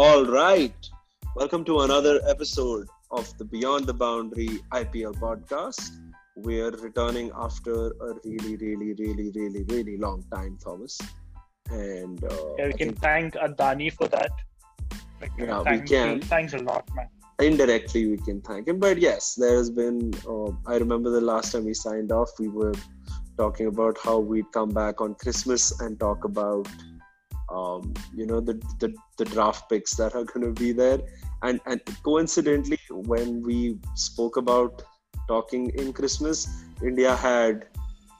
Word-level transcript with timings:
All 0.00 0.24
right. 0.24 0.78
Welcome 1.34 1.64
to 1.64 1.80
another 1.80 2.20
episode 2.24 2.86
of 3.10 3.36
the 3.36 3.44
Beyond 3.44 3.86
the 3.86 3.94
Boundary 3.94 4.60
IPL 4.70 5.16
podcast. 5.16 5.90
We're 6.36 6.70
returning 6.70 7.32
after 7.34 7.88
a 7.88 8.14
really, 8.24 8.54
really, 8.58 8.94
really, 8.94 9.32
really, 9.34 9.64
really 9.64 9.96
long 9.96 10.22
time, 10.32 10.56
Thomas. 10.62 11.00
And 11.70 12.22
uh, 12.22 12.28
Yeah, 12.58 12.66
we 12.66 12.74
I 12.74 12.76
can 12.76 12.94
thank 12.94 13.34
Adani 13.34 13.92
for 13.92 14.06
that. 14.06 14.30
Like, 15.20 15.32
Yeah, 15.36 15.62
we 15.68 15.80
can. 15.80 16.20
Thanks 16.20 16.52
a 16.52 16.58
lot, 16.58 16.88
man. 16.94 17.08
indirectly 17.40 18.06
we 18.06 18.18
can 18.18 18.40
thank 18.42 18.68
him. 18.68 18.78
But 18.78 18.98
yes, 18.98 19.34
there 19.34 19.56
has 19.56 19.68
been. 19.68 20.14
Uh, 20.24 20.52
I 20.64 20.76
remember 20.76 21.10
the 21.10 21.26
last 21.32 21.50
time 21.50 21.64
we 21.64 21.74
signed 21.74 22.12
off, 22.12 22.30
we 22.38 22.46
were 22.46 22.74
talking 23.36 23.66
about 23.66 23.98
how 24.00 24.20
we'd 24.20 24.52
come 24.52 24.70
back 24.70 25.00
on 25.00 25.16
Christmas 25.16 25.80
and 25.80 25.98
talk 25.98 26.22
about, 26.24 26.68
um, 27.50 27.94
you 28.14 28.26
know, 28.26 28.40
the, 28.40 28.54
the 28.78 28.94
the 29.16 29.24
draft 29.24 29.68
picks 29.70 29.94
that 29.96 30.14
are 30.14 30.24
going 30.24 30.46
to 30.46 30.52
be 30.60 30.72
there. 30.72 31.00
And 31.42 31.60
and 31.66 31.80
coincidentally, 32.02 32.80
when 32.90 33.42
we 33.42 33.78
spoke 33.94 34.36
about 34.36 34.82
talking 35.28 35.70
in 35.78 35.92
Christmas, 35.92 36.48
India 36.82 37.14
had 37.16 37.66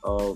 uh, 0.04 0.34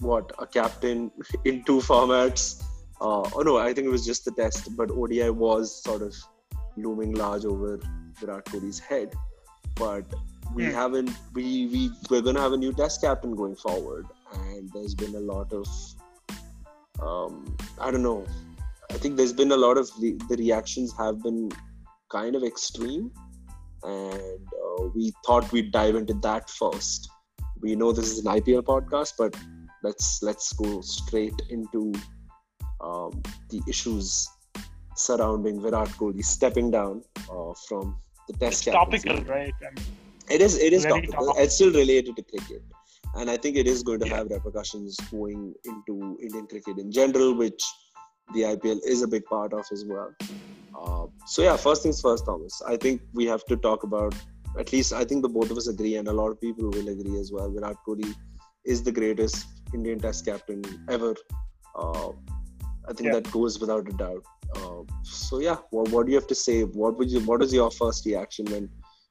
what 0.00 0.32
a 0.38 0.46
captain 0.46 1.10
in 1.44 1.62
two 1.64 1.78
formats. 1.78 2.62
Uh, 3.00 3.28
oh 3.34 3.42
no, 3.44 3.58
I 3.58 3.72
think 3.72 3.86
it 3.86 3.90
was 3.90 4.06
just 4.06 4.24
the 4.24 4.30
test, 4.32 4.76
but 4.76 4.90
ODI 4.90 5.30
was 5.30 5.82
sort 5.82 6.02
of 6.02 6.14
looming 6.76 7.14
large 7.14 7.44
over 7.44 7.78
Virat 8.20 8.44
Kohli's 8.46 8.78
head. 8.78 9.14
But 9.76 10.04
we 10.54 10.64
Hmm. 10.66 10.70
haven't. 10.72 11.10
We 11.34 11.66
we 11.66 11.90
we're 12.10 12.22
gonna 12.22 12.40
have 12.40 12.52
a 12.52 12.56
new 12.56 12.72
test 12.72 13.00
captain 13.00 13.34
going 13.34 13.56
forward, 13.56 14.06
and 14.34 14.70
there's 14.72 14.94
been 14.94 15.14
a 15.14 15.20
lot 15.20 15.52
of. 15.52 15.66
Um, 17.00 17.56
I 17.80 17.90
don't 17.90 18.02
know. 18.02 18.26
I 18.90 18.94
think 18.94 19.16
there's 19.16 19.32
been 19.32 19.52
a 19.52 19.56
lot 19.56 19.78
of 19.78 19.90
the, 20.00 20.18
the 20.28 20.36
reactions 20.36 20.92
have 20.98 21.22
been 21.22 21.50
kind 22.10 22.36
of 22.36 22.42
extreme, 22.44 23.10
and 23.82 24.46
uh, 24.64 24.82
we 24.94 25.12
thought 25.24 25.50
we'd 25.52 25.72
dive 25.72 25.94
into 25.94 26.14
that 26.14 26.50
first. 26.50 27.08
We 27.60 27.74
know 27.74 27.92
this 27.92 28.10
is 28.10 28.18
an 28.24 28.26
IPL 28.26 28.62
podcast, 28.62 29.14
but 29.18 29.34
let's 29.82 30.22
let's 30.22 30.52
go 30.52 30.80
straight 30.82 31.40
into 31.50 31.92
um, 32.80 33.22
the 33.50 33.62
issues 33.68 34.28
surrounding 34.94 35.60
Virat 35.60 35.88
Kohli 35.90 36.24
stepping 36.24 36.70
down 36.70 37.02
uh, 37.30 37.54
from 37.66 37.96
the 38.28 38.34
Test 38.34 38.66
It's 38.66 38.74
topical, 38.74 39.16
right? 39.24 39.54
I 39.62 39.70
mean, 39.74 39.86
It 40.30 40.40
is 40.42 40.56
it 40.58 40.72
is 40.72 40.84
topical. 40.84 41.12
topical. 41.12 41.42
It's 41.42 41.54
still 41.54 41.72
related 41.72 42.16
to 42.16 42.22
cricket, 42.22 42.62
and 43.14 43.30
I 43.30 43.36
think 43.36 43.56
it 43.56 43.66
is 43.66 43.82
going 43.82 44.00
to 44.00 44.06
Yeah. 44.08 44.16
have 44.18 44.30
repercussions 44.30 44.96
going 45.10 45.54
into 45.64 46.18
Indian 46.20 46.46
cricket 46.46 46.78
in 46.78 46.90
general, 46.90 47.34
which 47.34 47.62
the 48.34 48.42
IPL 48.42 48.80
is 48.86 49.02
a 49.02 49.08
big 49.08 49.24
part 49.26 49.52
of 49.52 49.64
as 49.72 49.84
well. 49.84 50.14
Uh, 50.80 51.06
so 51.26 51.42
yeah, 51.42 51.56
first 51.56 51.82
things 51.82 52.00
first, 52.00 52.24
Thomas. 52.26 52.62
I 52.66 52.76
think 52.76 53.02
we 53.12 53.26
have 53.26 53.44
to 53.46 53.56
talk 53.56 53.82
about 53.84 54.14
at 54.58 54.72
least 54.72 54.92
I 54.92 55.04
think 55.04 55.22
the 55.22 55.28
both 55.28 55.50
of 55.50 55.56
us 55.56 55.66
agree, 55.68 55.96
and 55.96 56.08
a 56.08 56.12
lot 56.12 56.30
of 56.30 56.40
people 56.40 56.68
will 56.70 56.88
agree 56.88 57.18
as 57.18 57.32
well. 57.32 57.50
Virat 57.50 57.76
Kohli 57.86 58.14
is 58.64 58.82
the 58.82 58.92
greatest 58.92 59.46
Indian 59.74 59.98
Test 59.98 60.24
captain 60.26 60.62
ever. 60.88 61.14
Uh, 61.74 62.10
I 62.88 62.92
think 62.92 63.06
Yeah. 63.06 63.14
that 63.20 63.30
goes 63.30 63.58
without 63.60 63.88
a 63.88 63.96
doubt. 63.96 64.22
Uh, 64.56 64.82
so 65.02 65.38
yeah, 65.38 65.56
what, 65.70 65.88
what 65.90 66.04
do 66.06 66.12
you 66.12 66.18
have 66.18 66.26
to 66.28 66.34
say? 66.34 66.64
What 66.64 66.98
would 66.98 67.10
you? 67.10 67.20
What 67.20 67.40
was 67.40 67.52
your 67.54 67.70
first 67.70 68.04
reaction 68.06 68.44
when 68.46 68.68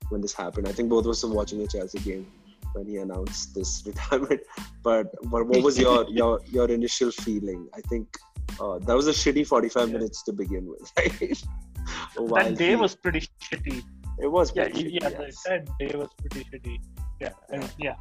when 0.10 0.22
this 0.22 0.34
happened? 0.34 0.68
I 0.68 0.74
think 0.74 0.90
both 0.90 1.06
of 1.06 1.12
us 1.12 1.24
were 1.24 1.34
watching 1.34 1.60
the 1.60 1.68
Chelsea 1.68 2.00
game 2.00 2.28
when 2.74 2.88
he 2.88 2.98
announced 2.98 3.54
this 3.56 3.84
retirement. 3.90 4.42
But 4.84 5.08
but 5.30 5.46
what 5.48 5.62
was 5.64 5.78
your 5.80 6.06
your 6.20 6.40
your 6.58 6.68
initial 6.70 7.12
feeling? 7.12 7.68
I 7.74 7.82
think 7.90 8.08
uh, 8.60 8.80
that 8.80 8.96
was 8.96 9.08
a 9.08 9.12
shitty 9.12 9.46
45 9.48 9.88
Yeah. 9.88 9.94
minutes 9.98 10.24
to 10.24 10.34
begin 10.34 10.68
with. 10.68 10.92
Right? 12.18 12.46
That 12.46 12.58
day 12.58 12.76
was 12.76 12.96
pretty 12.96 13.22
shitty. 13.42 13.82
it 14.20 14.28
was 14.28 14.52
Yeah, 14.56 14.66
pretty 14.66 14.92
yeah, 14.94 15.10
shitty, 15.10 15.20
yes. 15.26 15.44
that 15.48 15.66
day 15.80 15.92
was 15.96 16.10
pretty 16.20 16.46
shitty. 16.50 16.78
Yeah, 17.20 17.34
I 17.52 17.58
mean, 17.58 17.70
yeah. 17.80 17.96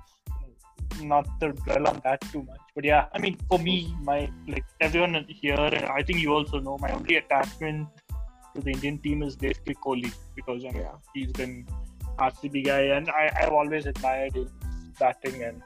Not 1.00 1.26
to 1.40 1.52
dwell 1.52 1.88
on 1.88 2.00
that 2.04 2.20
too 2.32 2.42
much, 2.42 2.60
but 2.74 2.84
yeah, 2.84 3.06
I 3.14 3.18
mean, 3.18 3.38
for 3.48 3.58
me, 3.58 3.94
my 4.02 4.28
like 4.46 4.64
everyone 4.80 5.24
here, 5.28 5.54
and 5.78 5.84
I 5.86 6.02
think 6.02 6.18
you 6.20 6.34
also 6.34 6.58
know, 6.60 6.76
my 6.78 6.90
only 6.90 7.16
attachment 7.16 7.88
to 8.54 8.60
the 8.60 8.70
Indian 8.72 8.98
team 8.98 9.22
is 9.22 9.34
basically 9.36 9.76
Kohli 9.76 10.12
because 10.36 10.64
I 10.64 10.72
mean, 10.72 10.82
Yeah. 10.82 10.96
he's 11.14 11.32
been 11.32 11.54
RCB 12.28 12.64
guy, 12.66 12.82
and 12.96 13.08
I, 13.08 13.30
I've 13.40 13.52
always 13.52 13.86
admired 13.86 14.34
his 14.34 14.50
batting, 14.98 15.42
and 15.44 15.62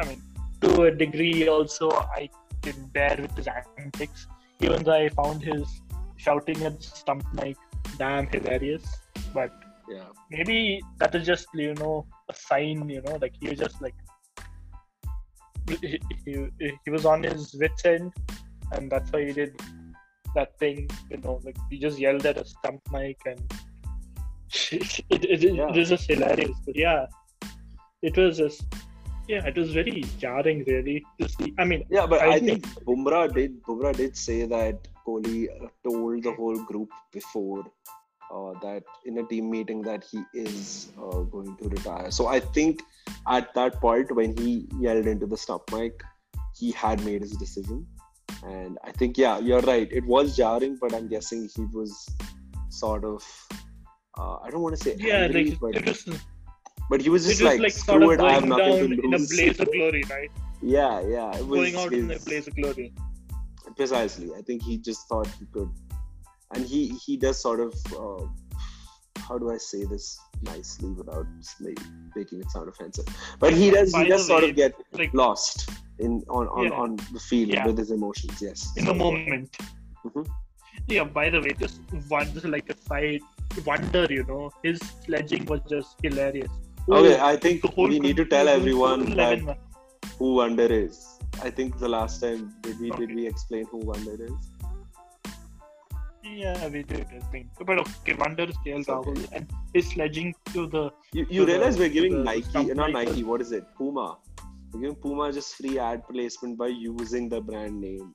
I 0.00 0.06
mean, 0.08 0.22
to 0.62 0.84
a 0.84 0.90
degree, 0.90 1.48
also 1.48 1.90
I 1.90 2.28
can 2.62 2.86
bear 2.86 3.16
with 3.20 3.36
his 3.36 3.48
antics, 3.78 4.26
even 4.60 4.82
though 4.84 4.92
I 4.92 5.08
found 5.10 5.42
his 5.42 5.66
shouting 6.16 6.62
at 6.62 6.80
the 6.80 6.86
stump 6.86 7.24
mic 7.34 7.56
damn 7.98 8.26
hilarious, 8.26 8.84
but 9.34 9.52
Yeah. 9.88 10.08
maybe 10.30 10.82
that 11.00 11.14
is 11.14 11.24
just 11.26 11.46
you 11.54 11.74
know 11.80 12.06
a 12.32 12.34
sign 12.34 12.88
you 12.94 13.02
know 13.02 13.16
like 13.24 13.34
he 13.40 13.50
was 13.50 13.58
just 13.64 13.76
like 13.84 13.94
he, 15.68 16.00
he, 16.24 16.32
he 16.84 16.90
was 16.94 17.04
on 17.12 17.22
his 17.22 17.54
wits 17.60 17.84
end 17.84 18.12
and 18.72 18.90
that's 18.90 19.12
why 19.12 19.20
he 19.26 19.32
did 19.32 19.52
that 20.34 20.58
thing 20.62 20.88
you 21.10 21.18
know 21.18 21.34
like 21.44 21.60
he 21.70 21.78
just 21.78 21.98
yelled 22.04 22.26
at 22.30 22.42
a 22.44 22.46
stump 22.54 22.80
mic 22.96 23.20
and 23.32 23.40
it, 24.72 25.00
it, 25.10 25.24
it, 25.44 25.54
Yeah. 25.54 25.68
it 25.70 25.76
is 25.76 25.88
just 25.88 26.08
hilarious 26.10 26.56
but 26.64 26.76
yeah 26.76 27.06
it 28.02 28.16
was 28.16 28.38
just 28.38 28.64
yeah 29.28 29.44
it 29.46 29.56
was 29.56 29.72
very 29.72 30.04
jarring 30.18 30.64
really 30.66 31.04
to 31.20 31.28
see 31.28 31.52
i 31.58 31.64
mean 31.64 31.82
Yeah, 31.90 32.06
but 32.06 32.20
I 32.22 32.34
I, 32.34 32.38
think- 32.38 32.66
think 32.66 32.84
Bumrah 32.86 33.32
did 33.34 33.62
Bumrah 33.64 33.96
did 33.96 34.16
say 34.16 34.46
that 34.46 34.86
Kohli 35.06 35.48
told 35.84 36.22
the 36.22 36.32
whole 36.32 36.58
group 36.70 36.90
before 37.12 37.64
uh, 38.34 38.52
that 38.62 38.82
in 39.04 39.18
a 39.18 39.24
team 39.32 39.50
meeting 39.50 39.82
that 39.82 40.04
he 40.10 40.20
is 40.34 40.88
uh, 40.98 41.20
going 41.34 41.56
to 41.58 41.68
retire. 41.68 42.10
So 42.10 42.26
I 42.26 42.40
think 42.40 42.82
at 43.28 43.54
that 43.54 43.80
point 43.80 44.10
when 44.20 44.36
he 44.36 44.66
yelled 44.80 45.06
into 45.06 45.26
the 45.26 45.36
stump 45.36 45.62
mic, 45.72 46.02
he 46.56 46.72
had 46.72 47.04
made 47.04 47.20
his 47.22 47.36
decision. 47.44 47.86
And 48.42 48.78
I 48.82 48.90
think 48.90 49.16
yeah, 49.16 49.38
you're 49.38 49.60
right. 49.60 49.88
It 49.92 50.04
was 50.04 50.36
jarring, 50.36 50.76
but 50.80 50.92
I'm 50.92 51.06
guessing 51.08 51.48
he 51.54 51.66
was 51.72 51.94
sort 52.68 53.04
of 53.04 53.22
uh, 54.18 54.36
I 54.42 54.50
don't 54.50 54.62
want 54.62 54.76
to 54.76 54.82
say 54.82 54.96
yeah 54.98 55.24
angry, 55.24 55.50
like 55.60 55.60
but 55.60 55.88
it 55.88 56.20
but 56.90 57.00
he 57.00 57.08
was 57.08 57.26
just 57.26 57.40
was 57.42 57.50
like, 57.50 57.60
like 57.60 57.72
sort 57.72 58.02
screw 58.02 58.12
of 58.12 58.20
it, 58.20 58.24
I 58.24 58.32
have 58.32 58.48
going 58.48 58.50
nothing 58.50 58.96
to 58.96 59.02
in 59.06 59.14
a 59.14 59.18
blaze 59.18 59.60
of 59.60 59.72
glory 59.72 60.04
right 60.10 60.30
yeah, 60.62 61.00
yeah, 61.00 61.36
it 61.36 61.46
was 61.46 61.58
going 61.60 61.76
out 61.76 61.92
in 61.92 62.10
a 62.10 62.18
blaze 62.20 62.46
of 62.48 62.56
glory 62.56 62.92
precisely 63.76 64.30
i 64.38 64.42
think 64.42 64.62
he 64.62 64.78
just 64.78 65.06
thought 65.08 65.26
he 65.38 65.44
could 65.52 65.70
and 66.54 66.64
he 66.64 66.88
he 67.04 67.16
does 67.16 67.40
sort 67.42 67.60
of 67.60 67.74
uh, 68.02 68.24
how 69.26 69.36
do 69.36 69.50
i 69.50 69.56
say 69.58 69.84
this 69.84 70.18
nicely 70.42 70.90
without 70.90 71.26
like, 71.60 71.78
making 72.14 72.40
it 72.40 72.50
sound 72.50 72.68
offensive 72.68 73.04
but 73.38 73.52
he 73.52 73.70
does 73.70 73.92
By 73.92 74.04
he 74.04 74.08
does 74.08 74.26
sort 74.26 74.44
way, 74.44 74.50
of 74.50 74.56
get 74.56 74.74
like 74.92 75.12
lost 75.12 75.68
in 75.98 76.22
on 76.28 76.46
on, 76.48 76.64
Yeah. 76.64 76.70
on 76.82 76.96
the 77.12 77.20
field 77.20 77.50
Yeah. 77.50 77.66
with 77.66 77.76
his 77.78 77.90
emotions 77.90 78.40
yes 78.40 78.72
in 78.76 78.84
the 78.84 78.94
moment. 78.94 79.56
Mhm. 80.06 80.26
Yeah, 80.88 81.04
by 81.04 81.30
the 81.30 81.40
way, 81.40 81.52
just 81.58 81.80
one 82.08 82.32
just 82.32 82.46
like 82.46 82.68
a 82.70 82.76
side 82.76 83.22
wonder, 83.64 84.06
you 84.10 84.24
know, 84.24 84.50
his 84.62 84.78
sledging 85.04 85.44
was 85.46 85.60
just 85.68 85.96
hilarious. 86.02 86.50
okay 86.88 87.14
Oh, 87.20 87.26
i 87.26 87.36
think 87.44 87.62
we 87.76 87.98
need 88.06 88.16
to 88.18 88.24
tell 88.32 88.48
everyone 88.48 89.00
that 89.20 89.40
who 90.18 90.34
wonder 90.40 90.66
is. 90.82 90.98
I 91.46 91.50
think 91.56 91.78
the 91.84 91.88
last 91.94 92.20
time 92.24 92.42
did 92.66 92.78
we 92.84 92.90
did 92.98 93.14
we 93.20 93.26
explain 93.30 93.64
who 93.72 93.78
wonder 93.92 94.14
is? 94.26 94.36
Yeah, 96.24 96.68
we 96.68 96.82
did, 96.82 97.06
I 97.16 97.20
think. 97.32 97.48
But 97.66 97.78
okay, 97.82 98.14
Wonder 98.20 98.44
is 98.52 98.56
KL 98.66 98.80
It's 98.80 98.88
okay. 98.88 99.26
And 99.32 99.50
his 99.74 99.88
sledging 99.90 100.34
to 100.54 100.66
the 100.66 100.84
you, 101.12 101.24
you 101.30 101.40
To 101.40 101.46
the- 101.46 101.52
realize 101.52 101.78
we're 101.78 101.88
giving 101.96 102.24
nike 102.24 102.64
not 102.80 102.92
nike 102.92 103.22
what 103.22 103.40
is 103.46 103.52
it? 103.58 103.64
Puma. 103.76 104.06
We're 104.72 104.80
giving 104.80 104.96
puma 104.96 105.32
just 105.32 105.54
free 105.58 105.78
ad 105.78 106.02
placement 106.08 106.58
by 106.58 106.66
using 106.68 107.28
the 107.28 107.40
brand 107.40 107.80
name. 107.80 108.12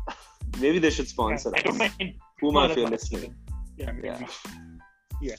Maybe 0.60 0.78
they 0.78 0.90
should 0.90 1.08
sponsor 1.08 1.52
I 1.54 1.60
don't 1.60 1.80
us. 1.80 1.92
mind. 1.98 2.14
puma 2.40 2.68
if 2.70 2.76
you're 2.78 2.88
listening 2.96 3.34
Yeah, 3.80 3.92
yeah 4.04 4.26
Yeah. 5.28 5.36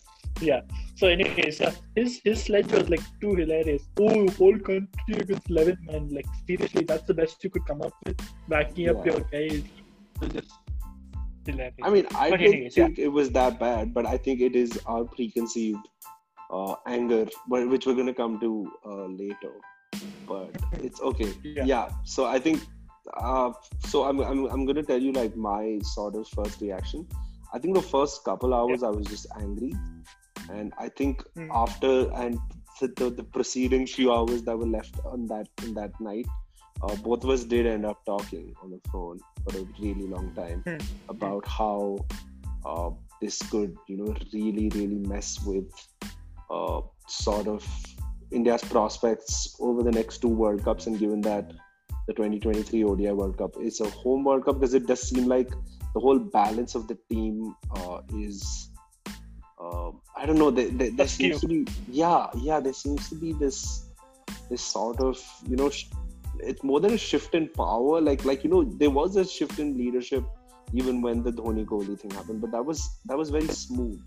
Yeah. 0.47 0.61
So 0.95 1.07
anyways, 1.07 1.61
uh, 1.61 1.71
his 1.95 2.19
his 2.23 2.43
sledge 2.43 2.71
was 2.71 2.89
like 2.93 3.03
too 3.23 3.33
hilarious. 3.35 3.83
Oh, 3.99 4.27
whole 4.39 4.57
country 4.69 5.15
against 5.23 5.49
eleven 5.49 5.77
man. 5.89 6.09
Like 6.17 6.27
seriously, 6.47 6.83
that's 6.91 7.07
the 7.11 7.15
best 7.21 7.43
you 7.43 7.49
could 7.55 7.65
come 7.71 7.81
up 7.87 7.93
with. 8.05 8.19
Backing 8.53 8.89
up 8.93 9.05
Yeah. 9.05 9.13
your 9.13 9.21
guys. 9.33 9.63
Just 10.33 10.51
hilarious. 11.45 11.75
I 11.83 11.89
mean, 11.95 12.05
I 12.15 12.29
But 12.29 12.37
don't 12.43 12.53
anyways, 12.53 12.77
yeah. 12.77 12.85
think 12.85 12.99
it 12.99 13.07
was 13.19 13.31
that 13.39 13.59
bad, 13.59 13.93
but 13.93 14.05
I 14.05 14.17
think 14.17 14.41
it 14.49 14.55
is 14.55 14.77
our 14.85 15.03
preconceived 15.03 15.89
uh, 16.51 16.75
anger, 16.87 17.25
which 17.47 17.85
we're 17.87 17.95
gonna 18.01 18.13
come 18.21 18.39
to 18.45 18.51
uh, 18.85 19.05
later. 19.23 19.53
But 20.27 20.49
it's 20.89 21.01
okay. 21.01 21.33
Yeah. 21.43 21.65
Yeah. 21.73 21.89
So 22.03 22.25
I 22.25 22.39
think. 22.39 22.61
Uh, 23.17 23.51
so 23.91 24.03
I'm, 24.07 24.19
I'm 24.21 24.45
I'm 24.55 24.65
gonna 24.65 24.83
tell 24.83 25.01
you 25.01 25.11
like 25.11 25.35
my 25.35 25.79
sort 25.83 26.15
of 26.15 26.27
first 26.39 26.61
reaction. 26.61 27.07
I 27.53 27.59
think 27.59 27.75
the 27.75 27.81
first 27.81 28.23
couple 28.23 28.53
hours 28.53 28.83
I 28.83 28.89
was 28.89 29.05
just 29.07 29.27
angry, 29.39 29.73
and 30.49 30.73
I 30.77 30.89
think 30.89 31.23
Hmm. 31.35 31.49
after 31.51 32.11
and 32.13 32.39
the, 32.79 32.87
the, 32.97 33.09
the 33.09 33.23
preceding 33.23 33.85
few 33.85 34.11
hours 34.11 34.41
that 34.43 34.57
were 34.57 34.65
left 34.65 34.95
on 35.05 35.27
that 35.27 35.47
in 35.63 35.73
that 35.75 35.91
night, 35.99 36.25
uh, 36.81 36.95
both 36.95 37.23
of 37.23 37.29
us 37.29 37.43
did 37.43 37.67
end 37.67 37.85
up 37.85 38.03
talking 38.05 38.55
on 38.63 38.71
the 38.71 38.79
phone 38.91 39.19
for 39.43 39.57
a 39.57 39.65
really 39.79 40.07
long 40.07 40.33
time 40.33 40.63
Hmm. 40.65 40.77
about 41.09 41.47
how 41.47 41.97
uh, 42.65 42.89
this 43.21 43.41
could, 43.49 43.77
you 43.87 43.97
know, 43.97 44.15
really, 44.33 44.69
really 44.69 44.99
mess 45.13 45.39
with 45.45 45.69
uh, 46.49 46.81
sort 47.07 47.47
of 47.47 47.67
India's 48.31 48.63
prospects 48.63 49.55
over 49.59 49.83
the 49.83 49.91
next 49.91 50.19
two 50.19 50.29
World 50.29 50.63
Cups. 50.63 50.87
And 50.87 50.97
given 50.97 51.21
that 51.21 51.51
the 52.07 52.13
2023 52.13 52.83
ODI 52.83 53.11
World 53.11 53.37
Cup 53.37 53.55
is 53.61 53.79
a 53.81 53.89
home 53.89 54.23
World 54.23 54.45
Cup, 54.45 54.59
because 54.59 54.73
it 54.73 54.87
does 54.87 55.01
seem 55.01 55.25
like 55.25 55.51
the 55.93 55.99
whole 55.99 56.19
balance 56.19 56.75
of 56.75 56.87
the 56.87 56.97
team 57.09 57.55
uh, 57.75 58.01
is. 58.13 58.69
Uh, 59.59 59.91
I 60.17 60.25
don't 60.25 60.39
know. 60.39 60.49
There, 60.49 60.69
there, 60.69 60.91
there 60.91 61.07
seems 61.07 61.41
to 61.41 61.47
be, 61.47 61.67
yeah, 61.87 62.27
yeah. 62.37 62.59
There 62.59 62.73
seems 62.73 63.09
to 63.09 63.15
be 63.15 63.33
this, 63.33 63.85
this 64.49 64.61
sort 64.61 64.99
of, 64.99 65.21
you 65.47 65.55
know, 65.55 65.69
sh- 65.69 65.85
it's 66.39 66.63
more 66.63 66.79
than 66.79 66.93
a 66.93 66.97
shift 66.97 67.35
in 67.35 67.47
power. 67.47 68.01
Like, 68.01 68.25
like 68.25 68.43
you 68.43 68.49
know, 68.49 68.63
there 68.63 68.89
was 68.89 69.17
a 69.17 69.25
shift 69.25 69.59
in 69.59 69.77
leadership 69.77 70.23
even 70.73 71.01
when 71.01 71.21
the 71.21 71.31
Dhoni 71.31 71.65
Kohli 71.65 71.99
thing 71.99 72.11
happened. 72.11 72.41
But 72.41 72.51
that 72.51 72.65
was 72.65 72.97
that 73.05 73.17
was 73.17 73.29
very 73.29 73.47
smooth. 73.47 74.01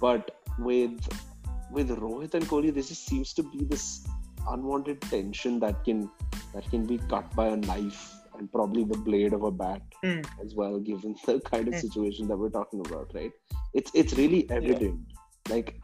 But 0.00 0.36
with 0.58 1.00
with 1.70 1.90
Rohit 1.90 2.34
and 2.34 2.44
Kohli, 2.44 2.72
there 2.72 2.82
just 2.82 3.06
seems 3.06 3.32
to 3.34 3.42
be 3.42 3.64
this 3.64 4.06
unwanted 4.48 5.00
tension 5.02 5.60
that 5.60 5.84
can 5.84 6.10
that 6.54 6.68
can 6.70 6.86
be 6.86 6.98
cut 7.08 7.34
by 7.34 7.48
a 7.48 7.56
knife 7.56 8.14
and 8.40 8.50
probably 8.50 8.84
the 8.84 8.98
blade 8.98 9.32
of 9.32 9.44
a 9.44 9.50
bat 9.50 9.82
mm. 10.04 10.26
as 10.44 10.54
well, 10.54 10.80
given 10.80 11.14
the 11.26 11.38
kind 11.40 11.68
of 11.68 11.74
mm. 11.74 11.80
situation 11.80 12.26
that 12.26 12.36
we're 12.36 12.50
talking 12.50 12.80
about, 12.86 13.12
right? 13.14 13.32
It's 13.74 13.92
it's 13.94 14.14
really 14.14 14.50
evident. 14.50 15.00
Yeah. 15.08 15.54
Like 15.54 15.80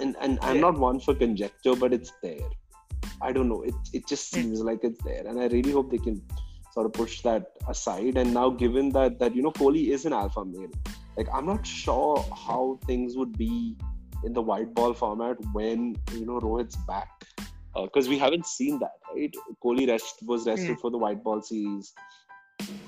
and, 0.00 0.16
and 0.20 0.38
I'm 0.42 0.56
yeah. 0.56 0.60
not 0.60 0.78
one 0.78 1.00
for 1.00 1.14
conjecture, 1.14 1.74
but 1.74 1.92
it's 1.92 2.12
there. 2.22 2.48
I 3.20 3.32
don't 3.32 3.48
know. 3.48 3.62
It 3.62 3.74
it 3.92 4.06
just 4.06 4.34
hmm. 4.34 4.40
seems 4.40 4.60
like 4.60 4.80
it's 4.82 5.02
there. 5.04 5.26
And 5.26 5.40
I 5.40 5.46
really 5.46 5.72
hope 5.72 5.90
they 5.90 5.98
can 5.98 6.22
sort 6.72 6.86
of 6.86 6.92
push 6.92 7.20
that 7.22 7.52
aside. 7.68 8.16
And 8.16 8.34
now, 8.34 8.50
given 8.50 8.90
that 8.90 9.18
that 9.20 9.34
you 9.34 9.42
know 9.42 9.52
Kohli 9.52 9.88
is 9.88 10.04
an 10.04 10.12
alpha 10.12 10.44
male, 10.44 10.70
like 11.16 11.28
I'm 11.32 11.46
not 11.46 11.66
sure 11.66 12.24
how 12.46 12.78
things 12.86 13.16
would 13.16 13.36
be 13.38 13.76
in 14.24 14.32
the 14.32 14.42
white 14.42 14.74
ball 14.74 14.92
format 14.94 15.36
when 15.52 15.96
you 16.12 16.26
know 16.26 16.40
Rohit's 16.40 16.76
back, 16.88 17.08
because 17.84 18.06
uh, 18.06 18.10
we 18.10 18.18
haven't 18.18 18.46
seen 18.46 18.78
that, 18.78 18.98
right? 19.14 19.34
Kohli 19.64 19.88
rest 19.88 20.18
was 20.22 20.46
rested 20.46 20.76
mm. 20.76 20.80
for 20.80 20.90
the 20.90 20.98
white 20.98 21.22
ball 21.22 21.42
series 21.42 21.92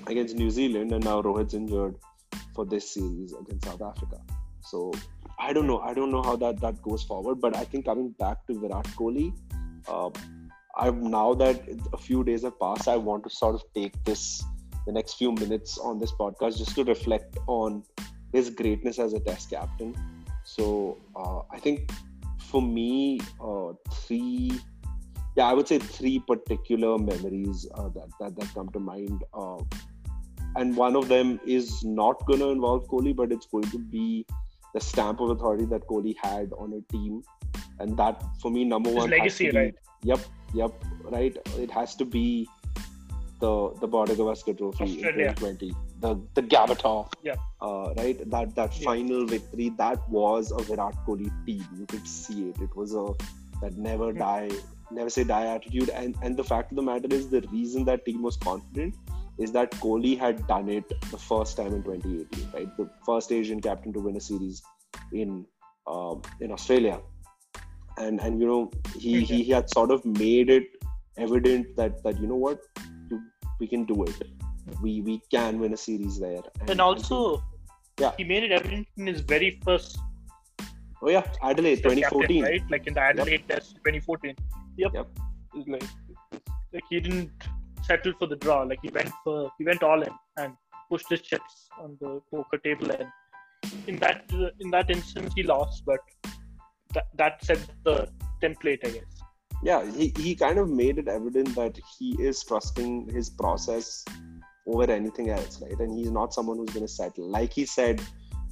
against 0.06 0.36
New 0.36 0.50
Zealand, 0.50 0.92
and 0.92 1.04
now 1.04 1.20
Rohit's 1.22 1.54
injured 1.54 1.96
for 2.54 2.64
this 2.64 2.94
series 2.94 3.32
against 3.32 3.66
South 3.66 3.82
Africa. 3.82 4.20
So 4.60 4.92
I 5.38 5.52
don't 5.52 5.66
know. 5.66 5.80
I 5.80 5.94
don't 5.94 6.10
know 6.10 6.22
how 6.22 6.36
that 6.36 6.60
that 6.60 6.82
goes 6.82 7.02
forward. 7.02 7.40
But 7.40 7.56
I 7.56 7.64
think 7.64 7.84
coming 7.84 8.10
back 8.18 8.46
to 8.46 8.58
Virat 8.58 8.86
Kohli, 8.88 9.32
uh, 9.86 10.10
I've 10.76 10.96
now 10.96 11.34
that 11.34 11.62
a 11.92 11.98
few 11.98 12.24
days 12.24 12.42
have 12.42 12.58
passed, 12.60 12.88
I 12.88 12.96
want 12.96 13.24
to 13.24 13.30
sort 13.30 13.54
of 13.54 13.62
take 13.74 14.02
this 14.04 14.42
the 14.86 14.92
next 14.92 15.14
few 15.14 15.32
minutes 15.32 15.78
on 15.78 15.98
this 15.98 16.12
podcast 16.12 16.58
just 16.58 16.74
to 16.76 16.84
reflect 16.84 17.36
on 17.46 17.82
his 18.32 18.50
greatness 18.50 18.98
as 18.98 19.12
a 19.12 19.20
test 19.20 19.50
captain. 19.50 19.94
So 20.44 20.98
uh, 21.14 21.40
I 21.50 21.58
think 21.58 21.90
for 22.38 22.62
me, 22.62 23.20
uh, 23.40 23.72
three, 23.92 24.52
yeah, 25.38 25.46
I 25.46 25.54
would 25.54 25.68
say 25.68 25.78
three 25.78 26.18
particular 26.18 26.98
memories 26.98 27.66
uh, 27.74 27.88
that, 27.90 28.08
that 28.20 28.36
that 28.36 28.54
come 28.54 28.70
to 28.70 28.80
mind. 28.80 29.22
Uh, 29.32 29.58
and 30.56 30.76
one 30.76 30.96
of 30.96 31.08
them 31.08 31.38
is 31.46 31.84
not 31.84 32.24
going 32.26 32.40
to 32.40 32.48
involve 32.48 32.88
Kohli, 32.88 33.14
but 33.14 33.30
it's 33.30 33.46
going 33.46 33.70
to 33.70 33.78
be 33.78 34.26
the 34.74 34.80
stamp 34.80 35.20
of 35.20 35.30
authority 35.30 35.66
that 35.66 35.86
Kohli 35.86 36.16
had 36.22 36.52
on 36.58 36.72
a 36.78 36.80
team, 36.92 37.22
and 37.78 37.96
that 37.96 38.24
for 38.42 38.50
me, 38.50 38.64
number 38.64 38.90
His 38.90 38.98
one, 38.98 39.10
legacy, 39.10 39.50
be, 39.50 39.56
right? 39.56 39.74
Yep, 40.02 40.20
Yep, 40.54 40.84
right. 41.04 41.36
It 41.58 41.70
has 41.70 41.94
to 41.96 42.04
be 42.04 42.48
the 43.40 43.72
the 43.80 43.86
Border 43.86 44.14
Gavaskar 44.14 44.56
Trophy 44.58 44.84
Australia. 44.84 45.28
in 45.28 45.34
2020. 45.34 45.74
The 46.00 46.14
the 46.34 46.42
Gavatar. 46.42 47.12
Yeah. 47.22 47.36
Uh, 47.60 47.92
right. 47.96 48.30
That 48.30 48.54
that 48.56 48.78
yeah. 48.78 48.84
final 48.84 49.26
victory. 49.26 49.68
That 49.82 50.08
was 50.08 50.50
a 50.50 50.62
Virat 50.70 50.96
Kohli 51.06 51.30
team. 51.46 51.66
You 51.78 51.86
could 51.86 52.08
see 52.08 52.48
it. 52.48 52.60
It 52.68 52.74
was 52.74 52.94
a 52.94 53.06
that 53.60 53.76
never 53.76 54.12
mm. 54.12 54.18
die, 54.18 54.50
never 54.90 55.10
say 55.10 55.24
die 55.24 55.46
attitude. 55.46 55.90
And 55.90 56.16
and 56.22 56.36
the 56.36 56.44
fact 56.44 56.72
of 56.72 56.76
the 56.76 56.82
matter 56.82 57.08
is, 57.10 57.28
the 57.28 57.42
reason 57.52 57.84
that 57.84 58.04
team 58.04 58.22
was 58.22 58.36
confident 58.36 58.94
is 59.38 59.52
that 59.52 59.70
Kohli 59.72 60.18
had 60.18 60.46
done 60.46 60.68
it 60.68 60.88
the 61.10 61.18
first 61.18 61.56
time 61.56 61.74
in 61.74 61.82
2018. 61.82 62.50
Right, 62.54 62.76
the 62.76 62.88
first 63.04 63.32
Asian 63.32 63.60
captain 63.60 63.92
to 63.92 64.00
win 64.00 64.16
a 64.16 64.20
series 64.20 64.62
in 65.12 65.46
um, 65.86 66.22
in 66.40 66.52
Australia. 66.52 67.00
And 67.98 68.20
and 68.20 68.40
you 68.40 68.46
know 68.46 68.70
he 68.96 69.24
he, 69.24 69.42
he 69.42 69.52
had 69.52 69.70
sort 69.70 69.90
of 69.90 70.04
made 70.04 70.50
it 70.50 70.66
evident 71.16 71.76
that 71.76 72.02
that 72.04 72.20
you 72.20 72.26
know 72.26 72.36
what? 72.36 72.60
We 73.60 73.66
can 73.66 73.84
do 73.84 74.04
it. 74.04 74.22
We 74.82 75.00
we 75.00 75.20
can 75.30 75.58
win 75.58 75.72
a 75.72 75.76
series 75.76 76.18
there. 76.18 76.42
And, 76.60 76.70
and 76.70 76.80
also 76.80 77.42
yeah. 77.98 78.12
he 78.16 78.24
made 78.24 78.44
it 78.44 78.52
evident 78.52 78.86
in 78.96 79.06
his 79.06 79.20
very 79.20 79.58
first 79.64 79.98
oh 81.02 81.10
yeah. 81.10 81.26
Adelaide 81.42 81.82
2014 81.82 82.02
captain, 82.02 82.42
right? 82.42 82.70
Like 82.70 82.86
in 82.86 82.94
the 82.94 83.00
adelaide 83.00 83.44
yep. 83.48 83.48
test 83.48 83.74
2014 83.76 84.36
yep, 84.82 84.92
yep. 84.94 85.08
like 85.74 85.88
like 86.72 86.86
he 86.90 87.00
didn't 87.00 87.30
settle 87.88 88.12
for 88.18 88.26
the 88.32 88.36
draw 88.44 88.60
like 88.62 88.80
he 88.82 88.90
went 88.98 89.12
for 89.24 89.50
he 89.58 89.64
went 89.70 89.82
all 89.82 90.02
in 90.08 90.14
and 90.38 90.52
pushed 90.90 91.10
his 91.14 91.22
chips 91.30 91.54
on 91.82 91.96
the 92.02 92.20
poker 92.30 92.58
table 92.66 92.90
and 92.98 93.08
in 93.86 93.96
that 94.04 94.24
in 94.60 94.70
that 94.76 94.88
instance 94.96 95.32
he 95.38 95.42
lost 95.42 95.82
but 95.90 96.00
that, 96.94 97.06
that 97.16 97.44
set 97.44 97.60
the 97.84 98.08
template, 98.42 98.86
I 98.86 98.90
guess. 98.90 99.22
Yeah, 99.62 99.90
he, 99.90 100.12
he 100.16 100.34
kind 100.34 100.58
of 100.58 100.68
made 100.68 100.98
it 100.98 101.08
evident 101.08 101.54
that 101.56 101.78
he 101.98 102.10
is 102.22 102.44
trusting 102.44 103.08
his 103.08 103.28
process 103.28 104.04
over 104.66 104.90
anything 104.90 105.30
else, 105.30 105.60
right? 105.60 105.78
And 105.78 105.98
he's 105.98 106.10
not 106.10 106.32
someone 106.32 106.58
who's 106.58 106.70
going 106.70 106.86
to 106.86 106.92
settle. 106.92 107.28
Like 107.28 107.52
he 107.52 107.64
said 107.64 108.00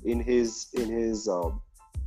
in 0.05 0.21
his 0.21 0.69
in 0.75 0.91
his 0.91 1.29
uh, 1.29 1.51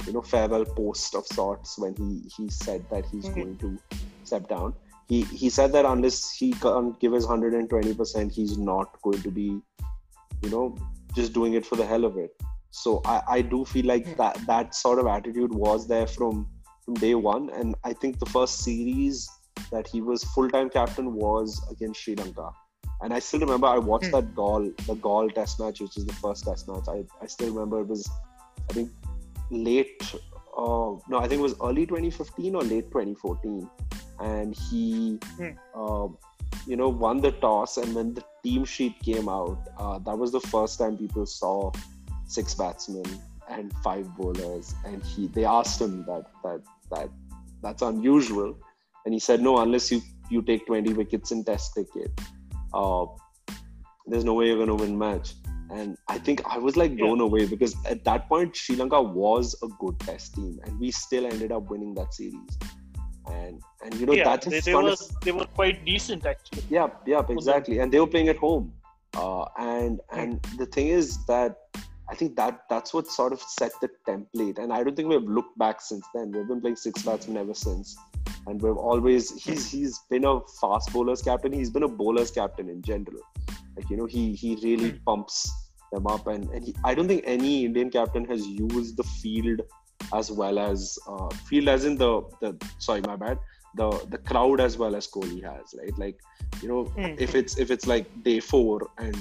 you 0.05 0.13
know 0.13 0.21
farewell 0.21 0.65
post 0.65 1.15
of 1.15 1.25
sorts 1.27 1.77
when 1.77 1.95
he 1.95 2.29
he 2.35 2.49
said 2.49 2.83
that 2.89 3.05
he's 3.05 3.25
mm-hmm. 3.25 3.39
going 3.39 3.57
to 3.57 3.77
step 4.23 4.47
down. 4.47 4.73
He 5.07 5.23
he 5.23 5.49
said 5.49 5.71
that 5.73 5.85
unless 5.85 6.31
he 6.31 6.53
can't 6.53 6.99
give 6.99 7.13
his 7.13 7.25
hundred 7.25 7.53
and 7.53 7.69
twenty 7.69 7.93
percent, 7.93 8.31
he's 8.31 8.57
not 8.57 9.01
going 9.01 9.21
to 9.21 9.31
be, 9.31 9.61
you 10.43 10.49
know, 10.49 10.75
just 11.15 11.33
doing 11.33 11.53
it 11.53 11.65
for 11.65 11.75
the 11.75 11.85
hell 11.85 12.05
of 12.05 12.17
it. 12.17 12.31
So 12.71 13.01
I, 13.05 13.21
I 13.27 13.41
do 13.41 13.65
feel 13.65 13.85
like 13.85 14.05
hmm. 14.05 14.13
that 14.17 14.39
that 14.47 14.75
sort 14.75 14.99
of 14.99 15.07
attitude 15.07 15.53
was 15.53 15.87
there 15.87 16.07
from 16.07 16.47
from 16.85 16.93
day 16.95 17.15
one, 17.15 17.49
and 17.51 17.75
I 17.83 17.93
think 17.93 18.19
the 18.19 18.25
first 18.27 18.59
series 18.59 19.29
that 19.71 19.87
he 19.87 20.01
was 20.01 20.23
full 20.23 20.49
time 20.49 20.69
captain 20.69 21.13
was 21.13 21.61
against 21.71 22.01
Sri 22.01 22.15
Lanka. 22.15 22.49
And 23.01 23.13
I 23.13 23.19
still 23.19 23.39
remember 23.39 23.67
I 23.67 23.77
watched 23.77 24.07
mm. 24.07 24.11
that 24.11 24.35
Galle, 24.35 24.71
the 24.85 24.95
Galle 24.95 25.29
test 25.29 25.59
match, 25.59 25.79
which 25.79 25.97
is 25.97 26.05
the 26.05 26.13
first 26.13 26.43
test 26.45 26.67
match. 26.67 26.85
I, 26.87 27.05
I 27.21 27.27
still 27.27 27.53
remember 27.53 27.81
it 27.81 27.87
was, 27.87 28.09
I 28.69 28.73
think, 28.73 28.89
late, 29.49 30.01
uh, 30.57 30.95
no, 31.07 31.17
I 31.17 31.27
think 31.27 31.39
it 31.39 31.43
was 31.43 31.55
early 31.61 31.85
2015 31.85 32.55
or 32.55 32.61
late 32.61 32.91
2014. 32.91 33.69
And 34.19 34.55
he, 34.55 35.17
mm. 35.37 35.55
uh, 35.73 36.13
you 36.67 36.75
know, 36.75 36.89
won 36.89 37.21
the 37.21 37.31
toss. 37.31 37.77
And 37.77 37.95
when 37.95 38.13
the 38.13 38.23
team 38.43 38.65
sheet 38.65 38.99
came 38.99 39.29
out, 39.29 39.59
uh, 39.77 39.99
that 39.99 40.17
was 40.17 40.31
the 40.31 40.41
first 40.41 40.79
time 40.79 40.97
people 40.97 41.25
saw 41.25 41.71
six 42.27 42.53
batsmen 42.53 43.05
and 43.49 43.73
five 43.83 44.15
bowlers, 44.15 44.75
and 44.85 45.03
he 45.03 45.27
they 45.27 45.43
asked 45.43 45.81
him 45.81 46.05
that 46.05 46.25
that 46.43 46.61
that 46.91 47.09
that's 47.61 47.81
unusual, 47.81 48.57
and 49.05 49.13
he 49.13 49.19
said 49.19 49.41
no, 49.41 49.57
unless 49.59 49.91
you 49.91 50.01
you 50.29 50.41
take 50.41 50.65
20 50.67 50.93
wickets 50.93 51.31
in 51.31 51.43
Test 51.43 51.73
cricket, 51.73 52.11
uh, 52.73 53.05
there's 54.05 54.23
no 54.23 54.35
way 54.35 54.47
you're 54.47 54.59
gonna 54.59 54.75
win 54.75 54.97
match. 54.97 55.33
And 55.71 55.97
I 56.07 56.17
think 56.17 56.41
I 56.45 56.57
was 56.57 56.75
like 56.75 56.97
blown 56.97 57.19
yeah. 57.19 57.25
away 57.25 57.45
because 57.45 57.75
at 57.85 58.03
that 58.05 58.27
point 58.27 58.55
Sri 58.55 58.75
Lanka 58.75 59.01
was 59.01 59.55
a 59.61 59.67
good 59.79 59.99
Test 59.99 60.35
team, 60.35 60.59
and 60.65 60.79
we 60.79 60.91
still 60.91 61.25
ended 61.25 61.51
up 61.51 61.69
winning 61.69 61.93
that 61.95 62.13
series. 62.13 62.57
And 63.27 63.61
and 63.83 63.93
you 63.95 64.05
know 64.07 64.13
yeah, 64.13 64.23
that's 64.23 64.47
they, 64.47 64.59
they 64.61 64.73
were 64.73 64.95
they 65.23 65.31
were 65.31 65.45
quite 65.45 65.85
decent 65.85 66.25
actually. 66.25 66.63
Yeah, 66.69 66.87
yeah, 67.05 67.21
exactly. 67.29 67.79
And 67.79 67.91
they 67.91 67.99
were 67.99 68.07
playing 68.07 68.29
at 68.29 68.37
home. 68.37 68.73
Uh, 69.15 69.45
and 69.59 70.01
and 70.11 70.41
the 70.57 70.65
thing 70.65 70.87
is 70.87 71.23
that 71.25 71.57
I 72.09 72.15
think 72.15 72.35
that 72.37 72.61
that's 72.69 72.93
what 72.93 73.07
sort 73.07 73.33
of 73.33 73.41
set 73.41 73.71
the 73.81 73.89
template. 74.07 74.57
And 74.57 74.73
I 74.73 74.83
don't 74.83 74.95
think 74.95 75.09
we've 75.09 75.21
looked 75.21 75.57
back 75.59 75.79
since 75.79 76.05
then. 76.15 76.31
We've 76.31 76.47
been 76.47 76.61
playing 76.61 76.77
six 76.77 77.03
batsmen 77.03 77.37
ever 77.37 77.53
since. 77.53 77.95
And 78.47 78.59
we've 78.59 78.77
always 78.77 79.31
he's 79.39 79.69
he's 79.69 79.99
been 80.09 80.25
a 80.25 80.39
fast 80.59 80.91
bowlers 80.91 81.21
captain. 81.21 81.51
He's 81.51 81.69
been 81.69 81.83
a 81.83 81.87
bowlers 81.87 82.31
captain 82.31 82.67
in 82.69 82.81
general. 82.81 83.21
Like 83.79 83.89
you 83.89 83.97
know, 83.97 84.05
he 84.05 84.33
he 84.33 84.55
really 84.61 84.91
hmm. 84.91 85.03
pumps 85.05 85.49
them 85.93 86.05
up. 86.07 86.27
And, 86.27 86.49
and 86.49 86.65
he, 86.65 86.75
I 86.83 86.93
don't 86.93 87.07
think 87.07 87.23
any 87.25 87.65
Indian 87.65 87.89
captain 87.89 88.25
has 88.25 88.45
used 88.45 88.97
the 88.97 89.03
field 89.03 89.61
as 90.13 90.31
well 90.31 90.59
as 90.59 90.99
uh, 91.07 91.29
field 91.47 91.69
as 91.69 91.85
in 91.85 91.97
the 91.97 92.21
the 92.41 92.55
sorry 92.79 93.01
my 93.01 93.15
bad 93.15 93.37
the 93.75 93.89
the 94.09 94.17
crowd 94.17 94.59
as 94.59 94.77
well 94.77 94.95
as 94.95 95.07
Kohli 95.07 95.43
has 95.43 95.75
right 95.79 95.97
like 95.97 96.19
you 96.61 96.67
know 96.67 96.85
mm. 96.97 97.19
if 97.19 97.35
it's 97.35 97.57
if 97.57 97.69
it's 97.69 97.85
like 97.85 98.07
day 98.23 98.39
four 98.39 98.89
and 98.97 99.15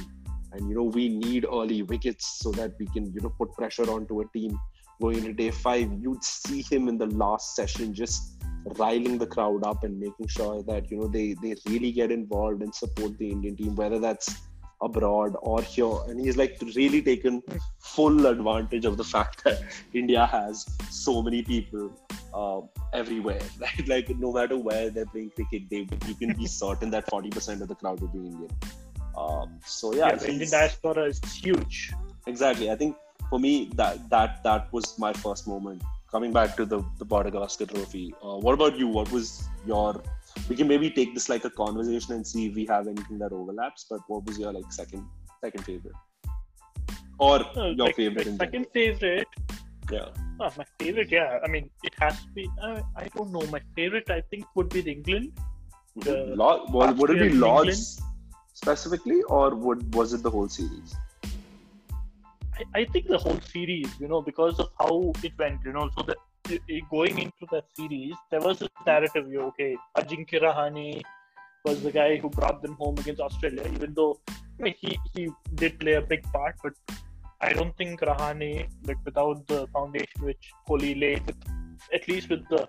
and 0.52 0.68
you 0.68 0.74
know 0.74 0.84
we 0.84 1.08
need 1.08 1.44
early 1.44 1.82
wickets 1.82 2.38
so 2.42 2.50
that 2.52 2.72
we 2.78 2.86
can 2.86 3.12
you 3.12 3.20
know 3.20 3.32
put 3.38 3.52
pressure 3.52 3.90
onto 3.90 4.20
a 4.22 4.28
team 4.28 4.58
going 5.02 5.18
into 5.18 5.32
day 5.32 5.50
five 5.50 5.92
you'd 6.00 6.24
see 6.24 6.62
him 6.62 6.88
in 6.88 6.96
the 6.96 7.06
last 7.06 7.54
session 7.54 7.92
just 7.92 8.42
riling 8.78 9.18
the 9.18 9.26
crowd 9.26 9.64
up 9.66 9.84
and 9.84 9.98
making 9.98 10.26
sure 10.26 10.62
that 10.62 10.90
you 10.90 10.96
know 10.96 11.08
they 11.08 11.34
they 11.42 11.54
really 11.66 11.92
get 11.92 12.10
involved 12.10 12.62
and 12.62 12.74
support 12.74 13.16
the 13.18 13.30
indian 13.30 13.56
team 13.56 13.74
whether 13.74 13.98
that's 13.98 14.34
abroad 14.80 15.36
or 15.42 15.62
here. 15.62 15.98
And 16.08 16.20
he's 16.20 16.36
like 16.36 16.58
really 16.76 17.02
taken 17.02 17.42
full 17.78 18.26
advantage 18.26 18.84
of 18.84 18.96
the 18.96 19.04
fact 19.04 19.44
that 19.44 19.62
india 19.92 20.26
has 20.26 20.64
so 20.90 21.22
many 21.22 21.42
people 21.42 21.90
uh, 22.34 22.60
everywhere. 22.92 23.40
Right 23.60 23.88
like 23.88 24.10
no 24.18 24.32
matter 24.32 24.56
where 24.56 24.90
they're 24.90 25.06
playing 25.06 25.30
cricket 25.30 25.62
they 25.70 25.86
you 26.06 26.14
can 26.14 26.34
be 26.34 26.46
certain 26.46 26.90
that 26.90 27.06
40% 27.10 27.60
of 27.60 27.68
the 27.68 27.74
crowd 27.74 28.00
will 28.00 28.08
be 28.08 28.18
indian. 28.18 28.50
Um, 29.16 29.58
so 29.64 29.94
yeah, 29.94 30.08
yeah 30.08 30.14
the 30.14 30.30
indian 30.30 30.50
diaspora 30.50 31.04
is 31.04 31.20
huge. 31.32 31.92
Exactly. 32.26 32.70
I 32.70 32.76
think 32.76 32.96
for 33.30 33.38
me 33.38 33.70
that 33.74 34.08
that 34.10 34.42
that 34.44 34.72
was 34.72 34.98
my 34.98 35.12
first 35.12 35.46
moment. 35.46 35.82
Coming 36.10 36.32
back 36.32 36.56
to 36.56 36.64
the 36.64 36.82
the 36.98 37.04
Border 37.04 37.30
Gavaskar 37.30 37.68
Trophy. 37.72 38.14
Uh, 38.22 38.36
what 38.44 38.54
about 38.54 38.78
you? 38.78 38.88
What 38.88 39.10
was 39.12 39.46
your 39.66 40.02
we 40.48 40.56
can 40.56 40.68
maybe 40.68 40.90
take 40.90 41.14
this 41.14 41.28
like 41.28 41.44
a 41.44 41.50
conversation 41.50 42.14
and 42.14 42.26
see 42.26 42.46
if 42.46 42.54
we 42.54 42.66
have 42.66 42.86
anything 42.86 43.18
that 43.18 43.32
overlaps. 43.32 43.86
But 43.90 44.00
what 44.08 44.24
was 44.26 44.38
your 44.38 44.52
like 44.52 44.70
second 44.72 45.06
second 45.44 45.64
favorite, 45.64 45.94
or 47.18 47.36
uh, 47.56 47.66
your 47.68 47.86
like, 47.86 47.96
favorite? 47.96 48.36
second 48.38 48.66
favorite. 48.72 49.26
Yeah. 49.90 50.08
Oh, 50.40 50.50
my 50.56 50.64
favorite, 50.78 51.10
yeah. 51.10 51.38
I 51.42 51.48
mean, 51.48 51.70
it 51.82 51.94
has 51.98 52.22
to 52.22 52.28
be. 52.32 52.48
Uh, 52.62 52.82
I 52.94 53.08
don't 53.16 53.32
know. 53.32 53.42
My 53.50 53.60
favorite, 53.74 54.10
I 54.10 54.20
think, 54.30 54.44
would 54.54 54.68
be 54.68 54.82
the 54.82 54.92
England. 54.92 55.32
The 55.96 56.34
Lord, 56.36 56.70
would, 56.72 56.98
would 56.98 57.10
it 57.10 57.20
be 57.20 57.38
Lords 57.38 58.00
specifically, 58.52 59.22
or 59.22 59.54
would 59.54 59.94
was 59.94 60.12
it 60.12 60.22
the 60.22 60.30
whole 60.30 60.48
series? 60.48 60.94
I, 62.58 62.64
I 62.80 62.84
think 62.84 63.08
the 63.08 63.18
whole 63.18 63.40
series, 63.40 63.88
you 63.98 64.08
know, 64.08 64.20
because 64.20 64.60
of 64.60 64.68
how 64.78 65.12
it 65.22 65.32
went, 65.38 65.60
you 65.64 65.72
know, 65.72 65.88
so 65.96 66.04
that 66.06 66.18
going 66.90 67.18
into 67.18 67.46
the 67.50 67.62
series, 67.76 68.14
there 68.30 68.40
was 68.40 68.62
a 68.62 68.68
narrative. 68.86 69.26
Okay? 69.50 69.76
Ajinkya 69.96 70.42
Rahane 70.42 71.02
was 71.64 71.82
the 71.82 71.92
guy 71.92 72.16
who 72.16 72.28
brought 72.30 72.62
them 72.62 72.74
home 72.74 72.96
against 72.98 73.20
Australia, 73.20 73.64
even 73.74 73.94
though 73.94 74.18
I 74.58 74.62
mean, 74.62 74.74
he 74.80 74.98
he 75.14 75.28
did 75.54 75.78
play 75.78 75.94
a 75.94 76.02
big 76.02 76.22
part, 76.32 76.56
but 76.62 76.72
I 77.40 77.52
don't 77.52 77.76
think 77.76 78.00
Rahane, 78.00 78.68
like 78.86 78.98
without 79.04 79.46
the 79.46 79.66
foundation 79.68 80.24
which 80.28 80.50
Kohli 80.68 81.00
laid, 81.00 81.22
at 81.94 82.08
least 82.08 82.28
with 82.30 82.48
the 82.48 82.68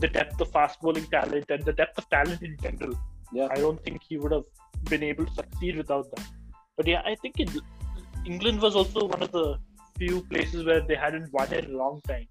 the 0.00 0.08
depth 0.08 0.40
of 0.40 0.50
fast 0.50 0.80
bowling 0.80 1.06
talent 1.06 1.50
and 1.50 1.64
the 1.64 1.72
depth 1.72 1.98
of 1.98 2.08
talent 2.08 2.42
in 2.42 2.56
general, 2.62 2.98
yeah. 3.32 3.48
I 3.50 3.56
don't 3.56 3.82
think 3.84 4.02
he 4.08 4.16
would 4.18 4.32
have 4.32 4.44
been 4.84 5.02
able 5.02 5.26
to 5.26 5.34
succeed 5.34 5.76
without 5.76 6.10
that. 6.14 6.26
But 6.76 6.86
yeah, 6.86 7.02
I 7.04 7.14
think 7.16 7.38
it, 7.38 7.50
England 8.24 8.60
was 8.60 8.74
also 8.74 9.06
one 9.06 9.22
of 9.22 9.30
the 9.30 9.58
few 9.98 10.22
places 10.22 10.64
where 10.64 10.80
they 10.80 10.96
hadn't 10.96 11.32
won 11.32 11.52
in 11.52 11.66
a 11.66 11.76
long 11.76 12.00
time. 12.08 12.26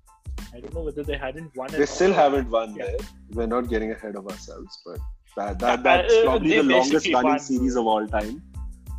I 0.53 0.60
don't 0.60 0.74
know 0.74 0.81
whether 0.81 1.03
they 1.03 1.17
hadn't 1.17 1.55
won. 1.55 1.74
It. 1.74 1.77
They 1.77 1.86
still 1.86 2.13
haven't 2.13 2.50
won 2.50 2.75
yeah. 2.75 2.86
there. 2.86 2.98
We're 3.31 3.48
not 3.48 3.70
getting 3.70 3.91
ahead 3.91 4.15
of 4.15 4.27
ourselves, 4.27 4.79
but 4.86 5.00
that, 5.38 5.60
that 5.60 5.84
that's 5.84 6.13
uh, 6.13 6.24
probably 6.24 6.58
the 6.58 6.63
longest 6.63 7.13
running 7.13 7.39
series 7.39 7.75
of 7.75 7.86
all 7.88 8.08
time. 8.08 8.43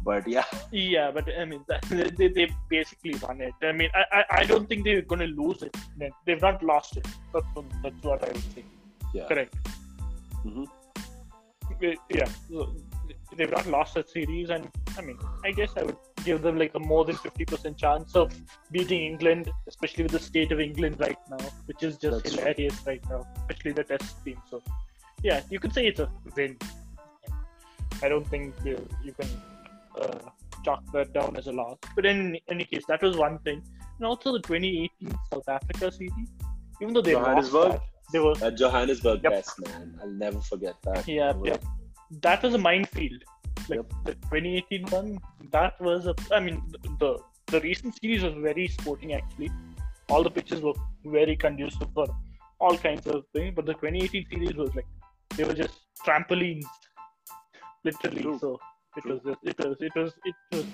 But 0.04 0.26
yeah. 0.26 0.44
Yeah, 0.72 1.10
but 1.12 1.28
I 1.38 1.44
mean, 1.44 1.64
they, 1.88 2.28
they 2.28 2.50
basically 2.68 3.14
won 3.22 3.40
it. 3.40 3.54
I 3.62 3.72
mean, 3.72 3.90
I, 3.94 4.04
I, 4.18 4.24
I 4.40 4.44
don't 4.44 4.68
think 4.68 4.84
they're 4.84 5.02
going 5.02 5.20
to 5.20 5.26
lose 5.26 5.62
it. 5.62 5.76
They've 6.26 6.40
not 6.40 6.62
lost 6.62 6.96
it. 6.96 7.06
That's, 7.32 7.46
that's 7.82 8.02
what 8.02 8.24
I 8.24 8.32
would 8.32 8.54
say. 8.54 8.64
Yeah. 9.14 9.28
Correct. 9.28 9.54
Mm-hmm. 10.44 10.64
Yeah. 12.10 12.28
So 12.50 12.74
they've 13.36 13.50
not 13.50 13.66
lost 13.66 13.96
a 13.96 14.06
series, 14.06 14.50
and 14.50 14.68
I 14.98 15.02
mean, 15.02 15.18
I 15.44 15.52
guess 15.52 15.72
I 15.76 15.82
would 15.82 15.96
give 16.24 16.42
them 16.42 16.58
like 16.58 16.74
a 16.74 16.78
more 16.78 17.04
than 17.04 17.16
50% 17.16 17.76
chance 17.76 18.14
of 18.14 18.32
beating 18.70 19.02
England, 19.02 19.50
especially 19.66 20.04
with 20.04 20.12
the 20.12 20.18
state 20.18 20.52
of 20.52 20.60
England 20.60 20.96
right 20.98 21.18
now, 21.30 21.44
which 21.66 21.82
is 21.82 21.96
just 21.96 22.22
That's 22.22 22.34
hilarious 22.34 22.82
true. 22.82 22.92
right 22.92 23.02
now, 23.10 23.26
especially 23.40 23.72
the 23.72 23.84
test 23.84 24.24
team. 24.24 24.38
So, 24.50 24.62
yeah, 25.22 25.42
you 25.50 25.58
could 25.58 25.72
say 25.72 25.86
it's 25.86 26.00
a 26.00 26.10
win. 26.36 26.56
I 28.02 28.08
don't 28.08 28.26
think 28.26 28.54
you, 28.64 28.84
you 29.04 29.12
can 29.12 29.28
uh, 30.00 30.18
chalk 30.64 30.82
that 30.92 31.12
down 31.12 31.36
as 31.36 31.46
a 31.46 31.52
loss. 31.52 31.78
But 31.94 32.06
in 32.06 32.38
any 32.48 32.64
case, 32.64 32.84
that 32.88 33.02
was 33.02 33.16
one 33.16 33.38
thing. 33.40 33.62
And 33.98 34.06
also 34.06 34.32
the 34.32 34.40
2018 34.40 35.18
South 35.32 35.48
Africa 35.48 35.92
series, 35.92 36.12
even 36.80 36.94
though 36.94 37.02
they 37.02 37.14
lost 37.14 37.52
that, 37.52 37.80
they 38.12 38.18
were 38.18 38.34
that 38.36 38.56
Johannesburg 38.56 39.20
yep. 39.22 39.32
test, 39.32 39.60
man. 39.64 39.98
I'll 40.02 40.10
never 40.10 40.40
forget 40.40 40.74
that. 40.82 41.06
Yeah, 41.08 41.32
yeah. 41.44 41.56
That 42.20 42.42
was 42.42 42.54
a 42.54 42.58
minefield 42.58 43.22
like 43.68 43.78
yep. 43.78 43.92
the 44.04 44.14
2018 44.14 44.86
one, 44.88 45.20
that 45.50 45.80
was 45.80 46.06
a. 46.06 46.14
I 46.32 46.40
mean, 46.40 46.62
the 46.98 47.18
the 47.46 47.60
recent 47.60 47.98
series 48.00 48.22
was 48.22 48.34
very 48.34 48.68
sporting 48.68 49.14
actually. 49.14 49.50
All 50.08 50.22
the 50.22 50.30
pitches 50.30 50.60
were 50.60 50.74
very 51.04 51.36
conducive 51.36 51.88
for 51.94 52.06
all 52.58 52.76
kinds 52.76 53.06
of 53.06 53.24
things, 53.34 53.52
but 53.54 53.66
the 53.66 53.74
2018 53.74 54.26
series 54.30 54.54
was 54.54 54.74
like 54.74 54.86
they 55.36 55.44
were 55.44 55.54
just 55.54 55.74
trampolines, 56.04 56.64
literally. 57.84 58.22
True. 58.22 58.38
So 58.40 58.60
it 58.96 59.02
True. 59.02 59.12
was 59.12 59.20
just, 59.24 59.38
it 59.44 59.66
was 59.66 59.76
it 59.80 59.92
was 59.94 60.12
it 60.24 60.34
was 60.52 60.64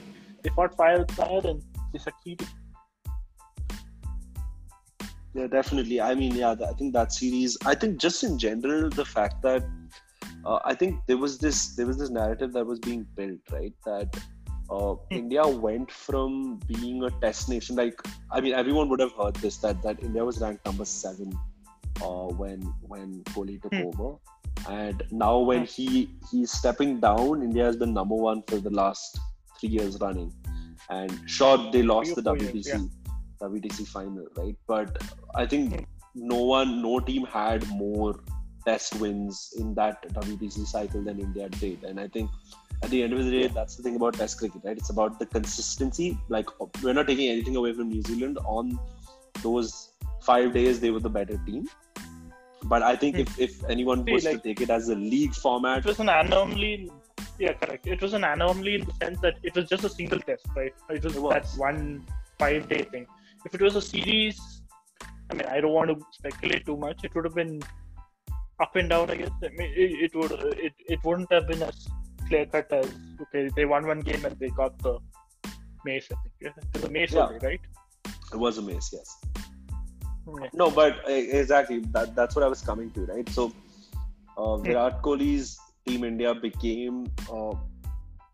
they 0.42 0.50
fought 0.50 0.74
fire 0.76 0.98
with 1.00 1.10
fire 1.12 1.40
and 1.44 1.62
they 1.92 1.98
succeeded. 1.98 2.48
Yeah, 5.34 5.46
definitely. 5.46 6.00
I 6.00 6.14
mean, 6.14 6.34
yeah, 6.34 6.54
I 6.66 6.72
think 6.72 6.94
that 6.94 7.12
series. 7.12 7.56
I 7.66 7.74
think 7.74 8.00
just 8.00 8.24
in 8.24 8.38
general, 8.38 8.88
the 8.88 9.04
fact 9.04 9.42
that 9.42 9.62
uh, 10.44 10.58
I 10.64 10.74
think 10.74 11.00
there 11.06 11.16
was 11.16 11.38
this 11.38 11.74
there 11.76 11.86
was 11.86 11.98
this 11.98 12.10
narrative 12.10 12.52
that 12.52 12.64
was 12.64 12.78
being 12.78 13.06
built, 13.14 13.40
right? 13.50 13.72
That 13.84 14.16
uh, 14.70 14.94
hmm. 14.94 15.14
India 15.14 15.46
went 15.46 15.90
from 15.90 16.58
being 16.66 17.02
a 17.04 17.10
test 17.20 17.48
nation, 17.48 17.76
like 17.76 18.00
I 18.30 18.40
mean, 18.40 18.54
everyone 18.54 18.88
would 18.90 19.00
have 19.00 19.12
heard 19.12 19.36
this 19.36 19.56
that 19.58 19.82
that 19.82 20.02
India 20.02 20.24
was 20.24 20.40
ranked 20.40 20.64
number 20.66 20.84
seven 20.84 21.32
uh, 22.02 22.28
when 22.42 22.60
when 22.82 23.22
Kohli 23.24 23.60
took 23.62 23.72
mm. 23.72 23.86
over, 23.86 24.18
and 24.68 25.02
now 25.10 25.38
when 25.38 25.60
hmm. 25.60 25.64
he 25.64 26.10
he's 26.30 26.50
stepping 26.50 27.00
down, 27.00 27.42
India 27.42 27.64
has 27.64 27.76
been 27.76 27.92
number 27.92 28.14
one 28.14 28.42
for 28.46 28.56
the 28.56 28.70
last 28.70 29.18
three 29.58 29.70
years 29.70 29.98
running, 30.00 30.32
and 30.90 31.18
sure 31.26 31.70
they 31.72 31.82
lost 31.82 32.14
the 32.14 32.22
WTC 32.22 32.54
years, 32.54 32.66
yeah. 32.66 33.48
WTC 33.48 33.86
final, 33.88 34.26
right? 34.36 34.56
But 34.66 35.02
I 35.34 35.46
think 35.46 35.74
hmm. 35.74 35.84
no 36.14 36.42
one, 36.42 36.82
no 36.82 37.00
team 37.00 37.24
had 37.24 37.66
more 37.68 38.20
test 38.68 38.94
wins 39.02 39.54
in 39.58 39.74
that 39.80 40.08
WTC 40.20 40.66
cycle 40.66 41.02
than 41.02 41.18
India 41.26 41.48
did. 41.48 41.84
And 41.84 41.98
I 41.98 42.08
think 42.08 42.30
at 42.82 42.90
the 42.90 43.02
end 43.02 43.12
of 43.12 43.24
the 43.24 43.30
day, 43.30 43.46
that's 43.48 43.76
the 43.76 43.82
thing 43.82 43.96
about 43.96 44.14
Test 44.14 44.38
cricket, 44.38 44.62
right? 44.64 44.76
It's 44.76 44.90
about 44.90 45.18
the 45.18 45.26
consistency. 45.26 46.08
Like 46.28 46.48
we're 46.82 46.92
not 47.00 47.06
taking 47.06 47.30
anything 47.30 47.56
away 47.56 47.72
from 47.72 47.88
New 47.88 48.02
Zealand. 48.02 48.38
On 48.44 48.78
those 49.42 49.70
five 50.22 50.52
days, 50.52 50.80
they 50.80 50.90
were 50.90 51.04
the 51.08 51.14
better 51.18 51.38
team. 51.46 51.66
But 52.64 52.82
I 52.82 52.94
think 52.96 53.18
if, 53.24 53.38
if 53.38 53.64
anyone 53.74 54.04
was 54.04 54.24
like, 54.24 54.42
to 54.42 54.48
take 54.48 54.60
it 54.60 54.70
as 54.70 54.88
a 54.88 54.94
league 54.94 55.34
format, 55.34 55.78
it 55.78 55.86
was 55.86 56.00
an 56.00 56.08
anomaly. 56.08 56.90
Yeah, 57.38 57.52
correct. 57.52 57.86
It 57.86 58.02
was 58.02 58.14
an 58.14 58.24
anomaly 58.24 58.74
in 58.78 58.84
the 58.84 58.94
sense 59.00 59.20
that 59.20 59.36
it 59.42 59.54
was 59.54 59.68
just 59.68 59.84
a 59.84 59.88
single 59.88 60.20
test, 60.20 60.46
right? 60.56 60.74
It 60.90 61.04
was, 61.04 61.16
it 61.16 61.22
was. 61.22 61.34
that 61.34 61.46
one 61.58 62.04
five 62.38 62.68
day 62.68 62.82
thing. 62.82 63.06
If 63.46 63.54
it 63.54 63.62
was 63.62 63.76
a 63.76 63.82
series, 63.82 64.40
I 65.30 65.34
mean, 65.34 65.46
I 65.46 65.60
don't 65.60 65.72
want 65.72 65.90
to 65.90 66.06
speculate 66.10 66.66
too 66.66 66.76
much. 66.76 67.04
It 67.04 67.14
would 67.14 67.24
have 67.24 67.36
been 67.42 67.60
up 68.60 68.76
and 68.76 68.88
down. 68.90 69.10
I 69.10 69.16
guess 69.16 69.30
I 69.44 69.48
mean, 69.48 69.72
it, 69.74 69.90
it 70.06 70.14
would 70.14 70.32
it, 70.32 70.74
it 70.86 71.00
wouldn't 71.04 71.32
have 71.32 71.46
been 71.46 71.62
as 71.62 71.88
clear 72.26 72.46
cut 72.46 72.72
as 72.72 72.92
okay 73.22 73.48
they 73.56 73.64
won 73.64 73.86
one 73.86 74.00
game 74.00 74.24
and 74.24 74.38
they 74.38 74.48
got 74.50 74.78
the 74.78 74.98
mace. 75.84 76.08
I 76.12 76.16
think 76.22 76.34
yeah. 76.40 76.50
it 76.56 76.74
was 76.74 76.84
a 76.84 76.90
mace, 76.90 77.12
yeah. 77.12 77.26
only, 77.26 77.38
right? 77.38 77.60
It 78.32 78.38
was 78.38 78.58
a 78.58 78.62
mace, 78.62 78.90
yes. 78.92 79.16
Yeah. 80.40 80.48
No, 80.52 80.70
but 80.70 80.98
uh, 81.08 81.12
exactly 81.12 81.80
that 81.92 82.14
that's 82.14 82.36
what 82.36 82.44
I 82.44 82.48
was 82.48 82.60
coming 82.60 82.90
to, 82.92 83.06
right? 83.06 83.28
So 83.30 83.52
uh, 84.36 84.56
hmm. 84.56 84.64
Virat 84.64 85.02
Kohli's 85.02 85.58
Team 85.86 86.04
India 86.04 86.34
became 86.34 87.06
uh, 87.32 87.54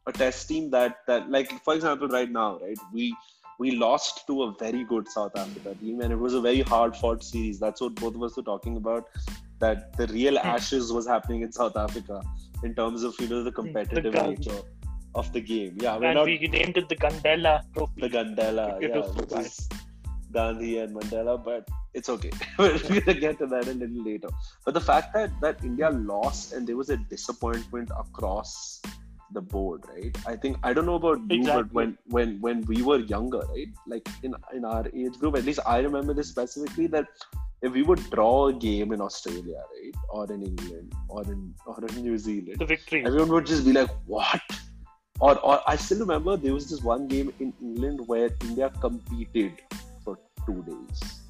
a 0.07 0.13
test 0.13 0.49
team 0.49 0.71
that 0.71 0.99
that 1.07 1.31
like 1.31 1.53
for 1.65 1.75
example 1.75 2.09
right 2.09 2.31
now, 2.31 2.59
right 2.59 2.79
we 2.93 3.15
we 3.59 3.71
lost 3.73 4.27
to 4.27 4.43
a 4.45 4.55
very 4.59 4.85
good 4.85 5.09
South 5.09 5.37
Africa 5.37 5.75
team, 5.81 6.01
and 6.01 6.13
it 6.13 6.19
was 6.19 6.35
a 6.35 6.41
very 6.41 6.63
hard 6.63 6.97
fought 6.97 7.23
series. 7.23 7.61
That's 7.61 7.81
what 7.81 7.95
both 7.95 8.17
of 8.17 8.23
us 8.23 8.37
were 8.37 8.43
talking 8.43 8.77
about 8.77 9.09
that 9.61 9.97
the 9.97 10.07
real 10.09 10.39
ashes 10.39 10.93
was 10.93 11.07
happening 11.07 11.43
in 11.43 11.53
South 11.53 11.77
Africa 11.77 12.21
in 12.63 12.75
terms 12.75 13.03
of 13.03 13.15
you 13.21 13.29
know 13.29 13.43
the 13.43 13.53
competitive 13.53 14.13
the 14.13 14.23
nature 14.23 14.61
of 15.15 15.33
the 15.33 15.41
game. 15.41 15.77
Yeah, 15.81 15.95
and 15.95 16.15
not, 16.15 16.27
we 16.27 16.39
named 16.39 16.77
it 16.77 16.89
the 16.89 16.97
Gandela 16.97 17.63
Trophy. 17.75 18.01
The 18.01 18.11
Gandela, 18.11 18.81
yeah, 18.81 19.01
which 19.01 19.47
is 19.47 19.69
Gandhi 20.33 20.79
and 20.79 20.95
Mandela, 20.95 21.43
but 21.43 21.69
it's 21.95 22.09
okay. 22.09 22.31
we're 22.59 22.79
gonna 22.79 23.15
get 23.15 23.39
to 23.39 23.47
that 23.47 23.69
a 23.69 23.73
little 23.73 24.05
later. 24.05 24.29
But 24.65 24.75
the 24.75 24.81
fact 24.81 25.15
that 25.15 25.31
that 25.41 25.63
India 25.63 25.91
lost 25.91 26.53
and 26.53 26.67
there 26.67 26.77
was 26.77 26.91
a 26.91 26.97
disappointment 26.97 27.91
across 27.97 28.83
the 29.33 29.41
board, 29.41 29.85
right? 29.89 30.17
I 30.27 30.37
think 30.37 30.59
I 30.63 30.73
don't 30.73 30.87
know 30.87 30.97
about 30.97 31.19
you, 31.31 31.41
exactly. 31.41 31.63
but 31.63 31.73
when 31.73 31.99
when 32.07 32.41
when 32.41 32.63
we 32.63 32.83
were 32.83 32.99
younger, 32.99 33.43
right? 33.55 33.69
Like 33.87 34.09
in 34.23 34.35
in 34.53 34.65
our 34.65 34.85
age 34.95 35.19
group, 35.19 35.37
at 35.37 35.45
least 35.45 35.61
I 35.67 35.79
remember 35.79 36.15
this 36.15 36.29
specifically 36.29 36.87
that 36.89 37.07
if 37.63 37.73
we 37.73 37.83
would 37.83 38.03
draw 38.11 38.49
a 38.49 38.53
game 38.53 38.93
in 38.93 39.01
Australia, 39.01 39.63
right, 39.75 39.95
or 40.11 40.31
in 40.33 40.43
England, 40.43 40.93
or 41.09 41.23
in 41.23 41.55
or 41.67 41.79
in 41.87 42.03
New 42.03 42.19
Zealand, 42.19 42.59
the 42.59 42.67
victory, 42.67 43.05
everyone 43.05 43.29
would 43.29 43.47
just 43.47 43.65
be 43.65 43.73
like, 43.73 43.91
"What?" 44.07 44.43
Or, 45.21 45.39
or 45.41 45.61
I 45.67 45.77
still 45.77 46.01
remember 46.01 46.37
there 46.37 46.53
was 46.53 46.69
this 46.69 46.83
one 46.83 47.07
game 47.07 47.33
in 47.39 47.53
England 47.63 48.01
where 48.07 48.31
India 48.43 48.71
competed 48.81 49.63
for 50.05 50.19
two 50.45 50.63
days 50.65 51.21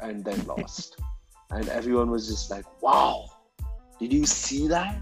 and 0.00 0.24
then 0.24 0.44
lost, 0.46 1.00
and 1.50 1.68
everyone 1.68 2.10
was 2.10 2.28
just 2.28 2.50
like, 2.50 2.66
"Wow, 2.82 3.26
did 4.00 4.12
you 4.12 4.26
see 4.26 4.66
that?" 4.68 5.00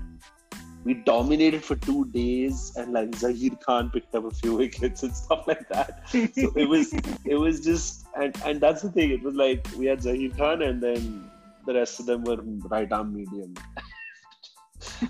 We 0.84 0.94
dominated 0.94 1.64
for 1.64 1.76
two 1.76 2.06
days, 2.06 2.72
and 2.76 2.92
like 2.92 3.10
Zaheer 3.10 3.60
Khan 3.60 3.90
picked 3.90 4.14
up 4.14 4.24
a 4.24 4.30
few 4.30 4.56
wickets 4.62 5.02
and 5.02 5.14
stuff 5.14 5.46
like 5.46 5.68
that. 5.68 6.08
So 6.08 6.52
it 6.56 6.68
was 6.68 6.92
it 7.24 7.36
was 7.36 7.60
just 7.60 8.06
and 8.16 8.36
and 8.44 8.60
that's 8.60 8.82
the 8.82 8.90
thing. 8.90 9.10
It 9.10 9.22
was 9.22 9.34
like 9.34 9.66
we 9.76 9.86
had 9.86 10.00
Zaheer 10.00 10.36
Khan, 10.36 10.62
and 10.62 10.82
then 10.82 11.30
the 11.66 11.74
rest 11.74 12.00
of 12.00 12.06
them 12.06 12.24
were 12.24 12.38
right 12.68 12.90
arm 12.90 13.14
medium. 13.14 13.54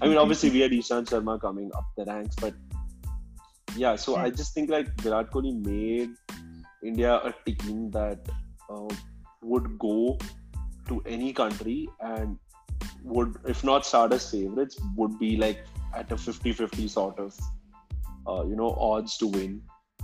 I 0.00 0.08
mean, 0.08 0.18
obviously 0.18 0.50
we 0.50 0.60
had 0.60 0.70
Ishant 0.70 1.06
Sharma 1.06 1.40
coming 1.40 1.70
up 1.74 1.84
the 1.96 2.04
ranks, 2.04 2.36
but 2.36 2.54
yeah. 3.76 3.96
So 3.96 4.16
I 4.16 4.30
just 4.30 4.54
think 4.54 4.70
like 4.70 4.88
Virat 5.00 5.30
Kohli 5.30 5.54
made 5.64 6.10
India 6.82 7.16
a 7.16 7.32
team 7.50 7.90
that 7.90 8.20
uh, 8.70 8.88
would 9.42 9.78
go 9.78 10.18
to 10.88 11.02
any 11.06 11.32
country 11.32 11.88
and 12.00 12.38
would, 13.02 13.36
if 13.46 13.64
not 13.64 13.86
start 13.86 14.12
as 14.12 14.30
favorites, 14.30 14.78
would 14.96 15.18
be 15.18 15.36
like 15.36 15.64
at 15.94 16.10
a 16.10 16.16
50-50 16.16 16.88
sort 16.88 17.18
of, 17.18 17.38
uh, 18.26 18.44
you 18.46 18.56
know, 18.56 18.70
odds 18.78 19.16
to 19.18 19.26
win 19.26 19.62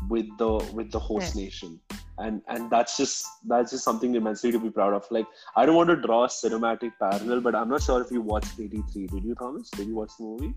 with 0.09 0.27
the 0.39 0.51
with 0.73 0.91
the 0.91 0.99
host 0.99 1.37
nation. 1.37 1.81
And 2.19 2.43
and 2.49 2.71
that's 2.71 2.97
just 2.97 3.27
that's 3.47 3.71
just 3.73 3.85
something 3.85 4.15
immensely 4.15 4.53
to 4.53 4.59
be 4.59 4.71
proud 4.71 4.95
of. 4.95 5.07
Like 5.11 5.27
i 5.57 5.67
don't 5.67 5.77
want 5.77 5.89
to 5.91 5.97
draw 5.97 6.25
a 6.25 6.29
cinematic 6.29 6.93
parallel 7.01 7.41
but 7.41 7.55
i'm 7.55 7.69
not 7.69 7.83
sure 7.83 8.01
if 8.03 8.11
you 8.11 8.21
watched 8.21 8.59
83 8.59 9.07
did 9.07 9.25
you 9.25 9.35
thomas? 9.35 9.71
Did 9.71 9.87
you 9.89 9.95
watch 9.95 10.11
the 10.19 10.25
movie? 10.25 10.55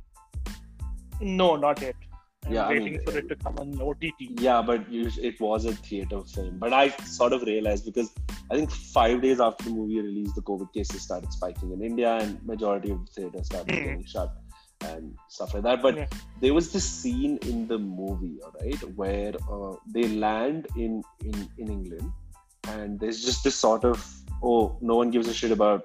No 1.19 1.55
not 1.55 1.81
yet. 1.81 1.95
I'm 2.03 2.10
yeah, 2.50 2.69
waiting 2.69 2.83
I 2.88 2.89
mean, 2.91 3.01
for 3.05 3.17
it 3.17 3.29
to 3.29 3.36
come 3.36 3.55
on 3.60 3.81
OTT. 3.81 4.39
Yeah, 4.39 4.62
but 4.62 4.86
it 4.89 5.39
was 5.39 5.65
a 5.65 5.74
theater 5.74 6.21
film. 6.21 6.57
But 6.57 6.74
I 6.74 6.89
sort 7.05 7.33
of 7.33 7.43
realized 7.43 7.86
because 7.86 8.12
I 8.50 8.55
think 8.55 8.71
five 8.71 9.21
days 9.21 9.39
after 9.39 9.65
the 9.65 9.71
movie 9.71 10.00
released, 10.01 10.36
the 10.36 10.41
COVID 10.41 10.74
cases 10.74 11.01
started 11.01 11.31
spiking 11.31 11.71
in 11.71 11.81
India, 11.83 12.17
and 12.17 12.43
majority 12.45 12.91
of 12.91 13.05
the 13.05 13.12
theaters 13.12 13.45
started 13.45 13.67
Mhm. 13.75 13.83
getting 13.83 14.05
shut 14.05 14.33
and 14.81 15.15
stuff 15.29 15.53
like 15.53 15.63
that. 15.63 15.81
But 15.83 15.95
Yeah. 15.98 16.07
there 16.41 16.53
was 16.53 16.71
this 16.74 16.83
scene 16.89 17.38
in 17.43 17.67
the 17.67 17.77
movie, 17.77 18.39
all 18.43 18.53
right, 18.60 18.81
where 18.95 19.33
uh, 19.50 19.75
they 19.86 20.07
land 20.07 20.67
in, 20.75 21.03
in 21.24 21.48
in 21.60 21.69
England, 21.69 22.12
and 22.67 23.00
there's 23.00 23.24
just 23.24 23.43
this 23.43 23.55
sort 23.55 23.86
of 23.86 24.03
oh, 24.43 24.75
no 24.81 24.95
one 24.95 25.12
gives 25.12 25.27
a 25.27 25.33
shit 25.33 25.51
about 25.51 25.83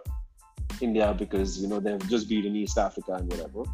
India 0.81 1.15
because 1.19 1.61
you 1.61 1.69
know 1.69 1.79
they've 1.79 2.09
just 2.09 2.27
beaten 2.31 2.53
in 2.57 2.63
East 2.63 2.79
Africa 2.79 3.13
and 3.13 3.31
whatever. 3.31 3.65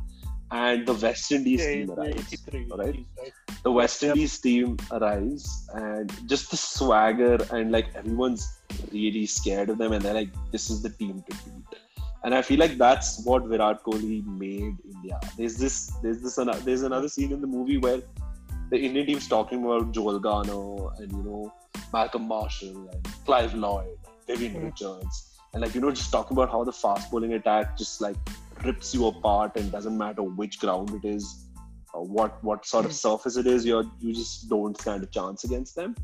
And 0.53 0.87
the 0.87 0.95
West 0.95 1.33
Indies 1.33 1.61
Yeah, 1.61 1.73
team 1.75 1.91
arrives 1.91 2.35
alright? 2.71 2.97
right. 3.19 3.33
the 3.65 3.73
West. 3.73 4.03
Indies 4.03 4.39
team 4.39 4.77
arrives 4.91 5.69
and 5.75 6.13
just 6.29 6.51
the 6.51 6.57
swagger 6.59 7.39
and 7.53 7.73
like 7.73 7.87
everyone's 7.95 8.47
really 8.93 9.25
scared 9.27 9.71
of 9.71 9.79
them 9.79 9.93
and 9.93 10.03
they're 10.05 10.15
like, 10.15 10.29
this 10.51 10.69
is 10.71 10.83
the 10.83 10.91
team 10.91 11.25
to 11.31 11.37
beat. 11.45 11.79
And 12.25 12.35
I 12.35 12.43
feel 12.43 12.59
like 12.61 12.77
that's 12.79 13.25
what 13.25 13.45
Virat 13.47 13.83
Kohli 13.83 14.25
made 14.27 14.77
India. 14.95 15.19
There's 15.37 15.57
this, 15.57 15.91
there's 16.03 16.21
this, 16.23 16.39
there's 16.65 16.83
another 16.83 17.09
scene 17.09 17.33
in 17.33 17.41
the 17.41 17.47
movie 17.47 17.79
where 17.79 18.01
the 18.71 18.79
Indian 18.79 19.07
team's 19.07 19.27
talking 19.29 19.65
about 19.65 19.93
Joel 19.93 20.19
Garner 20.21 20.91
and 20.99 21.11
you 21.13 21.23
know 21.23 21.53
Malcolm 21.93 22.29
Marshall 22.29 22.89
and 22.93 23.09
Clive 23.27 23.55
Lloyd, 23.55 23.99
Vivian 24.27 24.55
Mm. 24.55 24.65
Richards, 24.65 25.39
and 25.53 25.63
like 25.63 25.75
you 25.75 25.81
know 25.81 25.91
just 25.91 26.13
talking 26.13 26.37
about 26.37 26.51
how 26.51 26.63
the 26.65 26.73
fast 26.73 27.11
bowling 27.11 27.35
attack 27.35 27.77
just 27.77 28.01
like 28.01 28.17
rips 28.65 28.95
you 28.95 29.07
apart 29.07 29.57
and 29.57 29.71
doesn't 29.73 29.97
matter 29.97 30.23
which 30.23 30.59
ground 30.59 30.91
it 31.03 31.07
is 31.07 31.49
uh, 31.95 31.99
what 32.01 32.43
what 32.43 32.65
sort 32.67 32.85
of 32.85 32.93
surface 32.93 33.37
it 33.37 33.47
is, 33.47 33.65
you're 33.67 33.85
you 34.01 34.15
just 34.15 34.49
don't 34.49 34.81
stand 34.81 35.03
a 35.03 35.07
chance 35.07 35.45
against 35.45 35.77
them. 35.77 35.95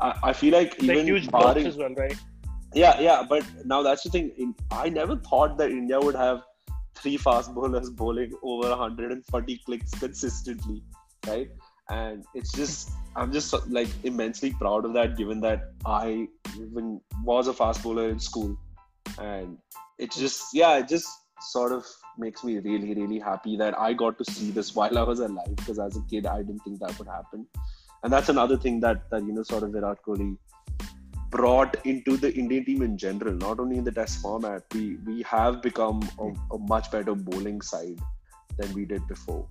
I, 0.00 0.14
I 0.24 0.32
feel 0.32 0.52
like 0.52 0.74
Like 0.82 0.98
even 0.98 1.06
huge 1.06 1.28
blocks 1.30 1.44
barring, 1.46 1.66
as 1.66 1.76
well, 1.76 1.94
right? 1.94 2.16
yeah, 2.74 3.00
yeah. 3.00 3.22
But 3.28 3.44
now 3.64 3.82
that's 3.82 4.02
the 4.02 4.10
thing. 4.10 4.30
In, 4.36 4.54
I 4.70 4.88
never 4.88 5.16
thought 5.16 5.56
that 5.58 5.70
India 5.70 6.00
would 6.00 6.14
have 6.14 6.42
three 6.94 7.16
fast 7.16 7.54
bowlers 7.54 7.90
bowling 7.90 8.32
over 8.42 8.68
140 8.68 9.58
clicks 9.64 9.90
consistently, 9.92 10.82
right? 11.26 11.48
And 11.88 12.24
it's 12.34 12.52
just 12.52 12.90
I'm 13.16 13.32
just 13.32 13.54
like 13.68 13.88
immensely 14.04 14.52
proud 14.52 14.84
of 14.84 14.92
that, 14.94 15.16
given 15.16 15.40
that 15.40 15.72
I 15.86 16.28
even 16.56 17.00
was 17.24 17.48
a 17.48 17.54
fast 17.54 17.82
bowler 17.82 18.08
in 18.10 18.20
school, 18.20 18.56
and 19.18 19.56
it's 19.98 20.16
just 20.16 20.42
yeah, 20.52 20.76
it 20.78 20.88
just 20.88 21.08
sort 21.50 21.72
of 21.72 21.86
makes 22.18 22.44
me 22.44 22.58
really 22.58 22.94
really 22.94 23.18
happy 23.18 23.56
that 23.56 23.78
I 23.78 23.92
got 23.92 24.18
to 24.18 24.24
see 24.24 24.50
this 24.50 24.74
while 24.74 24.98
I 24.98 25.02
was 25.02 25.20
alive 25.20 25.56
because 25.56 25.78
as 25.78 25.96
a 25.96 26.02
kid 26.10 26.26
I 26.26 26.38
didn't 26.38 26.60
think 26.60 26.80
that 26.80 26.98
would 26.98 27.08
happen, 27.08 27.46
and 28.02 28.12
that's 28.12 28.28
another 28.28 28.56
thing 28.56 28.80
that 28.80 29.10
that 29.10 29.24
you 29.24 29.32
know 29.32 29.42
sort 29.42 29.62
of 29.62 29.72
Virat 29.72 30.02
Kohli 30.06 30.36
brought 31.32 31.74
into 31.86 32.16
the 32.16 32.32
Indian 32.34 32.64
team 32.64 32.82
in 32.82 32.96
general, 32.96 33.34
not 33.34 33.58
only 33.58 33.78
in 33.78 33.84
the 33.84 33.90
test 33.90 34.20
format, 34.20 34.62
we 34.74 34.96
we 35.06 35.22
have 35.22 35.60
become 35.62 36.08
a, 36.20 36.28
a 36.54 36.58
much 36.58 36.90
better 36.92 37.14
bowling 37.14 37.60
side 37.62 37.98
than 38.58 38.72
we 38.74 38.84
did 38.84 39.06
before. 39.08 39.46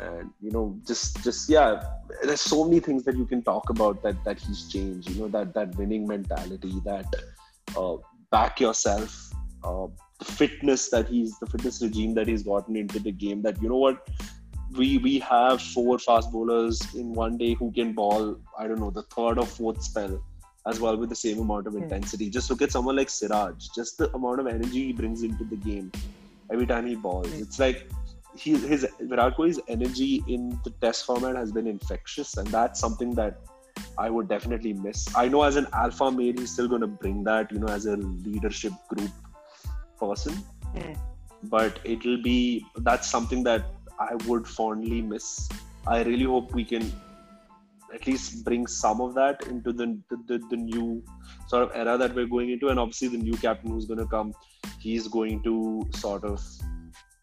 And 0.00 0.30
you 0.40 0.50
know, 0.50 0.78
just 0.86 1.22
just 1.24 1.48
yeah, 1.48 1.82
there's 2.22 2.40
so 2.40 2.64
many 2.64 2.80
things 2.80 3.04
that 3.04 3.16
you 3.16 3.26
can 3.26 3.42
talk 3.42 3.70
about 3.70 4.02
that 4.02 4.22
that 4.24 4.38
he's 4.38 4.68
changed. 4.68 5.10
You 5.10 5.22
know, 5.22 5.28
that 5.28 5.54
that 5.54 5.74
winning 5.76 6.06
mentality, 6.06 6.74
that 6.84 7.06
uh, 7.76 7.96
back 8.30 8.60
yourself, 8.60 9.16
uh, 9.62 9.86
fitness 10.24 10.88
that 10.90 11.08
he's 11.08 11.38
the 11.38 11.46
fitness 11.46 11.82
regime 11.82 12.14
that 12.14 12.28
he's 12.28 12.42
gotten 12.42 12.76
into 12.76 12.98
the 12.98 13.12
game. 13.12 13.42
That 13.42 13.60
you 13.62 13.68
know 13.68 13.76
what, 13.76 14.08
we 14.76 14.98
we 14.98 15.18
have 15.20 15.62
four 15.62 15.98
fast 15.98 16.32
bowlers 16.32 16.94
in 16.94 17.12
one 17.12 17.38
day 17.38 17.54
who 17.54 17.72
can 17.72 17.92
ball. 17.92 18.36
I 18.58 18.66
don't 18.66 18.80
know 18.80 18.90
the 18.90 19.02
third 19.02 19.38
or 19.38 19.46
fourth 19.46 19.82
spell 19.82 20.22
as 20.66 20.80
well 20.80 20.96
with 20.96 21.10
the 21.10 21.16
same 21.16 21.38
amount 21.40 21.66
of 21.66 21.74
Hmm. 21.74 21.82
intensity. 21.82 22.30
Just 22.30 22.50
look 22.50 22.62
at 22.62 22.72
someone 22.72 22.96
like 22.96 23.10
Siraj, 23.10 23.68
just 23.74 23.98
the 23.98 24.14
amount 24.14 24.40
of 24.40 24.46
energy 24.46 24.86
he 24.86 24.92
brings 24.92 25.22
into 25.22 25.44
the 25.44 25.56
game 25.56 25.92
every 26.50 26.66
time 26.66 26.86
he 26.86 26.94
balls. 26.94 27.32
It's 27.32 27.58
like 27.58 27.88
he, 28.36 28.56
his 28.56 28.86
Virat 29.00 29.36
Kohli's 29.36 29.60
energy 29.68 30.24
in 30.26 30.58
the 30.64 30.70
test 30.80 31.04
format 31.06 31.36
has 31.36 31.52
been 31.52 31.66
infectious, 31.66 32.36
and 32.36 32.48
that's 32.48 32.80
something 32.80 33.10
that 33.14 33.40
I 33.98 34.10
would 34.10 34.28
definitely 34.28 34.72
miss. 34.72 35.06
I 35.14 35.28
know 35.28 35.42
as 35.42 35.56
an 35.56 35.66
alpha 35.72 36.10
male, 36.10 36.32
he's 36.32 36.52
still 36.52 36.68
going 36.68 36.80
to 36.80 36.86
bring 36.86 37.24
that, 37.24 37.52
you 37.52 37.58
know, 37.58 37.68
as 37.68 37.86
a 37.86 37.96
leadership 37.96 38.72
group 38.88 39.10
person, 39.98 40.34
Hmm. 40.74 40.92
but 41.44 41.78
it'll 41.84 42.22
be 42.22 42.66
that's 42.78 43.08
something 43.08 43.44
that 43.44 43.64
I 43.98 44.14
would 44.26 44.46
fondly 44.46 45.00
miss. 45.02 45.48
I 45.86 46.02
really 46.02 46.24
hope 46.24 46.54
we 46.54 46.64
can 46.64 46.92
at 47.94 48.06
least 48.06 48.44
bring 48.44 48.66
some 48.66 49.00
of 49.00 49.14
that 49.14 49.46
into 49.46 49.72
the, 49.72 49.96
the, 50.10 50.38
the, 50.50 50.56
new 50.56 51.02
sort 51.46 51.62
of 51.62 51.70
era 51.74 51.96
that 51.96 52.12
we're 52.14 52.26
going 52.26 52.50
into. 52.50 52.68
And 52.68 52.78
obviously 52.78 53.08
the 53.08 53.18
new 53.18 53.36
captain 53.36 53.70
who's 53.70 53.86
going 53.86 54.00
to 54.00 54.06
come 54.06 54.34
he's 54.80 55.08
going 55.08 55.42
to 55.42 55.86
sort 55.94 56.24
of 56.24 56.42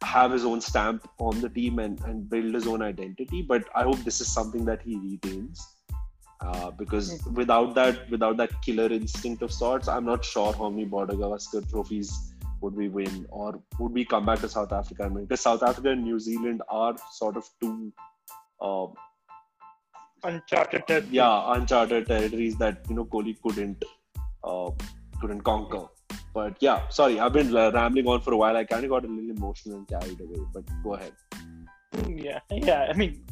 have 0.01 0.31
his 0.31 0.45
own 0.45 0.61
stamp 0.61 1.07
on 1.19 1.39
the 1.41 1.49
team 1.49 1.79
and, 1.79 1.99
and 2.01 2.29
build 2.29 2.53
his 2.53 2.67
own 2.67 2.81
identity. 2.81 3.41
But 3.41 3.65
i 3.75 3.83
hope 3.83 3.99
this 3.99 4.21
is 4.21 4.33
something 4.33 4.65
that 4.65 4.81
he 4.81 4.97
retains. 4.97 5.67
Uh, 6.41 6.71
because 6.71 7.23
without 7.33 7.75
that 7.75 8.09
without 8.09 8.35
that 8.35 8.49
killer 8.63 8.87
instinct 8.91 9.43
of 9.43 9.51
sorts 9.51 9.87
i'm 9.87 10.03
not 10.03 10.25
sure 10.25 10.51
how 10.53 10.71
many 10.71 10.85
border 10.85 11.13
gavaskar 11.13 11.61
trophies 11.69 12.30
would 12.61 12.75
we 12.75 12.87
win 12.89 13.25
or 13.29 13.59
would 13.79 13.91
we 13.91 14.05
come 14.05 14.25
back 14.25 14.39
to 14.39 14.49
south 14.49 14.71
africa 14.71 15.09
because 15.09 15.41
south 15.41 15.63
africa 15.63 15.89
and 15.89 16.03
new 16.03 16.19
zealand 16.19 16.61
are 16.69 16.95
sort 17.11 17.35
of 17.37 17.49
two 17.59 17.91
uh, 18.61 18.87
Uncharted 20.23 20.85
territory. 20.87 21.15
yeah 21.15 21.53
uncharted 21.53 22.05
territories 22.05 22.55
that 22.57 22.85
you 22.87 22.95
know 22.95 23.05
Kohli 23.05 23.35
couldn't 23.41 23.83
uh, 24.43 24.69
couldn't 25.19 25.41
conquer. 25.41 25.85
But 26.33 26.57
yeah, 26.59 26.87
sorry, 26.89 27.19
I've 27.19 27.33
been 27.33 27.53
rambling 27.53 28.07
on 28.07 28.21
for 28.21 28.33
a 28.33 28.37
while. 28.37 28.55
I 28.55 28.63
kind 28.63 28.83
of 28.83 28.89
got 28.89 29.05
a 29.05 29.07
little 29.07 29.31
emotional 29.31 29.77
and 29.77 29.87
carried 29.87 30.19
away. 30.19 30.39
But 30.53 30.63
go 30.83 30.93
ahead. 30.95 31.13
Yeah, 32.07 32.39
yeah. 32.51 32.87
I 32.89 32.93
mean, 32.93 33.23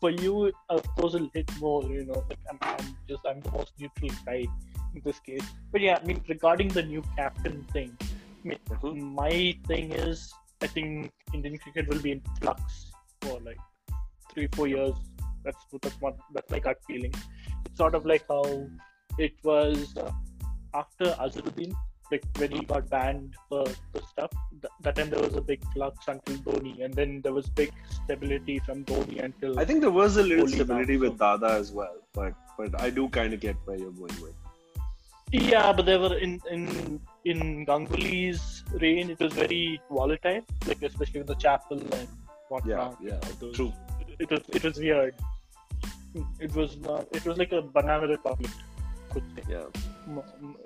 for 0.00 0.10
you, 0.10 0.52
of 0.68 0.82
course, 0.96 1.14
a 1.14 1.18
little 1.18 1.44
more. 1.60 1.82
You 1.84 2.04
know, 2.06 2.24
like 2.28 2.38
I'm, 2.50 2.58
I'm 2.62 2.96
just 3.08 3.26
I'm 3.26 3.40
the 3.40 3.50
most 3.50 3.72
neutral 3.78 4.10
guy 4.24 4.46
in 4.94 5.02
this 5.04 5.18
case. 5.20 5.44
But 5.72 5.80
yeah, 5.80 5.98
I 6.00 6.06
mean, 6.06 6.22
regarding 6.28 6.68
the 6.68 6.82
new 6.82 7.02
captain 7.16 7.64
thing, 7.72 7.96
Mhm. 8.54 9.12
my 9.14 9.54
thing 9.66 9.92
is, 9.92 10.32
I 10.62 10.66
think 10.66 11.12
Indian 11.34 11.58
cricket 11.58 11.88
will 11.88 12.00
be 12.00 12.12
in 12.12 12.22
flux 12.40 12.92
for 13.22 13.40
like 13.40 13.58
three, 14.32 14.48
four 14.52 14.68
years. 14.68 14.94
That's 15.44 15.64
that's 15.82 16.00
what 16.00 16.16
that's 16.34 16.50
my 16.50 16.58
gut 16.58 16.78
feeling. 16.86 17.12
It's 17.64 17.76
sort 17.76 17.94
of 17.94 18.06
like 18.06 18.24
how 18.28 18.68
it 19.18 19.34
was 19.42 19.96
uh, 19.96 20.10
after 20.74 21.06
Azharuddin, 21.26 21.74
like 22.10 22.24
when 22.36 22.50
he 22.50 22.64
got 22.64 22.88
banned 22.88 23.34
for 23.48 23.64
the 23.92 24.02
stuff. 24.02 24.30
Th- 24.62 24.72
that 24.80 24.96
time 24.96 25.10
there 25.10 25.20
was 25.20 25.34
a 25.34 25.40
big 25.40 25.62
flux 25.72 26.08
until 26.08 26.36
Dhoni, 26.38 26.84
and 26.84 26.94
then 26.94 27.20
there 27.22 27.32
was 27.32 27.48
big 27.48 27.72
stability 27.90 28.58
from 28.60 28.84
Dhoni 28.84 29.22
until. 29.22 29.58
I 29.58 29.64
think 29.64 29.80
there 29.80 29.90
was 29.90 30.16
a 30.16 30.22
little 30.22 30.48
stability 30.48 30.96
back, 30.96 31.10
with 31.10 31.18
Dada 31.18 31.52
as 31.52 31.72
well. 31.72 31.96
But 32.12 32.34
but 32.58 32.80
I 32.80 32.90
do 32.90 33.08
kind 33.08 33.32
of 33.32 33.40
get 33.40 33.56
where 33.64 33.76
you're 33.76 33.92
going 33.92 34.20
with. 34.20 34.34
Yeah, 35.32 35.72
but 35.72 35.86
they 35.86 35.98
were 35.98 36.16
in 36.16 36.40
in 36.50 37.00
in 37.32 37.64
Ganguly's 37.70 38.42
reign. 38.82 39.10
It 39.10 39.20
was 39.20 39.32
very 39.32 39.80
volatile, 39.90 40.42
like 40.66 40.82
especially 40.82 41.20
with 41.20 41.28
the 41.32 41.38
Chappell 41.46 41.80
and 41.98 42.08
whatnot. 42.48 42.96
Yeah, 43.02 43.10
yeah, 43.12 43.30
Those- 43.40 43.56
true. 43.56 43.72
It 44.18 44.30
was 44.30 44.40
it 44.58 44.62
was 44.68 44.78
weird. 44.78 45.14
It 46.40 46.54
was 46.54 46.76
not. 46.78 47.06
It 47.20 47.24
was 47.30 47.36
like 47.42 47.52
a 47.52 47.62
banana 47.62 48.06
republic. 48.12 48.50
Could 49.10 49.24
say. 49.34 49.42
Yeah. 49.48 49.66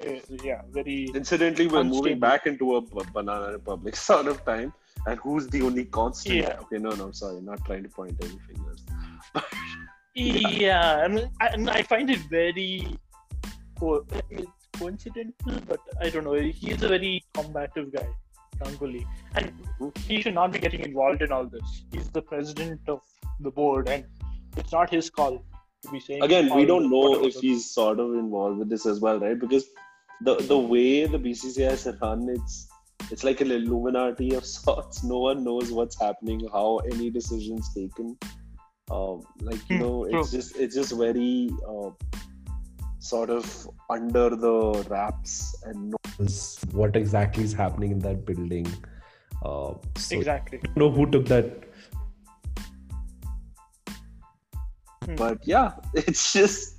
Eh, 0.03 0.21
Yeah, 0.45 0.61
very. 0.77 0.99
Incidentally, 1.23 1.67
we're 1.67 1.85
moving 1.85 2.21
back 2.21 2.47
into 2.47 2.77
a 2.77 2.81
banana 3.17 3.53
republic 3.59 3.97
sort 4.11 4.27
of 4.35 4.45
time. 4.53 4.73
and 5.07 5.19
who's 5.25 5.47
the 5.53 5.61
only 5.67 5.83
constant. 5.97 6.37
Yeah. 6.37 6.59
Okay, 6.63 6.79
no, 6.87 6.91
no, 7.03 7.11
sorry, 7.19 7.41
not 7.41 7.65
trying 7.69 7.85
to 7.85 7.89
point 7.89 8.25
any 8.29 8.39
fingers. 8.49 8.81
Yeah, 10.15 10.97
I 11.05 11.09
mean, 11.09 11.31
I, 11.41 11.47
and 11.57 11.71
I 11.71 11.83
find 11.83 12.11
it 12.11 12.19
very 12.29 12.87
it's 14.31 14.60
coincidental, 14.81 15.61
but 15.69 15.81
I 16.01 16.11
don't 16.11 16.25
know. 16.25 16.35
He's 16.35 16.83
a 16.83 16.89
very 16.89 17.25
combative 17.35 17.93
guy, 17.93 18.09
Ganguly, 18.63 19.05
and 19.35 19.53
he 20.07 20.21
should 20.23 20.35
not 20.35 20.53
be 20.53 20.59
getting 20.59 20.81
involved 20.81 21.23
in 21.23 21.33
all 21.33 21.47
this. 21.47 21.85
He's 21.93 22.11
the 22.11 22.23
president 22.23 22.81
of 22.89 23.01
the 23.41 23.51
board, 23.51 23.89
and 23.89 24.05
it's 24.57 24.73
not 24.73 24.91
his 24.91 25.11
call 25.11 25.39
to 25.83 25.91
be 25.91 26.01
saying. 26.01 26.23
Again, 26.25 26.55
we 26.55 26.65
don't 26.67 26.91
know 26.91 26.99
whatever 26.99 27.29
if 27.29 27.35
he's 27.35 27.71
sort 27.71 28.01
of 28.01 28.15
involved 28.15 28.59
with 28.59 28.69
this 28.69 28.87
as 28.87 29.01
well, 29.01 29.19
right? 29.21 29.39
Because 29.39 29.67
the 30.23 30.37
the 30.53 30.59
way 30.59 31.07
the 31.07 31.19
BCCI 31.19 31.73
is 31.73 31.89
run, 32.03 32.29
it's 32.29 32.69
it's 33.11 33.25
like 33.25 33.41
an 33.41 33.51
Illuminati 33.51 34.35
of 34.35 34.45
sorts. 34.45 35.03
No 35.05 35.19
one 35.19 35.45
knows 35.45 35.73
what's 35.73 36.01
happening, 36.01 36.47
how 36.53 36.79
any 36.93 37.11
decisions 37.11 37.73
taken. 37.75 38.19
Um, 38.91 39.23
like 39.41 39.63
you 39.71 39.79
Hmm, 39.79 39.83
know, 39.83 40.05
it's 40.05 40.31
just 40.31 40.57
it's 40.57 40.75
just 40.75 40.93
very 40.97 41.51
uh, 41.69 41.91
sort 43.01 43.31
of 43.31 43.69
under 43.91 44.31
the 44.31 44.87
wraps 44.91 45.57
and 45.65 45.91
no 45.91 45.97
was 46.19 46.59
what 46.73 46.97
exactly 46.97 47.43
is 47.45 47.53
happening 47.53 47.91
in 47.93 47.99
that 48.01 48.25
building. 48.27 48.67
Uh, 49.45 49.75
so 49.97 50.17
exactly. 50.19 50.59
I 50.63 50.67
don't 50.67 50.77
know 50.77 50.91
who 50.91 51.11
took 51.11 51.27
that. 51.27 51.65
but 55.17 55.39
yeah 55.45 55.73
it's 55.95 56.33
just 56.33 56.77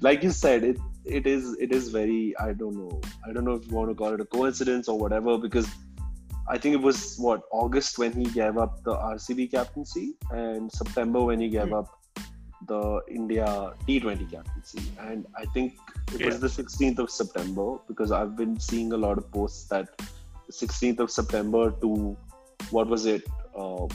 like 0.00 0.22
you 0.22 0.30
said 0.30 0.62
it 0.64 0.76
it 1.04 1.26
is 1.26 1.56
it 1.58 1.72
is 1.72 1.88
very 1.88 2.34
i 2.38 2.52
don't 2.52 2.76
know 2.76 3.00
i 3.26 3.32
don't 3.32 3.44
know 3.44 3.54
if 3.54 3.66
you 3.66 3.74
want 3.74 3.88
to 3.88 3.94
call 3.94 4.12
it 4.12 4.20
a 4.20 4.24
coincidence 4.24 4.88
or 4.88 4.98
whatever 4.98 5.36
because 5.38 5.68
i 6.48 6.58
think 6.58 6.74
it 6.74 6.80
was 6.80 7.16
what 7.18 7.42
august 7.52 7.98
when 7.98 8.12
he 8.12 8.24
gave 8.26 8.58
up 8.58 8.82
the 8.84 8.94
rcb 8.94 9.50
captaincy 9.50 10.14
and 10.30 10.70
september 10.70 11.22
when 11.24 11.40
he 11.40 11.48
gave 11.48 11.68
Hmm. 11.68 11.74
up 11.80 11.88
the 12.72 12.82
india 13.18 13.46
t20 13.86 14.30
captaincy 14.34 14.82
and 15.08 15.26
i 15.42 15.44
think 15.54 15.74
it 16.14 16.24
was 16.26 16.38
the 16.46 16.52
16th 16.58 16.98
of 17.04 17.10
september 17.10 17.68
because 17.88 18.10
i've 18.18 18.34
been 18.42 18.54
seeing 18.68 18.92
a 18.92 19.00
lot 19.06 19.18
of 19.22 19.30
posts 19.36 19.64
that 19.72 19.86
the 19.98 20.52
16th 20.60 21.00
of 21.06 21.10
september 21.10 21.64
to 21.84 21.90
what 22.76 22.86
was 22.94 23.06
it 23.06 23.22
uh, 23.62 23.86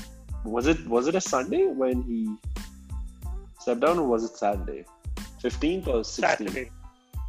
was 0.55 0.67
it 0.73 0.79
was 0.95 1.07
it 1.11 1.15
a 1.15 1.21
sunday 1.33 1.65
when 1.83 2.01
he 2.11 2.19
stepped 3.59 3.81
down 3.81 3.99
or 3.99 4.07
was 4.07 4.23
it 4.23 4.35
Saturday? 4.37 4.85
15th 5.43 5.87
or 5.87 5.99
16th? 6.01 6.27
Saturday, 6.27 6.71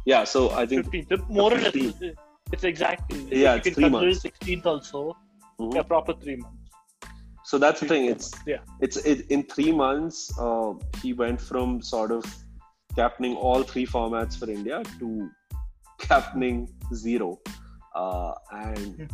Yeah, 0.05 0.23
so 0.23 0.49
I 0.51 0.65
think 0.65 0.87
15th. 0.87 1.29
More 1.29 1.53
or 1.53 1.57
less, 1.57 1.75
it's 2.51 2.63
exactly. 2.63 3.19
Yeah, 3.31 3.51
you 3.53 3.57
it's 3.57 3.65
can 3.67 3.73
three 3.75 3.83
consider 3.89 4.05
months. 4.05 4.23
16th 4.25 4.65
also. 4.65 5.17
Mhm. 5.59 5.75
Yeah, 5.75 5.83
proper 5.83 6.13
three 6.13 6.37
months. 6.37 6.60
So 7.43 7.57
that's 7.57 7.79
the 7.79 7.87
thing. 7.87 8.05
It's 8.05 8.31
yeah. 8.45 8.59
it's 8.79 8.97
it, 8.97 9.27
in 9.29 9.43
three 9.43 9.71
months. 9.71 10.31
Uh, 10.39 10.73
he 11.01 11.13
went 11.13 11.41
from 11.41 11.81
sort 11.81 12.11
of 12.11 12.23
captaining 12.95 13.35
all 13.35 13.63
three 13.63 13.85
formats 13.85 14.37
for 14.37 14.49
India 14.49 14.83
to 14.99 15.29
captaining 15.97 16.69
zero, 16.93 17.39
uh, 17.95 18.33
and 18.51 18.95
Hmm. 18.95 19.05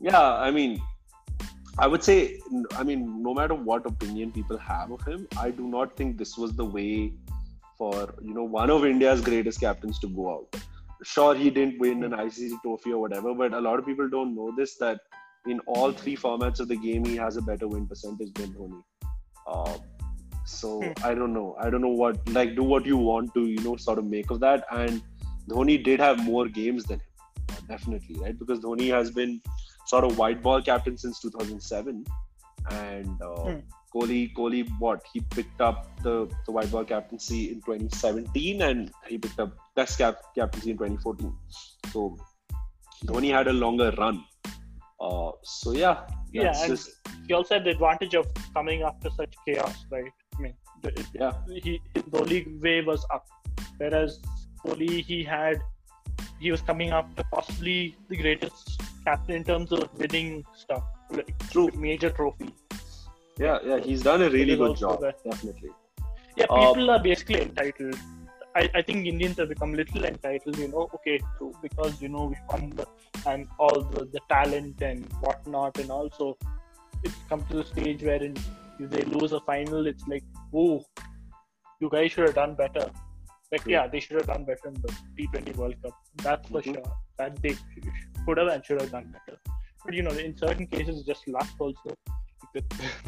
yeah, 0.00 0.34
I 0.34 0.50
mean, 0.50 0.80
I 1.78 1.86
would 1.86 2.04
say, 2.04 2.40
I 2.76 2.84
mean, 2.84 3.22
no 3.22 3.34
matter 3.34 3.54
what 3.54 3.84
opinion 3.86 4.30
people 4.32 4.56
have 4.58 4.90
of 4.90 5.02
him, 5.04 5.26
I 5.38 5.50
do 5.50 5.66
not 5.66 5.96
think 5.96 6.18
this 6.18 6.38
was 6.38 6.52
the 6.54 6.64
way 6.64 7.12
for 7.76 8.14
you 8.22 8.34
know 8.34 8.44
one 8.44 8.70
of 8.70 8.84
India's 8.84 9.20
greatest 9.20 9.60
captains 9.60 9.98
to 10.00 10.08
go 10.08 10.30
out. 10.34 10.56
Sure, 11.02 11.34
he 11.34 11.50
didn't 11.50 11.78
win 11.78 12.04
an 12.04 12.12
ICC 12.12 12.62
trophy 12.62 12.92
or 12.92 13.00
whatever, 13.00 13.34
but 13.34 13.52
a 13.52 13.60
lot 13.60 13.78
of 13.78 13.84
people 13.86 14.08
don't 14.08 14.34
know 14.34 14.52
this 14.56 14.76
that 14.76 15.00
in 15.46 15.60
all 15.66 15.92
three 15.92 16.16
formats 16.16 16.60
of 16.60 16.68
the 16.68 16.76
game, 16.76 17.04
he 17.04 17.16
has 17.16 17.36
a 17.36 17.42
better 17.42 17.68
win 17.68 17.86
percentage 17.86 18.32
than 18.34 18.52
Dhoni. 18.54 18.82
Uh, 19.46 19.78
so 20.46 20.70
Hmm. 20.82 20.92
I 21.04 21.14
don't 21.14 21.32
know. 21.32 21.56
I 21.60 21.70
don't 21.70 21.80
know 21.80 21.96
what 22.02 22.26
like 22.28 22.54
do 22.56 22.62
what 22.62 22.86
you 22.86 22.96
want 22.96 23.34
to 23.34 23.46
you 23.46 23.60
know 23.66 23.76
sort 23.76 23.98
of 23.98 24.04
make 24.06 24.30
of 24.30 24.40
that. 24.40 24.64
And 24.72 25.02
Dhoni 25.48 25.82
did 25.84 26.00
have 26.00 26.22
more 26.24 26.48
games 26.48 26.84
than 26.84 27.00
him, 27.00 27.66
definitely, 27.68 28.16
right? 28.20 28.38
Because 28.38 28.60
Dhoni 28.60 28.90
has 28.90 29.10
been 29.10 29.40
sort 29.86 30.04
of 30.04 30.16
white 30.18 30.42
ball 30.42 30.62
captain 30.62 30.96
since 30.96 31.20
2007, 31.20 32.04
and 32.70 33.22
uh, 33.22 33.50
Hmm. 33.50 33.58
Kohli, 33.94 34.20
Kohli, 34.36 34.60
what 34.80 35.02
he 35.12 35.20
picked 35.20 35.60
up 35.60 35.82
the 36.02 36.14
the 36.46 36.52
white 36.52 36.70
ball 36.70 36.84
captaincy 36.84 37.50
in 37.52 37.60
2017, 37.66 38.62
and 38.62 38.90
he 39.08 39.18
picked 39.18 39.38
up 39.38 39.52
Test 39.76 39.98
cap- 39.98 40.22
captaincy 40.34 40.70
in 40.70 40.78
2014. 40.78 41.32
So 41.92 42.16
Dhoni 43.06 43.30
had 43.32 43.48
a 43.48 43.52
longer 43.52 43.92
run. 43.98 44.24
Uh, 45.00 45.32
so 45.42 45.72
yeah, 45.72 46.06
Yeah, 46.32 46.52
just 46.66 46.90
He 47.26 47.34
also 47.34 47.54
had 47.54 47.64
the 47.64 47.70
advantage 47.70 48.14
of 48.14 48.26
coming 48.54 48.82
after 48.82 49.10
such 49.10 49.34
chaos, 49.46 49.86
right? 49.90 50.10
I 50.36 50.40
mean, 50.40 50.54
the, 50.82 51.06
yeah. 51.14 51.32
he 51.48 51.80
the 51.94 52.18
only 52.18 52.46
way 52.60 52.80
was 52.80 53.06
up, 53.12 53.26
whereas 53.78 54.20
Kohli 54.64 55.04
he 55.04 55.22
had 55.22 55.60
he 56.40 56.50
was 56.50 56.60
coming 56.60 56.90
after 56.90 57.24
possibly 57.32 57.96
the 58.08 58.16
greatest 58.16 58.80
captain 59.04 59.36
in 59.36 59.44
terms 59.44 59.72
of 59.72 59.88
winning 59.98 60.44
stuff, 60.54 60.82
like 61.10 61.32
True. 61.50 61.70
major 61.74 62.10
trophy. 62.10 62.50
Yeah, 63.38 63.58
yeah, 63.64 63.78
he's 63.78 64.02
done 64.02 64.22
a 64.22 64.30
really 64.30 64.56
good 64.56 64.76
job, 64.76 65.02
definitely. 65.02 65.70
Yeah, 66.36 66.46
Uh, 66.50 66.72
people 66.72 66.90
are 66.90 67.02
basically 67.02 67.42
entitled. 67.42 67.96
I, 68.56 68.70
I 68.74 68.82
think 68.82 69.06
Indians 69.06 69.38
have 69.38 69.48
become 69.48 69.74
little 69.74 70.04
entitled, 70.04 70.56
you 70.58 70.68
know, 70.68 70.88
okay, 70.94 71.18
true, 71.38 71.52
because, 71.60 72.00
you 72.00 72.08
know, 72.08 72.26
we 72.26 72.36
won 72.50 72.70
the, 72.70 72.86
and 73.26 73.48
all 73.58 73.80
the, 73.82 74.04
the 74.04 74.20
talent 74.28 74.80
and 74.80 75.04
whatnot, 75.20 75.78
and 75.78 75.90
also 75.90 76.36
it's 77.02 77.14
come 77.28 77.44
to 77.46 77.56
the 77.56 77.64
stage 77.64 78.02
wherein 78.02 78.36
if 78.78 78.90
they 78.90 79.02
lose 79.02 79.32
a 79.32 79.40
final, 79.40 79.86
it's 79.86 80.06
like, 80.06 80.22
oh, 80.54 80.84
you 81.80 81.88
guys 81.90 82.12
should 82.12 82.26
have 82.26 82.34
done 82.34 82.54
better. 82.54 82.90
Like, 83.52 83.66
yeah, 83.66 83.86
they 83.86 84.00
should 84.00 84.16
have 84.16 84.26
done 84.26 84.44
better 84.44 84.68
in 84.68 84.74
the 84.74 84.92
T20 85.18 85.56
World 85.56 85.74
Cup. 85.82 85.92
That's 86.16 86.48
for 86.48 86.60
Mhm. 86.60 86.74
sure. 86.74 86.92
That 87.18 87.40
they 87.42 87.56
could 88.26 88.38
have 88.38 88.48
and 88.48 88.64
should 88.64 88.80
have 88.80 88.90
done 88.90 89.12
better. 89.16 89.38
But, 89.84 89.94
you 89.94 90.02
know, 90.02 90.10
in 90.10 90.36
certain 90.36 90.66
cases, 90.66 91.04
just 91.04 91.26
luck 91.28 91.48
also. 91.58 91.94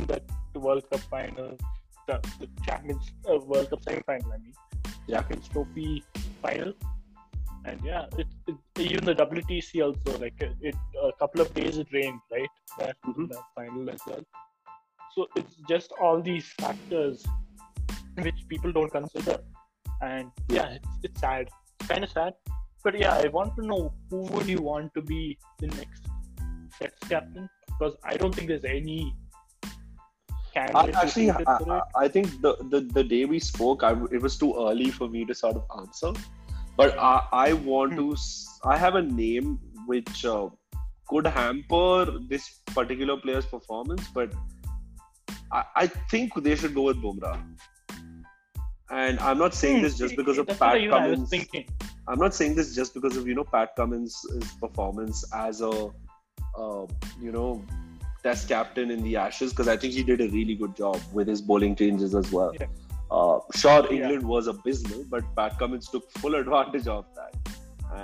That, 0.08 0.22
the 0.52 0.60
World 0.60 0.88
Cup 0.90 1.00
final, 1.00 1.56
the, 2.06 2.20
the 2.40 2.48
Champions 2.64 3.10
uh, 3.30 3.38
World 3.38 3.70
Cup 3.70 3.82
semi-final. 3.82 4.32
I 4.32 4.38
mean, 4.38 4.52
Yeah. 5.06 5.20
Champions 5.20 5.48
Trophy 5.48 6.04
final, 6.42 6.72
and 7.64 7.80
yeah, 7.84 8.06
it, 8.18 8.26
it, 8.46 8.56
even 8.78 9.04
the 9.04 9.14
WTC 9.14 9.82
also 9.84 10.18
like 10.18 10.34
it, 10.40 10.52
it 10.60 10.74
a 11.02 11.12
couple 11.18 11.40
of 11.40 11.52
days 11.54 11.78
it 11.78 11.88
rained 11.92 12.20
right 12.32 12.48
that, 12.78 12.96
Mhm. 13.06 13.28
that 13.30 13.42
final 13.54 13.88
as 13.90 14.00
well. 14.06 14.24
So 15.14 15.26
it's 15.36 15.56
just 15.68 15.92
all 16.00 16.20
these 16.20 16.46
factors 16.60 17.24
which 18.20 18.40
people 18.48 18.72
don't 18.72 18.90
consider, 18.90 19.38
and 20.02 20.30
yeah, 20.48 20.68
it's, 20.78 20.88
it's 21.04 21.20
sad. 21.20 21.48
Kind 21.88 22.04
of 22.04 22.10
sad, 22.10 22.34
but 22.82 22.98
yeah, 22.98 23.14
I 23.14 23.28
want 23.28 23.54
to 23.56 23.64
know 23.66 23.92
who 24.10 24.22
would 24.32 24.46
you 24.48 24.60
want 24.60 24.92
to 24.94 25.02
be 25.02 25.38
the 25.60 25.68
next 25.68 26.02
Test 26.78 27.00
captain 27.08 27.48
because 27.68 27.96
I 28.04 28.16
don't 28.16 28.34
think 28.34 28.48
there's 28.48 28.64
any. 28.64 29.14
I, 30.74 30.82
candidate 30.82 31.02
who 31.02 31.02
actually, 31.02 31.30
I. 31.30 31.82
I 31.96 32.08
think 32.08 32.40
the, 32.42 32.56
the, 32.70 32.80
the 32.80 33.04
day 33.04 33.24
we 33.24 33.38
spoke, 33.38 33.82
I, 33.82 33.92
it 34.12 34.20
was 34.22 34.38
too 34.38 34.54
early 34.58 34.90
for 34.90 35.08
me 35.08 35.24
to 35.26 35.34
sort 35.34 35.56
of 35.56 35.64
answer. 35.78 36.12
But 36.76 36.96
I, 36.98 37.22
I 37.32 37.52
want 37.54 37.96
Hmm. 37.96 37.96
to, 37.96 38.16
I 38.64 38.76
have 38.76 38.94
a 38.96 39.02
name 39.02 39.58
which 39.86 40.24
uh, 40.24 40.48
could 41.08 41.26
hamper 41.26 42.06
this 42.28 42.60
particular 42.74 43.16
player's 43.16 43.46
performance, 43.46 44.08
but 44.14 44.34
I, 45.52 45.64
I 45.76 45.86
think 46.10 46.34
they 46.42 46.56
should 46.56 46.74
go 46.74 46.82
with 46.82 46.96
Bumrah. 47.02 47.42
And 48.90 49.18
I'm 49.20 49.38
not 49.38 49.54
saying 49.54 49.80
Hmm, 49.80 49.82
this 49.82 49.96
just 49.98 50.16
because 50.16 50.38
of 50.38 50.46
that's 50.46 50.58
Pat 50.58 50.88
Cummins. 50.88 51.32
I'm 52.08 52.18
not 52.18 52.34
saying 52.34 52.54
this 52.54 52.74
just 52.74 52.94
because 52.94 53.16
of 53.16 53.26
you 53.26 53.34
know 53.34 53.44
Pat 53.44 53.74
Cummins' 53.76 54.24
performance 54.60 55.24
as 55.34 55.60
a 55.60 55.70
uh, 56.58 56.86
you 57.20 57.32
know 57.32 57.64
test 58.26 58.48
captain 58.48 58.90
in 58.90 59.02
the 59.06 59.14
Ashes 59.24 59.52
because 59.52 59.68
I 59.68 59.76
think 59.76 59.92
he 59.94 60.02
did 60.02 60.20
a 60.20 60.28
really 60.36 60.54
good 60.62 60.74
job 60.82 61.00
with 61.12 61.28
his 61.32 61.40
bowling 61.50 61.76
changes 61.82 62.14
as 62.20 62.32
well. 62.32 62.52
Yeah. 62.60 62.66
Uh, 63.10 63.38
sure, 63.54 63.82
Yeah. 63.84 63.96
England 63.98 64.24
was 64.36 64.48
abysmal, 64.52 65.04
but 65.14 65.24
Pat 65.36 65.58
Cummins 65.60 65.88
took 65.88 66.10
full 66.22 66.34
advantage 66.34 66.88
of 66.88 67.04
that. 67.18 67.34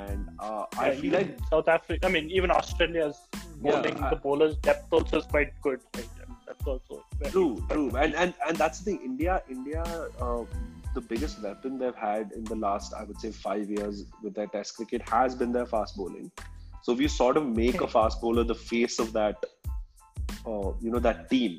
And 0.02 0.28
uh, 0.38 0.64
I 0.78 0.94
feel 0.94 1.12
like 1.12 1.30
South 1.50 1.68
Africa. 1.76 2.06
I 2.06 2.10
mean, 2.16 2.30
even 2.38 2.52
Australia's 2.58 3.18
Yeah, 3.64 3.72
bowling, 3.80 3.98
I- 4.04 4.10
the 4.10 4.20
bowlers' 4.26 4.54
depth 4.68 4.92
also 4.98 5.18
is 5.22 5.26
quite 5.34 5.50
good. 5.66 5.80
Right? 5.96 6.08
That's 6.46 6.66
also 6.72 6.96
very 7.18 7.32
true, 7.34 7.50
true, 7.72 7.88
and 8.04 8.14
and 8.22 8.34
and 8.46 8.56
that's 8.62 8.78
the 8.80 8.86
thing. 8.86 8.98
India, 9.10 9.34
India, 9.56 9.82
uh, 10.26 10.40
the 10.96 11.02
biggest 11.12 11.42
weapon 11.46 11.78
they've 11.82 12.00
had 12.04 12.32
in 12.38 12.44
the 12.52 12.58
last, 12.64 12.94
I 13.00 13.04
would 13.10 13.20
say, 13.24 13.30
five 13.42 13.70
years 13.76 14.00
with 14.22 14.34
their 14.40 14.48
Test 14.56 14.76
cricket 14.78 15.06
has 15.16 15.36
been 15.42 15.52
their 15.58 15.68
fast 15.74 15.96
bowling. 16.00 16.30
So 16.88 16.92
if 16.96 17.00
you 17.06 17.08
sort 17.16 17.36
of 17.42 17.46
make 17.60 17.80
a 17.88 17.88
fast 17.96 18.20
bowler 18.26 18.44
the 18.52 18.58
face 18.72 18.98
of 19.06 19.12
that, 19.18 19.44
uh, 20.46 20.72
you 20.80 20.90
know, 20.90 20.98
that 20.98 21.30
team, 21.30 21.58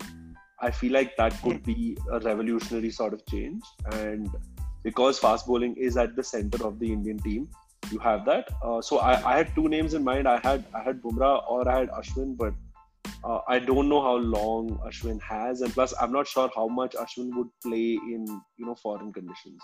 I 0.59 0.71
feel 0.71 0.93
like 0.93 1.15
that 1.17 1.41
could 1.41 1.63
be 1.63 1.97
a 2.11 2.19
revolutionary 2.19 2.91
sort 2.91 3.13
of 3.13 3.25
change. 3.25 3.63
And 3.91 4.29
because 4.83 5.19
fast 5.19 5.47
bowling 5.47 5.75
is 5.75 5.97
at 5.97 6.15
the 6.15 6.23
center 6.23 6.65
of 6.65 6.79
the 6.79 6.91
Indian 6.91 7.17
team, 7.19 7.49
you 7.91 7.99
have 7.99 8.25
that. 8.25 8.49
Uh, 8.63 8.81
so 8.81 8.99
I, 8.99 9.33
I 9.33 9.37
had 9.37 9.53
two 9.55 9.67
names 9.67 9.93
in 9.93 10.03
mind. 10.03 10.27
I 10.27 10.39
had 10.39 10.65
I 10.73 10.81
had 10.81 11.01
Bumrah 11.01 11.49
or 11.49 11.67
I 11.67 11.79
had 11.79 11.89
Ashwin, 11.89 12.37
but 12.37 12.53
uh, 13.23 13.39
I 13.47 13.59
don't 13.59 13.89
know 13.89 14.01
how 14.01 14.15
long 14.15 14.79
Ashwin 14.85 15.21
has, 15.21 15.61
and 15.61 15.73
plus 15.73 15.93
I'm 15.99 16.11
not 16.11 16.27
sure 16.27 16.49
how 16.55 16.67
much 16.67 16.93
Ashwin 16.93 17.35
would 17.35 17.49
play 17.61 17.99
in 18.15 18.25
you 18.57 18.65
know 18.65 18.75
foreign 18.75 19.11
conditions. 19.11 19.61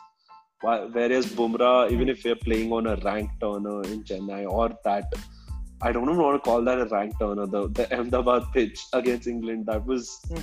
Whereas 0.61 1.25
Bumrah, 1.27 1.89
even 1.89 2.09
if 2.09 2.23
we're 2.25 2.35
playing 2.35 2.73
on 2.73 2.87
a 2.87 2.97
ranked 2.97 3.39
turner 3.39 3.81
in 3.83 4.03
Chennai 4.03 4.45
or 4.45 4.69
that, 4.83 5.05
I 5.81 5.91
don't 5.91 6.03
even 6.09 6.17
want 6.21 6.43
to 6.43 6.49
call 6.49 6.61
that 6.63 6.79
a 6.79 6.85
rank 6.85 7.17
turner. 7.19 7.45
The 7.47 7.67
the 7.69 7.85
Ahmedabad 7.97 8.51
pitch 8.53 8.79
against 8.93 9.27
England 9.27 9.65
that 9.67 9.85
was, 9.85 10.19
Hmm. 10.27 10.41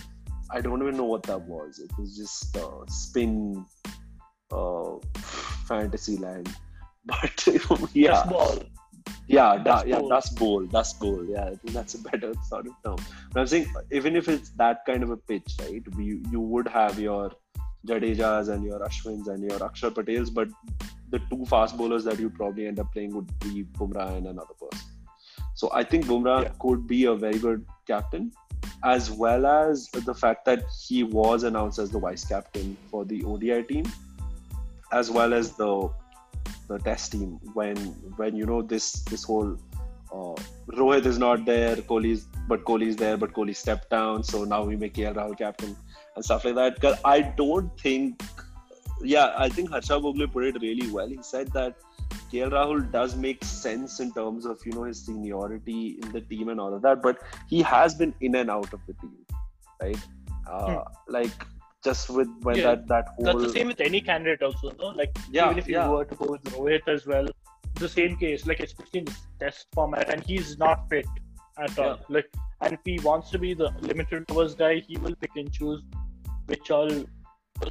I 0.51 0.61
don't 0.61 0.81
even 0.83 0.96
know 0.96 1.05
what 1.05 1.25
that 1.25 1.40
was. 1.42 1.79
It 1.79 1.90
was 1.99 2.16
just 2.16 2.57
uh, 2.57 2.87
spin, 2.87 3.64
uh, 4.51 4.92
fantasy 5.70 6.16
land. 6.16 6.49
But 7.07 7.46
yeah, 7.94 8.11
Dust 8.12 8.29
ball. 8.31 8.59
yeah, 9.29 9.57
da, 9.62 9.83
yeah, 9.87 10.01
dust 10.09 10.37
bowl, 10.38 10.66
dust 10.66 10.99
bowl. 11.01 11.25
Yeah, 11.25 11.44
I 11.44 11.55
think 11.57 11.72
that's 11.72 11.94
a 11.94 12.03
better 12.09 12.33
sort 12.49 12.66
of 12.66 12.72
term. 12.85 12.96
But 13.33 13.40
I'm 13.40 13.46
saying, 13.46 13.66
even 13.92 14.16
if 14.16 14.29
it's 14.29 14.51
that 14.62 14.85
kind 14.87 15.03
of 15.05 15.11
a 15.11 15.16
pitch, 15.16 15.55
right? 15.61 15.83
We, 15.96 16.20
you 16.33 16.40
would 16.40 16.66
have 16.68 16.99
your 16.99 17.31
Jadejas 17.87 18.49
and 18.49 18.64
your 18.64 18.81
Ashwins 18.81 19.29
and 19.29 19.42
your 19.49 19.61
Akshar 19.61 19.90
Patels, 19.90 20.35
but 20.35 20.49
the 21.11 21.20
two 21.31 21.44
fast 21.46 21.77
bowlers 21.77 22.03
that 22.05 22.18
you 22.18 22.31
probably 22.31 22.66
end 22.66 22.81
up 22.81 22.92
playing 22.92 23.14
would 23.14 23.31
be 23.38 23.64
Bumrah 23.79 24.16
and 24.16 24.27
another 24.27 24.55
person. 24.61 24.88
So 25.57 25.71
I 25.73 25.83
think 25.92 26.07
Bumrah 26.07 26.40
Yeah. 26.45 26.53
could 26.64 26.87
be 26.87 27.05
a 27.12 27.14
very 27.27 27.38
good 27.45 27.64
captain, 27.90 28.33
as 28.95 29.11
well 29.11 29.47
as 29.53 29.88
the 30.09 30.14
fact 30.23 30.45
that 30.49 30.64
he 30.87 31.03
was 31.19 31.45
announced 31.51 31.79
as 31.85 31.90
the 31.90 32.03
vice 32.09 32.25
captain 32.33 32.77
for 32.90 33.05
the 33.12 33.23
ODI 33.25 33.62
team, 33.71 33.87
as 34.92 35.11
well 35.21 35.33
as 35.42 35.53
the 35.62 35.71
the 36.69 36.79
test 36.81 37.12
team 37.12 37.38
when 37.55 37.77
when 38.21 38.37
you 38.42 38.47
know 38.51 38.61
this 38.75 38.92
this 39.11 39.25
whole 39.31 39.57
uh, 40.12 40.35
Rohit 40.81 41.07
is 41.07 41.19
not 41.19 41.45
there, 41.47 41.77
Kohli's 41.77 42.27
but 42.49 42.64
Kohli's 42.64 42.97
there, 42.97 43.16
but 43.16 43.33
Kohli 43.33 43.57
stepped 43.57 43.90
down, 43.90 44.23
so 44.23 44.45
now 44.45 44.62
we 44.64 44.77
make 44.77 44.95
KL 44.95 45.14
Rahul 45.21 45.38
captain 45.38 45.77
and 46.14 46.25
stuff 46.25 46.45
like 46.45 46.55
that. 46.57 46.75
Because 46.77 46.99
I 47.05 47.21
don't 47.23 47.81
think, 47.81 48.23
yeah, 49.03 49.35
I 49.37 49.49
think 49.49 49.71
Harsha 49.71 49.95
Bhogle 49.95 50.31
put 50.33 50.45
it 50.45 50.61
really 50.61 50.90
well. 50.90 51.09
He 51.09 51.19
said 51.23 51.53
that 51.53 51.77
KL 52.33 52.51
Rahul 52.51 52.90
does 52.90 53.16
make 53.16 53.42
sense 53.45 54.01
in 54.01 54.12
terms 54.12 54.47
of 54.47 54.59
you 54.64 54.73
know 54.73 54.85
his 54.85 55.05
seniority 55.05 55.99
in 56.03 56.12
the 56.12 56.21
team 56.21 56.49
and 56.49 56.61
all 56.61 56.75
of 56.75 56.83
that, 56.83 57.03
but 57.03 57.19
he 57.49 57.62
has 57.62 57.95
been 57.95 58.14
in 58.21 58.35
and 58.35 58.51
out 58.51 58.73
of 58.73 58.81
the 58.87 58.95
team, 58.95 59.16
right? 59.81 59.99
Uh, 60.51 60.83
Like 61.09 61.47
just 61.85 62.11
with 62.11 62.29
when 62.42 62.57
Yeah, 62.57 62.75
that 62.75 62.88
that 62.88 63.09
whole 63.14 63.25
That's 63.27 63.42
the 63.42 63.53
same 63.59 63.69
with 63.69 63.81
any 63.81 64.01
candidate 64.01 64.42
also, 64.42 64.73
no? 64.79 64.88
Like 64.88 65.16
yeah 65.31 65.47
even 65.47 65.59
if 65.59 65.69
you 65.69 65.79
were 65.79 66.05
to 66.05 66.14
go 66.14 66.33
with 66.33 66.45
Rohit 66.45 66.88
as 66.88 67.07
well, 67.07 67.27
the 67.75 67.88
same 67.88 68.16
case, 68.16 68.47
like 68.47 68.61
especially 68.61 69.01
in 69.01 69.05
this 69.05 69.27
test 69.38 69.66
format, 69.75 70.11
and 70.12 70.25
he's 70.25 70.59
not 70.59 70.88
fit 70.88 71.07
at 71.59 71.79
all. 71.79 71.99
Like, 72.09 72.29
and 72.62 72.73
if 72.73 72.81
he 72.85 72.99
wants 73.01 73.31
to 73.31 73.38
be 73.38 73.55
the 73.55 73.71
limited 73.81 74.25
overs 74.31 74.55
guy, 74.55 74.77
he 74.77 74.97
will 74.97 75.14
pick 75.16 75.37
and 75.37 75.53
choose 75.53 75.83
which 76.47 76.71
all 76.71 76.90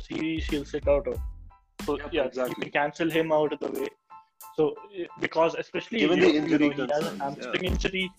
series 0.02 0.46
he'll 0.46 0.66
sit 0.66 0.88
out 0.88 1.08
of. 1.08 1.20
So 1.86 1.98
Yep, 1.98 2.10
yeah, 2.12 2.24
exactly. 2.24 2.56
you 2.58 2.72
can 2.72 2.72
cancel 2.72 3.10
him 3.10 3.32
out 3.32 3.54
of 3.54 3.60
the 3.60 3.72
way. 3.80 3.88
So 4.56 4.76
eh, 4.98 5.06
because 5.20 5.56
especially 5.56 6.00
Given 6.00 6.20
you, 6.20 6.32
the 6.32 6.38
injury 6.38 6.70
he 6.74 6.82
has 6.82 6.90
a 6.90 6.94
concerns, 6.94 7.22
hamstring 7.22 7.64
injury, 7.66 8.12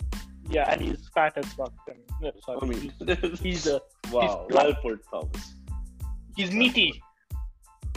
yeah, 0.51 0.71
and 0.73 0.81
he's 0.81 1.09
fat 1.15 1.33
as 1.37 1.47
fuck. 1.55 1.73
I 1.89 1.93
mean, 2.23 2.33
sorry, 2.45 2.59
I 2.63 2.67
mean, 2.67 2.81
he's, 2.81 3.41
he's 3.47 3.67
uh, 3.67 3.79
wow, 4.13 4.47
he's 4.49 4.57
well 4.57 4.75
put, 4.83 5.03
Thomas. 5.11 5.55
he's 6.37 6.53
meaty. 6.53 7.03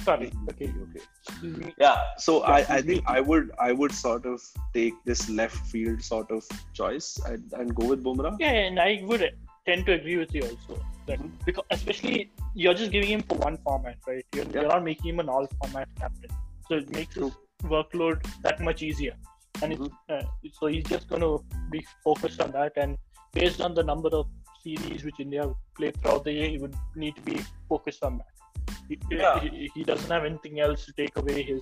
Sorry, 0.04 0.32
okay. 0.50 0.72
okay. 0.84 1.74
Yeah, 1.78 2.02
so 2.18 2.42
I, 2.44 2.60
Yeah, 2.60 2.66
I 2.70 2.82
think 2.82 3.04
I 3.06 3.20
would 3.20 3.52
I 3.60 3.74
would 3.74 3.92
sort 3.92 4.26
of 4.26 4.42
take 4.74 4.94
this 5.04 5.30
left 5.30 5.58
field 5.68 6.02
sort 6.02 6.32
of 6.32 6.46
choice 6.74 7.20
and, 7.26 7.44
and 7.54 7.76
go 7.76 7.88
with 7.88 8.04
Bumrah. 8.04 8.38
Yeah, 8.40 8.52
and 8.52 8.80
I 8.80 9.02
would 9.04 9.30
tend 9.66 9.86
to 9.88 9.94
agree 9.94 10.16
with 10.16 10.34
you 10.34 10.44
also. 10.44 10.82
That 11.08 11.20
Mhm. 11.20 11.32
because 11.46 11.66
especially 11.72 12.32
you're 12.56 12.74
just 12.74 12.92
giving 12.92 13.10
him 13.10 13.22
for 13.24 13.38
one 13.40 13.58
format, 13.58 13.98
right? 14.08 14.26
You're, 14.34 14.46
Yeah. 14.46 14.62
you're 14.62 14.70
not 14.70 14.84
making 14.86 15.10
him 15.14 15.20
an 15.20 15.30
all 15.30 15.48
format 15.62 15.90
captain, 16.00 16.32
so 16.70 16.76
it 16.76 16.90
makes 16.92 17.16
his 17.16 17.32
workload 17.64 18.26
that 18.42 18.60
much 18.62 18.82
easier. 18.82 19.16
And 19.62 19.74
it's, 19.74 19.90
uh, 20.10 20.22
so 20.54 20.68
he's 20.68 20.86
just 20.86 21.10
going 21.10 21.22
to 21.22 21.44
be 21.72 21.86
focused 22.04 22.42
on 22.42 22.52
that, 22.52 22.74
and 22.78 22.98
based 23.34 23.62
on 23.62 23.74
the 23.74 23.84
number 23.84 24.10
of 24.10 24.28
series 24.64 25.04
which 25.04 25.20
India 25.20 25.46
would 25.48 25.58
play 25.76 25.92
throughout 25.92 26.24
the 26.24 26.32
year, 26.32 26.50
he 26.50 26.58
would 26.58 26.76
need 26.96 27.16
to 27.16 27.22
be 27.22 27.40
focused 27.68 28.04
on 28.04 28.18
that. 28.20 28.76
He, 28.88 28.98
Yeah. 29.12 29.40
he, 29.40 29.70
he 29.76 29.84
doesn't 29.84 30.10
have 30.10 30.26
anything 30.26 30.60
else 30.60 30.86
to 30.86 30.94
take 30.94 31.16
away 31.18 31.44
his 31.44 31.62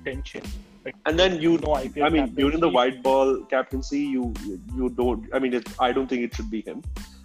attention. 0.00 0.42
Like, 0.84 0.94
And 1.06 1.18
then 1.18 1.40
you 1.40 1.58
know, 1.58 1.74
I 1.76 2.08
mean, 2.10 2.34
during 2.34 2.60
the 2.60 2.68
white 2.68 3.02
ball 3.02 3.38
captaincy, 3.44 4.00
you 4.00 4.34
you 4.76 4.90
don't. 4.90 5.28
I 5.32 5.38
mean, 5.38 5.54
it, 5.54 5.68
I 5.80 5.92
don't 5.92 6.06
think 6.08 6.22
it 6.22 6.34
should 6.34 6.50
be 6.50 6.60
him. 6.60 6.82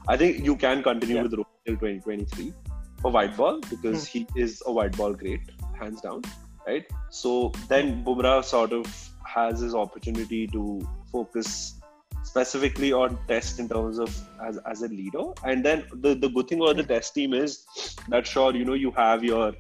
I 0.08 0.16
think 0.18 0.46
you 0.46 0.56
can 0.56 0.82
continue 0.84 1.16
Yeah. 1.18 1.24
with 1.24 1.34
Rohit 1.34 1.66
till 1.66 1.76
2023 1.76 2.54
for 3.02 3.12
white 3.12 3.36
ball 3.36 3.60
because 3.70 4.08
Hmm. 4.08 4.20
he 4.20 4.28
is 4.46 4.64
a 4.66 4.72
white 4.72 4.96
ball 4.96 5.14
great, 5.14 5.42
hands 5.80 6.00
down, 6.02 6.22
right? 6.70 6.86
So 7.10 7.52
then 7.68 8.04
Bumrah 8.06 8.44
sort 8.44 8.74
of 8.74 8.86
has 9.26 9.60
his 9.60 9.76
opportunity 9.76 10.48
to 10.48 10.64
focus 11.12 11.80
specifically 12.24 12.92
on 12.94 13.18
test 13.28 13.60
in 13.60 13.70
terms 13.70 13.98
of 13.98 14.16
as, 14.48 14.58
as 14.72 14.82
a 14.82 14.88
leader. 14.88 15.26
And 15.44 15.66
then 15.66 15.86
the, 15.94 16.14
the 16.16 16.30
good 16.30 16.48
thing 16.48 16.62
about 16.62 16.78
the 16.78 16.84
test 16.84 17.14
team 17.14 17.34
is 17.34 17.66
that 18.10 18.28
sure, 18.28 18.56
you 18.56 18.66
know, 18.66 18.74
you 18.86 18.92
have 18.92 19.24
your 19.24 19.54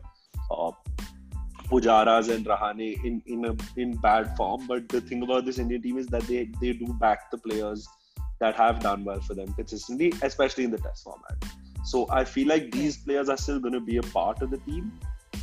uh, 0.51 0.71
Pujaras 1.71 2.29
and 2.33 2.45
Rahane 2.45 3.03
in 3.05 3.21
in 3.27 3.45
a 3.45 3.55
in 3.79 3.95
bad 4.05 4.35
form. 4.35 4.65
But 4.67 4.89
the 4.89 5.01
thing 5.01 5.23
about 5.23 5.45
this 5.45 5.59
Indian 5.59 5.81
team 5.83 5.97
is 6.03 6.07
that 6.07 6.23
they 6.23 6.39
they 6.61 6.73
do 6.73 6.87
back 7.05 7.29
the 7.31 7.37
players 7.37 7.87
that 8.39 8.55
have 8.55 8.79
done 8.79 9.03
well 9.09 9.21
for 9.27 9.35
them 9.35 9.53
consistently, 9.53 10.11
especially 10.29 10.63
in 10.63 10.71
the 10.71 10.79
test 10.87 11.03
format. 11.03 11.45
So 11.91 12.07
I 12.09 12.23
feel 12.23 12.47
like 12.47 12.71
these 12.71 12.97
players 12.97 13.29
are 13.29 13.37
still 13.37 13.59
going 13.59 13.73
to 13.73 13.85
be 13.91 13.97
a 13.97 14.07
part 14.17 14.41
of 14.41 14.51
the 14.55 14.57
team. 14.69 14.91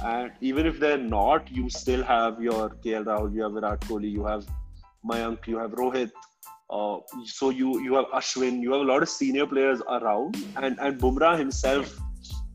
And 0.02 0.32
even 0.40 0.66
if 0.66 0.78
they're 0.78 0.98
not, 0.98 1.50
you 1.50 1.68
still 1.70 2.02
have 2.04 2.40
your 2.40 2.70
KL 2.84 3.04
Rahul, 3.04 3.34
you 3.34 3.42
have 3.42 3.52
Virat 3.52 3.80
Kohli, 3.80 4.10
you 4.10 4.24
have 4.24 4.46
Mayank, 5.04 5.46
you 5.46 5.58
have 5.58 5.72
Rohit. 5.72 6.10
Uh, 6.68 6.98
so 7.24 7.50
you 7.50 7.80
you 7.80 7.94
have 7.94 8.06
Ashwin, 8.06 8.60
you 8.60 8.72
have 8.72 8.80
a 8.80 8.84
lot 8.84 9.02
of 9.02 9.08
senior 9.08 9.46
players 9.46 9.80
around, 9.88 10.36
and 10.56 10.78
and 10.80 11.00
Bumrah 11.00 11.38
himself 11.38 11.96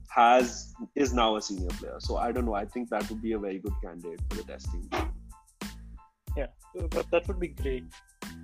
has 0.10 0.74
is 0.96 1.14
now 1.14 1.38
a 1.38 1.42
senior 1.42 1.70
player. 1.70 1.98
So 2.00 2.18
I 2.18 2.32
don't 2.32 2.46
know. 2.46 2.54
I 2.54 2.66
think 2.66 2.90
that 2.90 3.10
would 3.10 3.22
be 3.22 3.32
a 3.34 3.40
very 3.40 3.60
good 3.60 3.74
candidate 3.84 4.20
for 4.30 4.38
the 4.38 4.44
testing. 4.44 4.90
Yeah, 6.36 6.48
but 6.90 7.10
that 7.12 7.28
would 7.28 7.40
be 7.40 7.50
great. 7.50 7.86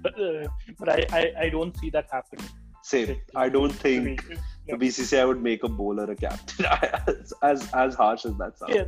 But, 0.01 0.19
uh, 0.19 0.47
but 0.79 0.89
I, 0.89 1.05
I, 1.11 1.33
I 1.45 1.49
don't 1.49 1.77
see 1.77 1.89
that 1.89 2.07
happening. 2.11 2.47
Same. 2.87 3.17
I 3.35 3.49
don't 3.49 3.73
think 3.85 4.23
the 4.67 4.75
BCCI 4.81 5.27
would 5.29 5.41
make 5.43 5.63
a 5.63 5.69
bowler 5.79 6.05
a 6.11 6.15
captain. 6.15 6.65
as, 7.13 7.33
as 7.51 7.63
as 7.83 7.95
harsh 8.01 8.25
as 8.29 8.35
that 8.41 8.57
sounds. 8.59 8.75
yeah. 8.75 8.85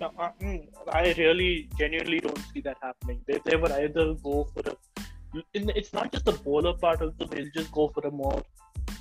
No, 0.00 0.10
I, 0.18 0.28
mm, 0.42 0.60
I 1.00 1.12
really 1.18 1.68
genuinely 1.80 2.20
don't 2.26 2.38
see 2.52 2.62
that 2.68 2.78
happening. 2.82 3.18
They, 3.26 3.38
they 3.44 3.56
would 3.56 3.72
either 3.80 4.04
go 4.28 4.36
for 4.54 4.62
a. 4.70 5.42
in- 5.58 5.72
It's 5.80 5.92
not 5.98 6.10
just 6.14 6.24
the 6.30 6.32
bowler 6.46 6.72
part 6.84 7.02
of 7.08 7.18
the. 7.18 7.26
They'll 7.26 7.50
just 7.58 7.70
go 7.80 7.88
for 7.96 8.06
a 8.06 8.10
more 8.22 8.42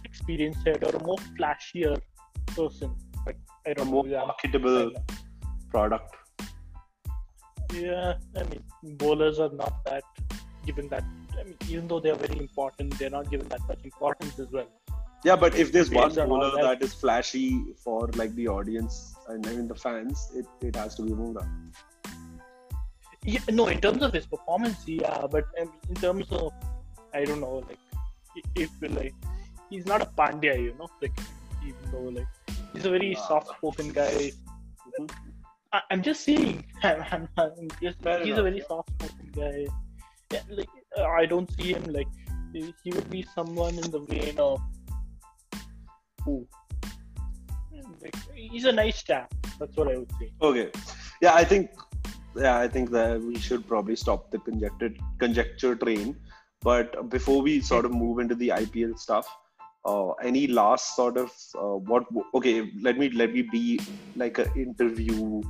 experienced 0.10 0.68
head 0.68 0.84
or 0.84 0.94
a 1.00 1.04
more 1.12 1.18
flashier 1.38 1.96
person. 2.58 2.94
Like 3.26 3.38
I 3.66 3.70
A 3.72 3.76
don't 3.76 3.88
more 3.96 4.04
know. 4.04 4.12
Yeah, 4.18 4.26
marketable 4.34 4.92
product. 5.72 6.16
yeah, 7.74 8.14
I 8.36 8.44
mean, 8.52 8.64
bowlers 9.06 9.40
are 9.40 9.52
not 9.64 9.82
that 9.86 10.04
given 10.66 10.90
that. 10.90 11.06
I 11.40 11.44
mean, 11.44 11.58
even 11.68 11.88
though 11.88 12.00
they 12.00 12.12
are 12.12 12.16
very 12.16 12.38
important, 12.38 12.98
they're 12.98 13.10
not 13.10 13.30
given 13.30 13.48
that 13.50 13.62
much 13.68 13.80
importance 13.84 14.40
as 14.40 14.52
well. 14.52 14.68
Yeah, 15.26 15.36
but 15.36 15.56
if 15.56 15.72
there's 15.72 15.90
one 15.90 16.14
bowler 16.14 16.52
that- 16.62 16.82
is 16.82 16.94
flashy 16.94 17.74
for 17.84 18.08
like 18.16 18.34
the 18.36 18.48
audience 18.48 19.16
and 19.28 19.46
I 19.46 19.54
mean 19.54 19.68
the 19.68 19.76
fans, 19.76 20.32
it, 20.34 20.46
it 20.62 20.76
has 20.76 20.96
to 20.96 21.02
be 21.04 21.12
Bumrah. 21.12 21.48
Yeah, 23.26 23.42
no, 23.52 23.68
in 23.68 23.82
terms 23.82 24.02
of 24.02 24.14
his 24.14 24.26
performance, 24.26 24.88
yeah, 24.88 25.28
but 25.30 25.46
in 25.60 25.96
terms 25.96 26.32
of, 26.32 26.54
I 27.14 27.26
don't 27.26 27.42
know, 27.42 27.64
like, 27.68 27.78
if 28.56 28.70
like, 28.82 29.14
he's 29.70 29.86
not 29.86 30.02
a 30.02 30.06
Pandya, 30.06 30.58
you 30.58 30.74
know, 30.80 30.88
like, 31.02 31.20
even 31.66 31.92
though 31.92 32.10
like, 32.20 32.28
he's 32.74 32.86
a 32.86 32.90
very 32.90 33.16
soft-spoken 33.16 33.92
guy. 33.92 34.32
Mhm. 35.00 35.12
I, 35.74 35.82
I'm 35.92 36.02
just 36.02 36.22
saying, 36.24 36.64
I'm, 36.82 37.04
I'm, 37.12 37.28
I'm 37.38 37.68
just, 37.82 37.98
he's 38.00 38.06
enough, 38.06 38.40
a 38.40 38.44
very 38.44 38.58
yeah. 38.60 38.68
soft-spoken 38.70 39.32
guy. 39.36 39.68
Yeah, 40.32 40.42
like, 40.50 40.70
I 40.98 41.26
don't 41.26 41.50
see 41.60 41.74
him 41.74 41.84
like, 41.86 42.08
he 42.54 42.92
would 42.92 43.10
be 43.10 43.26
someone 43.36 43.76
in 43.76 43.92
the 43.92 44.00
vein 44.00 44.40
of, 44.40 44.60
who, 46.26 46.48
like, 48.02 48.16
he's 48.34 48.66
a 48.66 48.72
nice 48.72 49.04
chap. 49.04 49.34
That's 49.60 49.76
what 49.76 49.88
I 49.88 49.98
would 49.98 50.12
say. 50.20 50.32
Okay. 50.42 50.72
Yeah, 51.22 51.34
I 51.34 51.44
think 51.44 51.70
yeah, 52.36 52.58
I 52.58 52.68
think 52.68 52.92
that 52.92 53.22
we 53.22 53.38
should 53.38 53.68
probably 53.68 53.96
stop 53.96 54.32
the 54.32 54.40
conjecture 54.40 54.92
conjecture 55.20 55.76
train. 55.76 56.16
But 56.62 57.10
before 57.10 57.42
we 57.42 57.62
sort 57.62 57.86
of 57.86 57.92
move 57.92 58.20
into 58.20 58.36
the 58.36 58.50
IPL 58.50 58.98
stuff, 59.00 59.28
uh, 59.86 60.12
any 60.24 60.48
last 60.48 60.96
sort 60.96 61.18
of 61.18 61.32
uh, 61.56 61.78
what? 61.92 62.06
Okay, 62.34 62.72
let 62.82 62.98
me 62.98 63.10
let 63.10 63.34
me 63.34 63.42
be 63.42 63.80
like 64.16 64.38
an 64.38 64.52
interview 64.56 65.42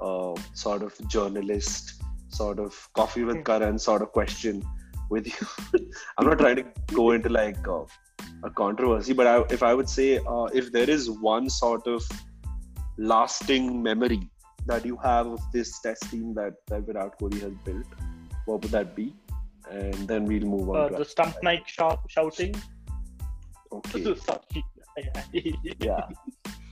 uh, 0.00 0.34
sort 0.54 0.82
of 0.82 0.94
journalist, 1.08 2.02
sort 2.28 2.58
of 2.58 2.88
coffee 2.94 3.24
with. 3.24 3.44
Karan 3.44 3.78
sort 3.78 4.02
of 4.02 4.12
question 4.12 4.62
with 5.10 5.26
you. 5.26 5.80
I'm 6.18 6.26
not 6.26 6.38
trying 6.38 6.56
to 6.56 6.64
go 6.94 7.12
into 7.12 7.28
like 7.28 7.66
uh, 7.66 7.84
a 8.42 8.50
controversy, 8.50 9.12
but 9.12 9.26
I, 9.26 9.42
if 9.50 9.62
I 9.62 9.74
would 9.74 9.88
say, 9.88 10.18
uh, 10.18 10.44
if 10.52 10.72
there 10.72 10.88
is 10.88 11.10
one 11.10 11.48
sort 11.48 11.86
of 11.86 12.02
lasting 12.98 13.82
memory 13.82 14.28
that 14.66 14.84
you 14.84 14.96
have 14.96 15.26
of 15.26 15.40
this 15.52 15.80
test 15.80 16.10
team 16.10 16.34
that, 16.34 16.54
that 16.68 16.82
Virat 16.82 17.18
Kohli 17.18 17.40
has 17.40 17.52
built, 17.64 17.86
what 18.46 18.62
would 18.62 18.72
that 18.72 18.96
be? 18.96 19.14
And 19.70 19.94
then 20.08 20.24
we'll 20.24 20.46
move 20.46 20.70
on. 20.70 20.76
Uh, 20.76 20.88
to 20.88 20.96
the 20.96 21.04
stump 21.04 21.36
night 21.42 21.62
shout, 21.66 22.00
shouting. 22.08 22.54
okay. 23.72 24.14
Yeah. 25.80 26.08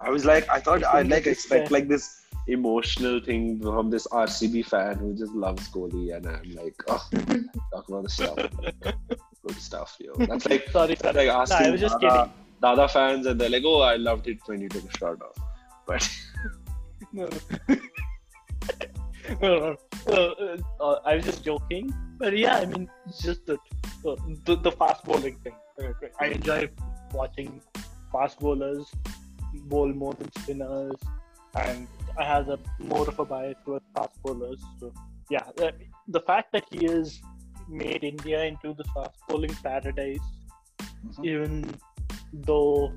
I 0.00 0.10
was 0.10 0.24
like, 0.24 0.48
I 0.48 0.60
thought 0.60 0.84
I'd 0.84 1.08
like 1.08 1.26
expect 1.26 1.70
like 1.70 1.88
this 1.88 2.22
emotional 2.48 3.20
thing 3.20 3.60
from 3.60 3.90
this 3.90 4.06
RCB 4.08 4.66
fan 4.66 4.96
who 4.96 5.14
just 5.14 5.32
loves 5.32 5.68
Kohli, 5.68 6.14
and 6.14 6.26
I'm 6.26 6.54
like, 6.54 6.74
oh, 6.88 7.08
talk 7.72 7.88
about 7.88 8.02
the 8.04 8.08
stuff, 8.10 8.36
good 9.46 9.56
stuff, 9.56 9.96
yo. 9.98 10.14
That's 10.26 10.46
like 10.46 10.68
Sorry, 10.70 10.94
that's 10.94 11.02
sorry. 11.02 11.14
like 11.14 11.28
No, 11.28 11.40
asking 11.40 11.66
I 11.66 11.70
was 11.70 11.80
just 11.80 12.00
Dada, 12.00 12.30
Dada 12.60 12.88
fans, 12.88 13.26
and 13.26 13.40
they're 13.40 13.50
like, 13.50 13.64
oh, 13.64 13.80
I 13.80 13.96
loved 13.96 14.28
it 14.28 14.38
when 14.46 14.60
you 14.60 14.68
took 14.68 14.84
a 14.84 14.98
shot 14.98 15.20
off. 15.22 15.38
But 15.86 16.08
No. 17.12 17.28
no, 19.40 19.58
no. 19.58 19.76
Uh, 20.08 20.56
uh, 20.80 21.00
I 21.04 21.16
was 21.16 21.24
just 21.24 21.42
joking, 21.44 21.92
but 22.18 22.36
yeah, 22.36 22.58
I 22.58 22.66
mean, 22.66 22.88
just 23.20 23.46
the 23.46 23.54
uh, 24.06 24.16
the, 24.44 24.56
the 24.56 24.72
fast 24.72 25.04
bowling 25.04 25.36
thing. 25.38 25.54
I 26.20 26.26
enjoy 26.26 26.68
watching 27.12 27.60
fast 28.12 28.38
bowlers 28.38 28.90
bowl 29.64 29.92
more 29.92 30.14
than 30.14 30.30
spinners, 30.40 30.96
and 31.54 31.86
I 32.18 32.24
have 32.24 32.48
a 32.48 32.58
more 32.78 33.08
of 33.08 33.18
a 33.18 33.24
bias 33.24 33.56
towards 33.64 33.84
fast 33.94 34.22
bowlers. 34.22 34.62
So 34.80 34.92
yeah, 35.30 35.44
uh, 35.60 35.72
the 36.08 36.20
fact 36.20 36.52
that 36.52 36.64
he 36.70 36.86
has 36.86 37.20
made 37.68 38.04
India 38.04 38.44
into 38.44 38.74
the 38.74 38.84
fast 38.94 39.18
bowling 39.28 39.54
paradise, 39.62 40.18
even 41.22 41.68
though 42.32 42.92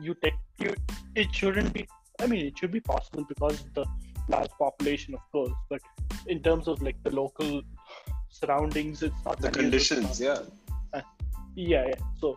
you 0.00 0.14
take 0.22 0.34
you, 0.58 0.74
it 1.14 1.34
shouldn't 1.34 1.72
be. 1.72 1.86
I 2.20 2.26
mean, 2.26 2.46
it 2.46 2.58
should 2.58 2.72
be 2.72 2.80
possible 2.80 3.24
because 3.24 3.60
of 3.60 3.74
the 3.74 3.84
large 4.28 4.50
population, 4.58 5.14
of 5.14 5.20
course. 5.32 5.52
But 5.68 5.80
in 6.26 6.42
terms 6.42 6.68
of 6.68 6.80
like 6.80 7.02
the 7.02 7.10
local 7.10 7.62
surroundings, 8.28 9.02
it's 9.02 9.24
not 9.24 9.40
the 9.40 9.50
conditions, 9.50 10.20
yeah. 10.20 10.38
Yeah, 11.56 11.86
yeah. 11.86 11.94
So 12.20 12.36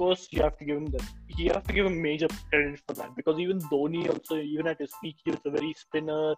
course 0.00 0.28
you 0.34 0.42
have 0.42 0.56
to 0.58 0.64
give 0.68 0.78
him 0.80 0.86
that. 0.96 1.06
You 1.36 1.52
have 1.52 1.66
to 1.68 1.74
give 1.76 1.86
him 1.86 2.00
major 2.00 2.28
credit 2.48 2.80
for 2.86 2.94
that 3.00 3.14
because 3.16 3.38
even 3.44 3.58
Dhoni 3.72 4.02
also, 4.12 4.36
even 4.54 4.66
at 4.72 4.78
his 4.84 4.92
peak, 5.02 5.16
he 5.24 5.30
was 5.32 5.40
a 5.50 5.50
very 5.58 5.72
spinner 5.84 6.34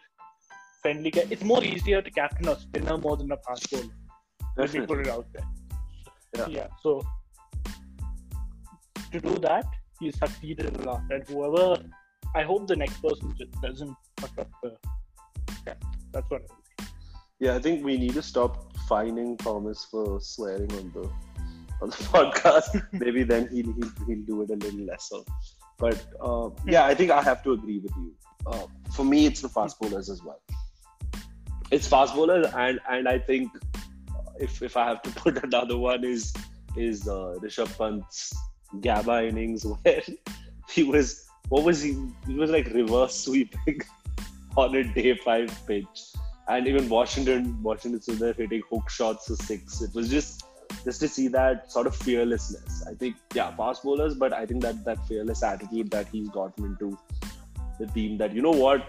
friendly 0.82 1.10
guy. 1.16 1.26
It's 1.30 1.44
more 1.52 1.62
easier 1.72 2.02
to 2.02 2.10
captain 2.10 2.48
a 2.48 2.58
spinner 2.58 2.96
more 2.98 3.16
than 3.16 3.30
a 3.36 3.38
fast 3.46 3.70
bowler. 3.70 3.94
Let 4.56 4.74
me 4.74 4.80
put 4.92 5.06
it 5.06 5.08
out 5.16 5.26
there. 5.34 5.48
Yeah. 6.38 6.48
Yeah. 6.58 6.68
So 6.82 7.02
to 9.12 9.20
do 9.28 9.34
that, 9.48 9.66
he 10.00 10.10
succeeded 10.10 10.76
a 10.76 10.82
lot. 10.90 11.02
And 11.10 11.28
whoever, 11.28 11.66
I 12.34 12.42
hope 12.42 12.66
the 12.66 12.76
next 12.84 13.00
person 13.06 13.34
just 13.38 13.52
doesn't 13.66 13.96
fuck 14.20 14.38
up 14.44 14.50
the. 14.62 14.76
Yeah, 15.66 15.74
that's 16.12 16.30
what. 16.30 16.42
I 16.50 16.86
Yeah, 17.38 17.54
I 17.56 17.60
think 17.60 17.84
we 17.84 17.96
need 17.96 18.14
to 18.14 18.22
stop 18.22 18.76
fining 18.88 19.36
Thomas 19.36 19.84
for 19.92 20.20
swearing 20.20 20.72
on 20.80 20.90
the 20.96 21.06
on 21.82 21.90
the 21.90 21.96
podcast. 22.16 22.86
Maybe 22.92 23.24
then 23.24 23.48
he'll, 23.52 23.72
he'll 23.74 24.06
he'll 24.06 24.24
do 24.24 24.42
it 24.42 24.50
a 24.50 24.56
little 24.56 24.86
lesser. 24.86 25.22
But 25.78 26.04
uh, 26.20 26.50
yeah, 26.66 26.86
I 26.86 26.94
think 26.94 27.10
I 27.10 27.22
have 27.22 27.42
to 27.42 27.52
agree 27.52 27.80
with 27.80 27.92
you. 27.96 28.14
Uh, 28.46 28.66
for 28.94 29.04
me, 29.04 29.26
it's 29.26 29.40
the 29.40 29.48
fast 29.48 29.78
bowlers 29.80 30.08
as 30.08 30.22
well. 30.22 30.40
It's 31.70 31.88
fast 31.88 32.14
bowlers, 32.14 32.46
and 32.54 32.80
and 32.88 33.08
I 33.08 33.18
think 33.18 33.50
if 34.38 34.62
if 34.62 34.76
I 34.76 34.86
have 34.86 35.02
to 35.02 35.10
put 35.24 35.42
another 35.42 35.76
one 35.76 36.04
is 36.04 36.32
is 36.76 37.08
uh, 37.08 37.36
Rishabh 37.42 37.76
Pant's 37.76 38.32
Gaba 38.80 39.26
innings 39.26 39.66
where 39.82 40.02
he 40.70 40.84
was 40.84 41.26
what 41.48 41.64
was 41.64 41.82
he? 41.82 41.96
He 42.26 42.34
was 42.34 42.50
like 42.50 42.68
reverse 42.68 43.14
sweeping 43.14 43.80
on 44.56 44.74
a 44.74 44.84
day 44.84 45.14
five 45.16 45.50
pitch 45.66 46.12
and 46.48 46.66
even 46.66 46.88
Washington, 46.88 47.62
Washington 47.62 48.00
Sundar 48.00 48.36
hitting 48.36 48.62
hook 48.70 48.88
shots 48.90 49.26
to 49.26 49.36
six. 49.36 49.80
It 49.80 49.94
was 49.94 50.08
just 50.08 50.44
just 50.84 51.00
to 51.00 51.08
see 51.08 51.28
that 51.28 51.70
sort 51.70 51.86
of 51.86 51.94
fearlessness. 51.96 52.84
I 52.86 52.94
think, 52.94 53.16
yeah, 53.34 53.54
fast 53.56 53.82
bowlers, 53.82 54.14
but 54.14 54.32
I 54.32 54.46
think 54.46 54.62
that 54.62 54.84
that 54.84 55.06
fearless 55.06 55.42
attitude 55.42 55.90
that 55.90 56.08
he's 56.08 56.28
gotten 56.28 56.64
into 56.64 56.98
the 57.78 57.86
team. 57.86 58.18
That 58.18 58.34
you 58.34 58.42
know 58.42 58.50
what, 58.50 58.84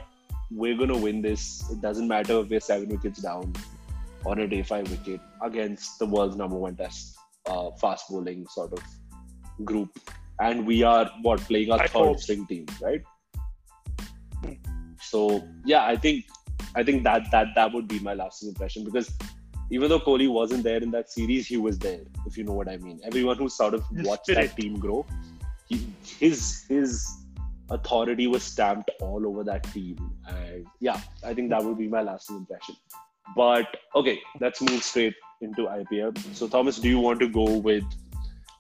we're 0.52 0.78
gonna 0.78 0.98
win 0.98 1.22
this. 1.22 1.70
It 1.72 1.82
doesn't 1.82 2.08
matter 2.08 2.40
if 2.40 2.50
we're 2.50 2.60
seven 2.60 2.90
wickets 2.90 3.22
down 3.22 3.54
on 4.26 4.40
a 4.40 4.48
day 4.48 4.64
five 4.64 4.90
wicket 4.90 5.22
against 5.42 6.00
the 6.00 6.06
world's 6.06 6.36
number 6.36 6.56
one 6.56 6.76
test 6.76 7.18
uh, 7.46 7.72
fast 7.72 8.10
bowling 8.10 8.46
sort 8.48 8.74
of 8.74 8.80
group, 9.66 9.90
and 10.40 10.66
we 10.66 10.84
are 10.84 11.10
what 11.22 11.40
playing 11.42 11.72
our 11.72 11.82
I 11.82 11.88
third 11.88 12.08
hope. 12.08 12.20
string 12.20 12.46
team, 12.48 12.66
right? 12.82 13.02
So 15.00 15.48
yeah, 15.66 15.86
I 15.86 15.96
think 15.96 16.26
I 16.76 16.84
think 16.84 17.04
that 17.04 17.30
that 17.32 17.48
that 17.56 17.74
would 17.74 17.88
be 17.88 18.00
my 18.00 18.14
lasting 18.14 18.50
impression 18.50 18.84
because 18.84 19.12
even 19.74 19.90
though 19.90 20.00
Kohli 20.00 20.30
wasn't 20.30 20.64
there 20.64 20.82
in 20.84 20.92
that 20.92 21.10
series, 21.12 21.48
he 21.48 21.58
was 21.58 21.80
there. 21.80 22.02
If 22.28 22.38
you 22.38 22.44
know 22.44 22.54
what 22.54 22.70
I 22.70 22.78
mean. 22.78 23.00
Everyone 23.04 23.38
who 23.38 23.50
sort 23.50 23.74
of 23.74 23.84
watched 24.10 24.28
that 24.28 24.56
team 24.56 24.80
grow, 24.80 25.04
he, 25.68 25.88
his 26.20 26.66
his 26.70 27.08
authority 27.72 28.28
was 28.28 28.44
stamped 28.44 28.92
all 29.02 29.26
over 29.26 29.44
that 29.46 29.64
team, 29.74 29.98
and 30.28 30.68
yeah, 30.80 31.02
I 31.26 31.34
think 31.34 31.50
that 31.50 31.64
would 31.64 31.80
be 31.80 31.88
my 31.88 32.04
lasting 32.04 32.38
impression. 32.38 32.76
But 33.36 33.76
okay, 33.96 34.20
let's 34.40 34.62
move 34.62 34.84
straight 34.84 35.16
into 35.42 35.64
IPL. 35.64 36.20
So 36.36 36.48
Thomas, 36.48 36.78
do 36.78 36.88
you 36.88 37.00
want 37.00 37.20
to 37.22 37.28
go 37.28 37.58
with? 37.58 37.84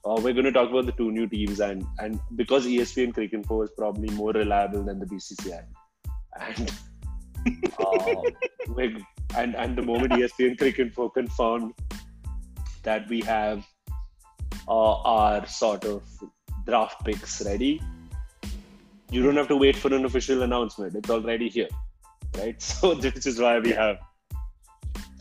Uh, 0.05 0.19
we're 0.19 0.33
going 0.33 0.45
to 0.45 0.51
talk 0.51 0.71
about 0.71 0.87
the 0.87 0.93
two 0.93 1.11
new 1.11 1.27
teams, 1.27 1.59
and 1.59 1.85
and 1.99 2.19
because 2.35 2.65
ESPN 2.65 3.13
Cricket 3.13 3.35
Info 3.41 3.61
is 3.61 3.71
probably 3.77 4.09
more 4.15 4.31
reliable 4.31 4.81
than 4.81 4.99
the 4.99 5.05
BCCI, 5.05 5.63
and 6.41 6.73
uh, 7.79 8.21
we're, 8.69 8.97
and 9.35 9.55
and 9.55 9.77
the 9.77 9.81
moment 9.81 10.13
ESPN 10.13 10.57
Cricket 10.57 10.87
Info 10.87 11.09
confirmed 11.09 11.73
that 12.83 13.07
we 13.09 13.21
have 13.21 13.65
uh, 14.67 14.95
our 15.01 15.45
sort 15.47 15.85
of 15.85 16.03
draft 16.65 17.03
picks 17.05 17.45
ready, 17.45 17.81
you 19.09 19.23
don't 19.23 19.35
have 19.35 19.47
to 19.47 19.57
wait 19.57 19.75
for 19.75 19.93
an 19.93 20.05
official 20.05 20.43
announcement. 20.43 20.95
It's 20.95 21.09
already 21.09 21.49
here, 21.49 21.69
right? 22.37 22.61
So 22.71 22.93
this 22.93 23.25
is 23.25 23.39
why 23.39 23.59
we 23.59 23.71
have 23.71 23.97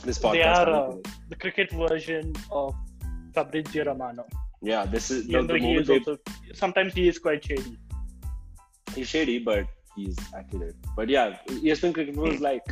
this 0.04 0.18
podcast. 0.18 0.32
They 0.32 0.42
are, 0.42 0.70
uh, 0.70 0.96
the 1.28 1.36
cricket 1.36 1.70
version 1.72 2.34
of 2.50 2.74
Fabrizio 3.34 3.84
Romano. 3.84 4.26
yeah, 4.62 4.84
this 4.84 5.10
is 5.10 5.26
the, 5.26 5.42
the 5.42 5.54
he 5.54 5.60
moment 5.60 5.80
is 5.80 5.86
they 5.88 5.98
also 5.98 6.18
sometimes 6.54 6.94
he 6.94 7.08
is 7.08 7.18
quite 7.18 7.44
shady. 7.44 7.78
he's 8.94 9.08
shady, 9.08 9.38
but 9.38 9.66
he's 9.96 10.16
accurate. 10.36 10.76
But 10.96 11.08
yeah, 11.08 11.38
ESPN 11.48 11.94
Cricket 11.94 12.16
was 12.16 12.40
like, 12.50 12.64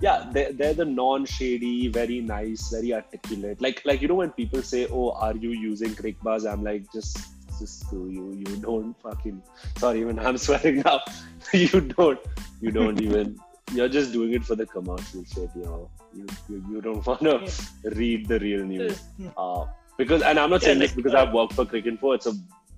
yeah, 0.00 0.28
they're, 0.30 0.52
they're 0.52 0.74
the 0.74 0.84
non-shady, 0.84 1.88
very 1.88 2.20
nice, 2.20 2.70
very 2.70 2.92
articulate. 2.92 3.60
Like 3.60 3.82
like 3.84 4.02
you 4.02 4.08
know 4.08 4.14
when 4.14 4.30
people 4.30 4.62
say, 4.62 4.86
"Oh, 4.90 5.12
are 5.12 5.34
you 5.34 5.50
using 5.50 5.94
Cricbuzz?" 5.94 6.50
I'm 6.50 6.62
like, 6.62 6.90
just 6.92 7.16
just 7.58 7.80
screw 7.80 8.08
you. 8.10 8.32
You 8.34 8.56
don't 8.56 8.94
fucking. 9.00 9.42
Sorry, 9.78 10.00
even 10.00 10.18
I'm 10.18 10.36
swearing 10.46 10.82
now. 10.84 11.00
you 11.52 11.80
don't. 11.80 12.20
You 12.60 12.70
don't 12.70 13.00
even. 13.00 13.38
You're 13.72 13.88
just 13.88 14.12
doing 14.12 14.34
it 14.34 14.44
for 14.44 14.54
the 14.54 14.66
commercial 14.66 15.24
shit, 15.24 15.50
yo. 15.56 15.90
You 16.14 16.26
you, 16.48 16.64
you 16.70 16.80
don't 16.80 17.04
wanna 17.06 17.46
read 17.84 18.28
the 18.28 18.38
real 18.38 18.64
news. 18.64 19.02
Uh, 19.36 19.64
because 19.96 20.22
and 20.22 20.38
I'm 20.38 20.50
not 20.50 20.62
saying 20.62 20.78
like, 20.78 20.90
this 20.90 20.96
because 20.96 21.14
uh, 21.14 21.22
I've 21.22 21.32
worked 21.32 21.54
for 21.54 21.64
Cricinfo. 21.64 22.14
It's 22.14 22.26
a 22.26 22.34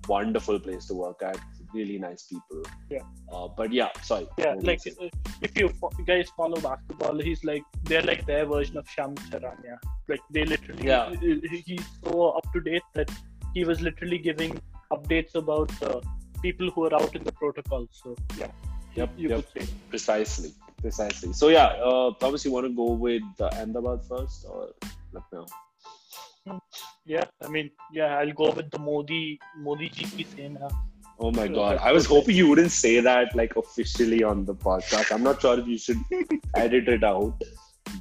wonderful 0.07 0.59
place 0.59 0.85
to 0.85 0.93
work 0.93 1.21
at. 1.21 1.37
Really 1.73 1.97
nice 1.99 2.23
people. 2.23 2.63
Yeah. 2.89 3.03
Uh, 3.31 3.47
but 3.47 3.71
yeah, 3.71 3.89
sorry. 4.01 4.27
Yeah, 4.37 4.55
like 4.61 4.81
uh, 4.87 5.07
if 5.41 5.57
you 5.57 5.71
guys 6.05 6.29
follow 6.35 6.59
basketball, 6.59 7.19
he's 7.19 7.43
like 7.43 7.63
they're 7.83 8.01
like 8.01 8.25
their 8.25 8.45
version 8.45 8.77
of 8.77 8.87
Shams 8.89 9.19
Charania. 9.29 9.77
Like 10.07 10.21
they 10.31 10.45
literally, 10.45 10.87
Yeah. 10.87 11.13
he- 11.21 11.63
he's 11.65 11.85
so 12.03 12.29
up 12.29 12.51
to 12.53 12.61
date 12.61 12.81
that 12.95 13.11
he 13.53 13.65
was 13.65 13.81
literally 13.81 14.17
giving 14.17 14.59
updates 14.91 15.35
about 15.35 15.71
uh, 15.83 16.01
people 16.41 16.71
who 16.71 16.85
are 16.87 16.95
out 16.95 17.15
in 17.15 17.23
the 17.23 17.31
protocol. 17.33 17.87
So 17.91 18.15
yeah, 18.37 18.51
Yep, 18.95 19.09
you 19.17 19.29
yep. 19.29 19.45
could 19.53 19.67
say. 19.67 19.73
precisely, 19.89 20.51
precisely. 20.81 21.33
So 21.33 21.49
yeah, 21.49 21.67
uh, 21.89 22.11
Thomas, 22.19 22.43
you 22.45 22.51
want 22.51 22.65
to 22.65 22.73
go 22.73 22.91
with 22.93 23.23
uh, 23.39 23.49
Ahmedabad 23.53 24.03
first 24.05 24.45
or 24.49 24.69
Lucknow? 25.13 25.45
Yeah, 27.05 27.25
I 27.43 27.47
mean, 27.49 27.69
yeah, 27.91 28.17
I'll 28.17 28.31
go 28.33 28.51
with 28.51 28.71
the 28.71 28.79
Modi 28.79 29.39
Modi 29.57 29.89
ji 29.89 30.05
ki 30.05 30.23
Sena. 30.35 30.67
Oh 31.19 31.31
my 31.31 31.47
god, 31.59 31.77
I 31.77 31.91
was 31.91 32.05
hoping 32.05 32.35
you 32.35 32.47
wouldn't 32.49 32.71
say 32.71 32.99
that 32.99 33.35
like 33.35 33.55
officially 33.55 34.23
on 34.23 34.45
the 34.45 34.55
podcast. 34.55 35.11
I'm 35.11 35.23
not 35.23 35.41
sure 35.41 35.59
if 35.59 35.67
you 35.67 35.77
should 35.77 35.97
edit 36.55 36.87
it 36.87 37.03
out. 37.03 37.41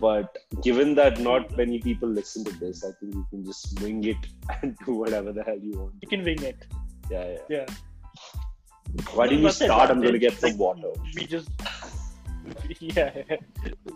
But 0.00 0.36
given 0.62 0.94
that 0.96 1.18
not 1.18 1.56
many 1.56 1.78
people 1.80 2.08
listen 2.10 2.44
to 2.44 2.52
this, 2.60 2.84
I 2.84 2.90
think 3.00 3.14
you 3.14 3.26
can 3.30 3.44
just 3.44 3.80
wing 3.80 4.04
it 4.04 4.18
and 4.62 4.76
do 4.84 4.92
whatever 4.94 5.32
the 5.32 5.42
hell 5.42 5.58
you 5.58 5.78
want. 5.78 5.94
You 6.02 6.08
can 6.08 6.22
wing 6.24 6.42
it. 6.42 6.66
Yeah, 7.10 7.24
yeah. 7.30 7.38
Yeah. 7.48 7.66
Why 9.14 9.28
didn't 9.28 9.44
you 9.44 9.50
start? 9.50 9.90
I'm 9.90 10.02
gonna 10.02 10.18
get 10.18 10.34
some 10.34 10.58
water. 10.58 10.90
We 11.16 11.26
just, 11.26 11.48
yeah, 12.80 13.10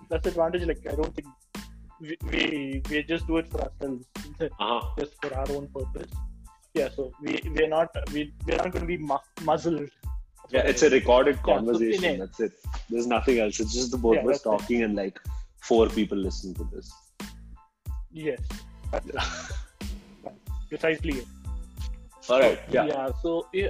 that's 0.09 0.23
the 0.25 0.31
advantage. 0.31 0.67
Like 0.67 0.81
I 0.91 0.95
don't 0.95 1.15
think 1.15 1.29
we 2.01 2.17
we, 2.31 2.83
we 2.91 3.03
just 3.03 3.27
do 3.27 3.37
it 3.39 3.49
for 3.51 3.61
ourselves, 3.63 4.07
Uh-huh. 4.41 4.81
just 4.99 5.15
for 5.23 5.35
our 5.35 5.51
own 5.51 5.69
purpose. 5.69 6.11
Yeah, 6.75 6.89
so 6.97 7.13
we 7.21 7.41
we're 7.57 7.69
not 7.69 7.89
we 8.13 8.33
we're 8.47 8.57
not 8.57 8.71
going 8.73 8.83
to 8.83 8.87
be 8.87 8.99
mu- 8.99 9.27
muzzled. 9.43 9.91
Yeah, 10.51 10.61
it's 10.71 10.83
a 10.83 10.91
recorded 10.91 11.37
Yeah, 11.37 11.43
so 11.43 11.53
conversation. 11.55 12.05
it- 12.05 12.19
That's 12.19 12.41
it. 12.41 12.53
There's 12.91 13.07
nothing 13.07 13.39
else. 13.39 13.61
It's 13.61 13.75
just 13.75 13.91
the 13.91 13.99
both 13.99 14.17
Yeah, 14.17 14.23
of 14.23 14.29
us 14.29 14.43
that's 14.43 14.47
it. 14.47 14.51
talking 14.59 14.83
and 14.83 14.95
like 14.97 15.19
four 15.61 15.89
people 15.89 16.19
listening 16.19 16.55
to 16.57 16.65
this. 16.75 16.93
Yes, 18.11 18.41
that's. 18.91 19.07
That's 20.25 20.39
precisely 20.69 21.19
it. 21.19 21.27
All 22.29 22.41
right. 22.41 22.59
Yeah. 22.71 22.85
Yeah. 22.87 23.09
So 23.23 23.47
yeah. 23.53 23.69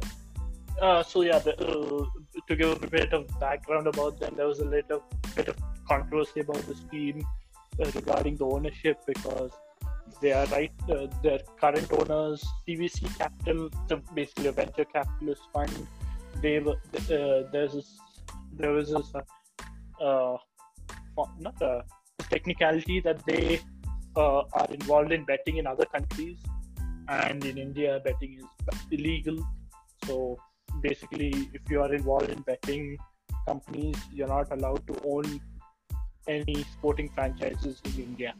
Uh, 0.80 1.02
so 1.02 1.22
yeah, 1.22 1.38
the, 1.38 1.52
uh, 1.60 2.04
to 2.48 2.56
give 2.56 2.82
a 2.82 2.86
bit 2.86 3.12
of 3.12 3.26
background 3.40 3.86
about 3.86 4.18
them, 4.20 4.34
there 4.36 4.46
was 4.46 4.60
a 4.60 4.64
little 4.64 5.02
bit 5.36 5.48
of 5.48 5.56
controversy 5.88 6.40
about 6.40 6.62
this 6.68 6.80
team 6.90 7.24
uh, 7.80 7.90
regarding 7.94 8.36
the 8.36 8.44
ownership 8.46 8.98
because 9.06 9.50
they 10.20 10.32
are 10.32 10.46
right. 10.46 10.72
Uh, 10.90 11.06
their 11.22 11.40
current 11.60 11.92
owners, 11.92 12.44
CVC 12.66 13.18
Capital, 13.18 13.70
basically 14.14 14.46
a 14.48 14.52
venture 14.52 14.84
capitalist 14.84 15.42
fund. 15.52 15.86
They 16.40 16.58
were 16.58 16.76
uh, 16.96 17.48
there's 17.52 17.72
this, 17.72 17.98
there 18.56 18.72
was 18.72 18.90
this 18.90 19.12
uh, 20.00 20.36
not 21.38 21.62
a 21.62 21.84
technicality 22.30 23.00
that 23.00 23.24
they 23.26 23.60
uh, 24.16 24.42
are 24.52 24.68
involved 24.70 25.12
in 25.12 25.24
betting 25.24 25.58
in 25.58 25.66
other 25.66 25.84
countries, 25.84 26.38
and 27.08 27.44
in 27.44 27.58
India, 27.58 28.00
betting 28.04 28.38
is 28.38 28.78
illegal. 28.90 29.38
So 30.06 30.38
basically, 30.80 31.48
if 31.52 31.62
you 31.70 31.82
are 31.82 31.94
involved 31.94 32.30
in 32.30 32.40
betting 32.42 32.98
companies, 33.46 33.96
you're 34.12 34.28
not 34.28 34.52
allowed 34.52 34.86
to 34.86 34.94
own 35.04 35.40
any 36.28 36.64
sporting 36.74 37.08
franchises 37.08 37.80
in 37.84 38.02
India. 38.02 38.34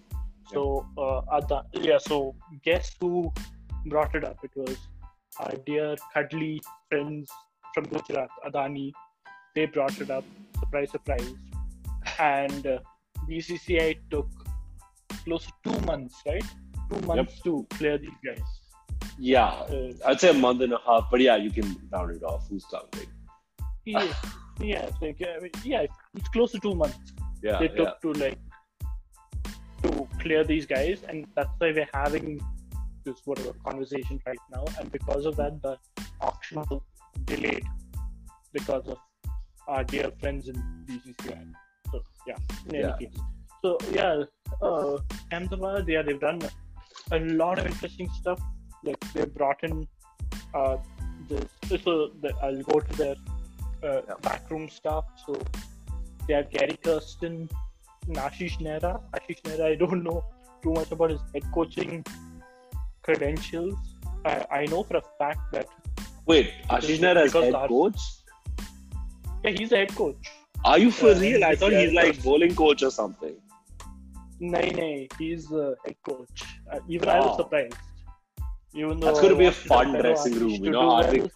So, 0.51 0.87
uh, 0.99 1.23
Ada- 1.37 1.65
yeah. 1.73 1.99
So, 1.99 2.35
guess 2.65 2.95
who 3.01 3.33
brought 3.87 4.15
it 4.15 4.25
up? 4.25 4.39
It 4.43 4.51
was 4.57 4.77
our 5.39 5.55
dear 5.67 5.97
cuddly 6.13 6.63
friends 6.89 7.31
from 7.75 7.85
Gujarat, 7.85 8.29
Adani. 8.47 8.93
They 9.55 9.67
brought 9.67 10.01
it 10.01 10.11
up. 10.11 10.25
Surprise, 10.59 10.91
surprise. 10.91 11.35
And 12.19 12.67
uh, 12.67 12.79
BCCI 13.29 13.99
took 14.11 14.29
close 15.25 15.47
to 15.47 15.53
two 15.65 15.87
months, 15.87 16.23
right? 16.27 16.45
Two 16.91 17.01
months 17.07 17.41
to 17.43 17.67
clear 17.71 17.99
these 17.99 18.11
guys. 18.25 18.41
Yeah. 19.19 19.47
Uh, 19.47 19.93
I'd 20.07 20.21
say 20.21 20.31
a 20.31 20.35
month 20.35 20.63
and 20.63 20.73
a 20.73 20.79
half, 20.87 21.09
but 21.11 21.21
yeah, 21.21 21.37
you 21.37 21.51
can 21.51 21.77
round 21.91 22.17
it 22.17 22.23
off. 22.23 22.49
Who's 22.49 22.65
counting? 22.65 23.09
yeah, 23.85 24.13
yeah, 24.61 24.87
it's 24.87 25.01
like, 25.01 25.23
I 25.23 25.41
mean, 25.41 25.51
yeah, 25.65 25.87
it's 26.15 26.29
close 26.29 26.53
to 26.53 26.61
two 26.61 26.75
months. 26.75 26.99
Yeah. 27.43 27.59
they 27.59 27.71
yeah. 27.71 27.75
took 27.75 28.01
to 28.03 28.13
like 28.13 28.39
to 29.83 30.09
clear 30.21 30.45
these 30.45 30.67
guys, 30.67 31.03
and 31.09 31.27
that's 31.35 31.51
why 31.59 31.73
we're 31.73 31.89
having 31.95 32.41
this 33.05 33.21
whatever 33.25 33.53
conversation 33.65 34.21
right 34.27 34.39
now. 34.51 34.65
And 34.79 34.91
because 34.93 35.27
of 35.27 35.37
that, 35.37 35.61
the 35.63 35.77
auction 36.21 36.63
was 36.71 36.81
delayed 37.25 37.65
because 38.53 38.87
of 38.89 38.99
our 39.69 39.85
dear 39.85 40.11
friends 40.21 40.49
in 40.49 40.57
BCCI. 40.87 41.53
So 41.91 42.03
yeah, 42.27 42.37
in 42.69 42.75
Yeah. 42.75 42.81
any 42.99 43.07
case. 43.07 43.21
So 43.63 43.79
yeah, 43.93 44.25
uh, 44.61 44.99
Ahmedabad, 45.33 45.89
yeah, 45.89 46.03
they've 46.03 46.21
done 46.21 46.41
a 47.13 47.19
lot 47.43 47.59
of 47.59 47.67
interesting 47.67 48.09
stuff. 48.21 48.41
Like 48.85 49.01
they 49.15 49.25
brought 49.25 49.63
in 49.63 49.87
uh, 50.55 50.77
this. 51.29 51.45
So 51.85 52.11
the, 52.21 52.35
I'll 52.43 52.63
go 52.63 52.81
to 52.81 52.97
their 52.97 53.17
uh, 53.83 54.03
Yeah. 54.09 54.15
backroom 54.23 54.69
stuff. 54.69 55.05
So 55.27 55.41
they 56.27 56.35
have 56.35 56.51
Gary 56.51 56.77
Kirsten, 56.83 57.49
Ashish 58.09 58.59
Nehra. 58.61 59.01
Ashish 59.15 59.41
Nehra, 59.43 59.73
I 59.73 59.75
don't 59.75 60.03
know 60.03 60.25
too 60.63 60.73
much 60.73 60.91
about 60.93 61.11
his 61.11 61.21
head 61.35 61.45
coaching 61.53 62.05
credentials. 63.03 63.75
I, 64.25 64.47
I 64.51 64.65
know 64.67 64.83
for 64.83 64.97
a 64.99 65.03
fact 65.19 65.41
that 65.53 65.67
Wait, 66.27 66.51
Ashish 66.71 66.99
Nehra 66.99 67.25
is 67.27 67.33
head 67.33 67.53
coach? 67.55 67.97
yeah, 69.45 69.51
he's 69.51 69.73
a 69.73 69.77
head 69.79 69.95
coach. 69.95 70.31
Are 70.65 70.79
you 70.79 70.91
for 70.91 71.11
Uh, 71.11 71.19
real? 71.19 71.45
I 71.45 71.57
thought 71.57 71.73
he's 71.73 71.93
like 71.93 72.23
bowling 72.23 72.55
coach 72.55 72.83
or 72.83 72.91
something. 72.91 73.35
No, 74.39 74.61
no, 74.61 75.07
he's 75.19 75.51
a 75.53 75.75
head 75.85 75.97
coach. 76.05 76.45
Uh, 76.73 76.79
even 76.89 77.09
I 77.09 77.19
was 77.19 77.37
surprised. 77.37 77.75
Even 78.75 79.01
though 79.01 79.07
That's 79.09 79.21
going 79.21 79.33
to 79.33 79.39
be 79.39 79.47
a 79.47 79.53
fun 79.53 79.93
dressing 79.93 80.35
room. 80.35 80.65
You 80.65 80.71
know, 80.71 80.81
do 80.83 80.87
well. 80.87 81.03
Hardik, 81.03 81.31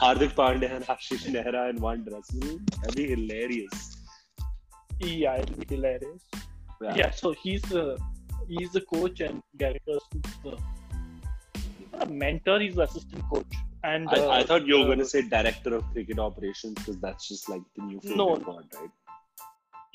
Hardik 0.00 0.34
Pandya 0.34 0.74
and 0.76 0.84
Ashish 0.94 1.26
Nehra 1.34 1.70
in 1.70 1.76
one 1.80 2.04
dressing 2.04 2.40
room. 2.40 2.64
That'd 2.80 2.96
be 2.96 3.08
hilarious. 3.08 3.89
Yeah, 5.00 5.42
be 5.44 5.74
hilarious. 5.74 6.22
Yeah. 6.80 6.94
Yeah, 6.96 7.10
so 7.10 7.32
he's 7.32 7.62
the 7.62 7.98
he's 8.48 8.72
the 8.72 8.80
coach 8.82 9.20
and 9.20 9.42
Gary 9.56 9.80
Kirsten's 9.86 10.36
the 10.44 10.58
a 12.00 12.06
mentor, 12.06 12.60
he's 12.60 12.74
the 12.74 12.82
assistant 12.82 13.22
coach. 13.28 13.52
And 13.82 14.08
uh, 14.08 14.28
I, 14.28 14.40
I 14.40 14.42
thought 14.44 14.66
you 14.66 14.76
were 14.76 14.82
uh, 14.82 14.86
going 14.86 14.98
to 14.98 15.06
say 15.06 15.22
director 15.22 15.74
of 15.74 15.84
cricket 15.92 16.18
operations 16.18 16.74
because 16.74 16.98
that's 17.00 17.28
just 17.28 17.48
like 17.48 17.62
the 17.76 17.82
new 17.82 18.00
No. 18.04 18.34
word, 18.34 18.66
right? 18.74 18.90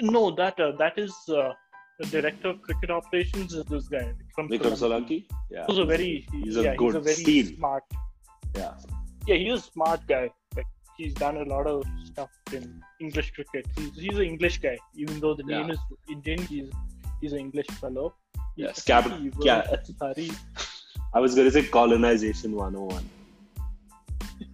No, 0.01 0.32
that 0.36 0.60
uh, 0.60 0.72
that 0.78 0.97
is 0.97 1.14
uh, 1.30 1.53
the 1.99 2.08
director 2.08 2.49
of 2.49 2.62
cricket 2.62 2.91
operations 2.91 3.53
is 3.53 3.64
this 3.66 3.88
guy 3.88 4.14
Vikram 4.38 4.49
Vikram 4.49 4.78
Solanki. 4.82 5.26
Yeah. 5.49 5.66
He's 5.68 5.78
a 5.78 5.86
very 5.86 6.28
He's 6.32 6.58
a 6.58 6.64
yeah, 6.64 6.76
good 6.76 6.95
he's 6.95 6.95
a 6.95 7.24
very 7.24 7.43
smart. 7.56 7.84
Yeah. 8.56 8.74
Yeah, 9.28 9.36
he's 9.36 9.53
a 9.53 9.62
smart 9.62 10.06
guy. 10.08 10.30
He's 10.98 11.14
done 11.14 11.38
a 11.38 11.43
lot 11.43 11.68
of 11.68 11.84
stuff 12.06 12.30
in 12.54 12.82
English 13.02 13.32
cricket. 13.32 13.66
He's 13.78 13.91
he's 14.04 14.18
an 14.18 14.24
English 14.34 14.60
guy, 14.60 14.78
even 14.96 15.20
though 15.20 15.34
the 15.36 15.43
name 15.43 15.70
is 15.72 15.80
Indian. 16.10 16.41
He's 16.54 16.70
he's 17.22 17.34
an 17.34 17.39
English 17.39 17.68
fellow. 17.82 18.14
He's 18.56 18.66
Yes, 18.68 18.84
cap- 18.86 19.12
yeah. 19.41 19.76
sorry. 20.00 20.30
I 21.14 21.20
was 21.20 21.36
going 21.36 21.48
to 21.50 21.54
say 21.58 21.64
colonization 21.68 22.56
101. 22.56 23.04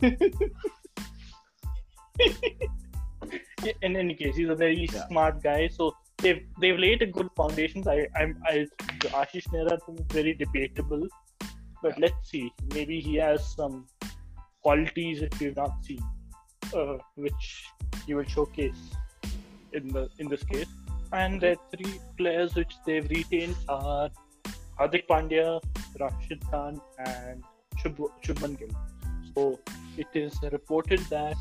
In 3.84 3.96
any 3.96 4.16
case, 4.16 4.36
he's 4.36 4.50
a 4.50 4.56
very 4.56 4.88
Yeah. 4.92 5.08
smart 5.08 5.44
guy. 5.44 5.68
So 5.68 5.96
they've 6.18 6.42
they've 6.60 6.80
laid 6.80 7.02
a 7.04 7.08
good 7.18 7.30
foundations. 7.42 7.88
I 7.88 8.08
I'm 8.22 8.32
I 8.54 8.66
Ashish 9.22 9.48
Nehra 9.56 9.76
is 9.76 9.84
very 10.18 10.34
debatable, 10.34 11.08
but 11.84 12.00
let's 12.00 12.30
see. 12.32 12.52
Maybe 12.74 13.00
he 13.00 13.16
has 13.16 13.46
some 13.56 13.86
qualities 14.64 15.22
that 15.22 15.40
we've 15.40 15.56
not 15.56 15.72
seen, 15.84 16.02
uh, 16.74 16.98
which 17.16 17.66
you 18.08 18.16
will 18.18 18.30
showcase 18.36 18.82
in 19.74 19.88
the 19.90 20.10
in 20.20 20.28
this 20.28 20.44
case. 20.44 20.68
And 21.14 21.42
the 21.42 21.58
three 21.72 22.00
players 22.18 22.56
which 22.56 22.74
they've 22.86 23.10
retained 23.10 23.56
are 23.68 24.10
Hardik 24.80 25.08
Pandya, 25.08 25.62
Rashid 26.00 26.42
Khan, 26.50 26.80
and 27.06 27.44
Shub- 27.84 28.12
Shubman 28.24 28.58
Gill. 28.58 28.70
So 29.36 29.60
it 29.98 30.08
is 30.14 30.38
reported 30.52 31.00
that 31.10 31.36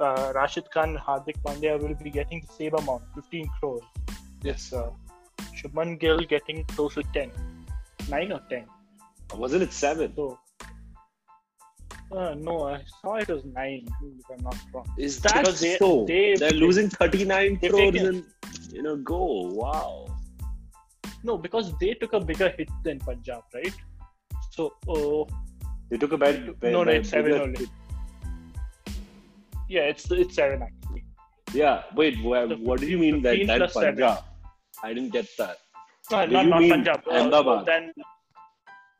uh, 0.00 0.32
Rashid 0.34 0.70
Khan 0.70 0.90
and 0.90 0.98
Hardik 0.98 1.38
Pandya 1.46 1.80
will 1.80 1.94
be 1.94 2.10
getting 2.10 2.42
the 2.46 2.52
same 2.52 2.74
amount, 2.74 3.02
15 3.14 3.48
crores. 3.58 3.82
Yes. 4.42 4.72
Uh, 4.72 4.90
Shubman 5.56 5.98
Gill 5.98 6.18
getting 6.20 6.64
close 6.64 6.94
to 6.94 7.02
10, 7.14 7.30
9 8.08 8.32
or 8.32 8.40
10. 8.48 8.64
Wasn't 9.36 9.62
it 9.62 9.72
seven? 9.72 10.12
So, 10.16 10.38
uh, 12.12 12.34
no, 12.34 12.68
I 12.68 12.82
saw 13.00 13.14
it 13.16 13.28
was 13.28 13.44
9, 13.44 13.86
if 14.20 14.24
I'm 14.30 14.44
not 14.44 14.56
wrong. 14.72 14.86
Is 14.98 15.20
that 15.20 15.38
Because 15.44 15.60
they- 15.60 15.76
so? 15.78 16.04
they- 16.06 16.34
They're 16.36 16.50
losing 16.64 16.88
39 16.88 17.58
they've 17.60 17.70
crores 17.70 17.92
taken- 17.92 18.26
in, 18.72 18.78
a 18.78 18.82
know, 18.82 18.96
go. 18.96 19.22
Wow. 19.62 20.06
No, 21.22 21.36
because 21.38 21.72
they 21.78 21.94
took 21.94 22.12
a 22.14 22.20
bigger 22.20 22.48
hit 22.56 22.68
than 22.84 22.98
Punjab, 22.98 23.42
right? 23.54 23.74
So, 24.50 24.72
oh, 24.88 25.26
They 25.90 25.98
took 25.98 26.12
a 26.12 26.18
bad. 26.18 26.54
No, 26.62 26.82
no, 26.84 26.90
it's 26.92 27.08
seven 27.10 27.32
bigger- 27.32 27.42
only. 27.44 27.66
yeah, 29.68 29.82
it's 29.92 30.10
it's 30.10 30.34
7 30.34 30.62
actually. 30.62 31.04
Yeah. 31.52 31.82
Wait. 31.94 32.22
What, 32.22 32.48
So 32.50 32.56
what 32.56 32.80
do 32.80 32.86
you 32.86 32.98
mean 32.98 33.22
that 33.22 33.30
15 33.30 33.46
that 33.48 33.58
plus 33.58 33.72
seven. 33.74 33.88
Punjab? 33.96 34.24
I 34.82 34.94
didn't 34.94 35.12
get 35.12 35.26
that. 35.38 35.56
Uh, 36.12 36.26
Do 36.26 36.32
not 36.32 36.44
you 36.44 36.50
not 36.50 36.60
mean 36.60 36.70
Punjab. 36.70 37.02
Uh, 37.08 37.62
then 37.64 37.92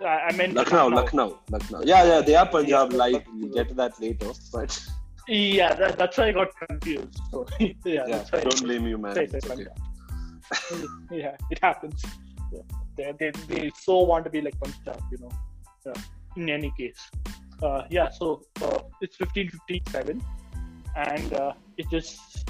I 0.03 0.28
I 0.28 0.32
meant 0.36 0.55
Lucknow, 0.55 0.88
Lucknow, 0.88 1.38
Lucknow. 1.51 1.82
Yeah, 1.84 2.05
yeah, 2.05 2.20
they 2.20 2.34
are 2.34 2.46
Punjab 2.46 2.92
like. 2.92 3.26
We'll 3.34 3.53
get 3.53 3.68
to 3.68 3.74
that 3.74 4.01
later. 4.01 4.32
But 4.53 4.78
Yeah, 5.28 5.74
that, 5.74 5.98
that's 5.98 6.18
why 6.18 6.28
I 6.28 6.32
got 6.32 6.48
confused. 6.68 7.20
So 7.30 7.46
yeah, 7.61 8.07
yeah, 8.07 8.24
don't 8.32 8.62
blame 8.62 8.86
you, 8.86 8.98
man. 8.98 9.16
Okay. 9.16 9.66
Yeah, 11.12 11.36
it 11.51 11.61
happens. 11.62 12.03
Yeah. 12.53 12.62
They, 12.96 13.12
they 13.18 13.30
they 13.48 13.70
so 13.80 14.01
want 14.01 14.24
to 14.24 14.30
be 14.30 14.40
like 14.40 14.59
Punjab, 14.61 15.01
you 15.12 15.18
know. 15.18 15.30
Yeah. 15.86 15.92
In 16.36 16.51
any 16.51 16.72
case, 16.76 17.11
uh, 17.62 17.82
yeah. 17.90 18.11
So 18.11 18.42
uh, 18.62 18.80
it's 19.01 19.18
1557, 19.20 20.22
and 20.96 21.32
uh, 21.34 21.53
it 21.76 21.88
just 21.90 22.48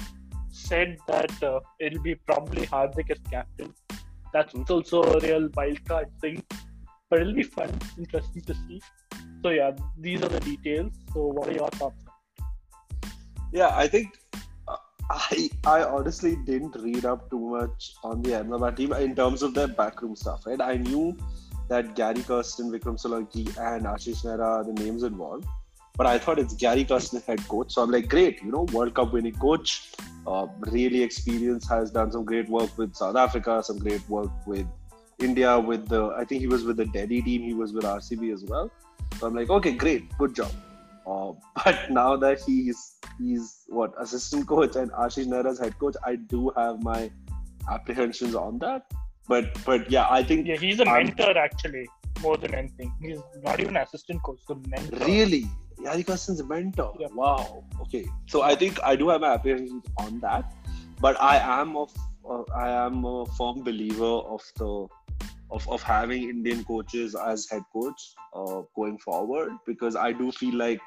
said 0.49 0.97
that 1.07 1.43
uh, 1.43 1.59
it'll 1.79 2.01
be 2.01 2.15
probably 2.15 2.65
Hardik 2.65 3.11
as 3.11 3.19
captain. 3.29 3.73
That's 4.33 4.55
also 4.69 5.03
a 5.03 5.19
real 5.19 5.49
wild 5.55 5.83
card 5.85 6.07
thing, 6.21 6.43
but 7.11 7.19
it'll 7.21 7.33
be 7.33 7.43
fun, 7.43 7.69
interesting 7.97 8.41
to 8.43 8.55
see. 8.55 8.81
So 9.43 9.49
yeah, 9.49 9.71
these 9.97 10.23
are 10.23 10.29
the 10.29 10.39
details. 10.39 10.93
So 11.13 11.25
what 11.25 11.49
are 11.49 11.51
your 11.51 11.69
thoughts? 11.71 12.05
Yeah, 13.51 13.71
I 13.75 13.87
think 13.87 14.17
uh, 14.67 14.77
I 15.09 15.49
I 15.65 15.83
honestly 15.83 16.37
didn't 16.45 16.75
read 16.79 17.05
up 17.05 17.29
too 17.29 17.39
much 17.39 17.93
on 18.03 18.21
the 18.21 18.35
Ahmedabad 18.39 18.77
team 18.77 18.93
in 18.93 19.15
terms 19.15 19.43
of 19.43 19.53
their 19.53 19.67
backroom 19.67 20.15
stuff. 20.15 20.45
Right, 20.47 20.61
I 20.61 20.77
knew 20.77 21.17
that 21.67 21.95
Gary 21.95 22.23
Kirsten, 22.23 22.71
Vikram 22.71 22.97
Solanki, 23.03 23.45
and 23.71 23.85
Ashish 23.85 24.23
Nehra 24.29 24.47
are 24.53 24.63
the 24.63 24.73
names 24.73 25.03
involved. 25.03 25.45
But 25.97 26.07
I 26.07 26.17
thought 26.17 26.39
it's 26.39 26.53
Gary 26.53 26.85
Kirsten 26.85 27.21
head 27.27 27.45
coach. 27.49 27.73
So 27.73 27.83
I'm 27.83 27.91
like, 27.91 28.07
great, 28.07 28.41
you 28.41 28.51
know, 28.51 28.63
World 28.71 28.93
Cup 28.93 29.11
winning 29.11 29.35
coach, 29.35 29.91
uh, 30.25 30.47
really 30.59 31.03
experienced, 31.03 31.69
has 31.69 31.91
done 31.91 32.11
some 32.13 32.23
great 32.23 32.47
work 32.49 32.77
with 32.77 32.95
South 32.95 33.17
Africa, 33.17 33.61
some 33.61 33.79
great 33.79 34.07
work 34.09 34.31
with 34.47 34.65
India, 35.21 35.59
with 35.59 35.87
the, 35.87 36.07
I 36.17 36.25
think 36.25 36.41
he 36.41 36.47
was 36.47 36.63
with 36.63 36.77
the 36.77 36.85
Delhi 36.85 37.21
team, 37.21 37.41
he 37.41 37.53
was 37.53 37.73
with 37.73 37.83
RCB 37.83 38.33
as 38.33 38.43
well. 38.43 38.71
So 39.17 39.27
I'm 39.27 39.35
like, 39.35 39.49
okay, 39.49 39.71
great, 39.71 40.15
good 40.17 40.35
job. 40.35 40.51
Uh, 41.05 41.33
but 41.65 41.89
now 41.89 42.15
that 42.15 42.41
he's 42.41 42.95
he's 43.17 43.65
what 43.67 43.93
assistant 43.99 44.47
coach 44.47 44.75
and 44.75 44.91
Ashish 44.91 45.25
Nehra's 45.25 45.59
head 45.59 45.77
coach, 45.79 45.95
I 46.05 46.15
do 46.15 46.51
have 46.55 46.81
my 46.83 47.11
apprehensions 47.69 48.35
on 48.35 48.59
that. 48.59 48.85
But 49.27 49.57
but 49.65 49.89
yeah, 49.89 50.07
I 50.09 50.23
think 50.23 50.47
yeah, 50.47 50.57
he's 50.57 50.79
a 50.79 50.85
mentor 50.85 51.37
actually 51.37 51.87
more 52.21 52.37
than 52.37 52.53
anything. 52.53 52.93
He's 53.01 53.19
not 53.43 53.59
even 53.59 53.77
assistant 53.77 54.21
coach, 54.23 54.39
so 54.47 54.61
mentor. 54.67 55.05
Really, 55.05 55.45
Gary 55.83 56.03
Kirsten's 56.03 56.39
a 56.39 56.45
mentor. 56.45 56.93
Yeah. 56.99 57.07
Wow. 57.13 57.63
Okay, 57.81 58.05
so 58.27 58.41
I 58.41 58.55
think 58.55 58.79
I 58.83 58.95
do 58.95 59.09
have 59.09 59.21
my 59.21 59.33
apprehensions 59.33 59.85
on 59.97 60.19
that, 60.19 60.53
but 60.99 61.19
I 61.21 61.37
am 61.37 61.77
of 61.77 61.93
uh, 62.29 62.43
I 62.55 62.69
am 62.69 63.05
a 63.05 63.25
firm 63.37 63.63
believer 63.63 64.03
of 64.35 64.41
the 64.57 64.87
of, 65.51 65.67
of 65.69 65.83
having 65.83 66.29
Indian 66.29 66.63
coaches 66.63 67.15
as 67.15 67.49
head 67.49 67.63
coach 67.73 68.01
uh, 68.33 68.61
going 68.75 68.97
forward 68.99 69.51
because 69.65 69.95
I 69.95 70.11
do 70.11 70.31
feel 70.31 70.55
like 70.55 70.81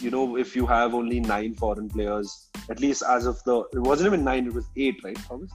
you 0.00 0.10
know 0.10 0.36
if 0.36 0.54
you 0.54 0.66
have 0.66 0.94
only 0.94 1.20
nine 1.20 1.54
foreign 1.54 1.88
players 1.88 2.50
at 2.70 2.80
least 2.80 3.02
as 3.08 3.26
of 3.26 3.42
the 3.44 3.60
it 3.72 3.78
wasn't 3.78 4.08
even 4.08 4.24
nine 4.24 4.46
it 4.46 4.54
was 4.54 4.66
eight 4.76 5.02
right 5.04 5.16
Thomas? 5.16 5.50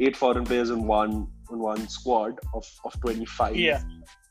Eight 0.00 0.16
foreign 0.16 0.44
players 0.44 0.70
in 0.70 0.86
one 0.86 1.28
in 1.50 1.58
one 1.58 1.88
squad 1.88 2.38
of, 2.54 2.66
of 2.84 3.00
25 3.00 3.56
yeah. 3.56 3.82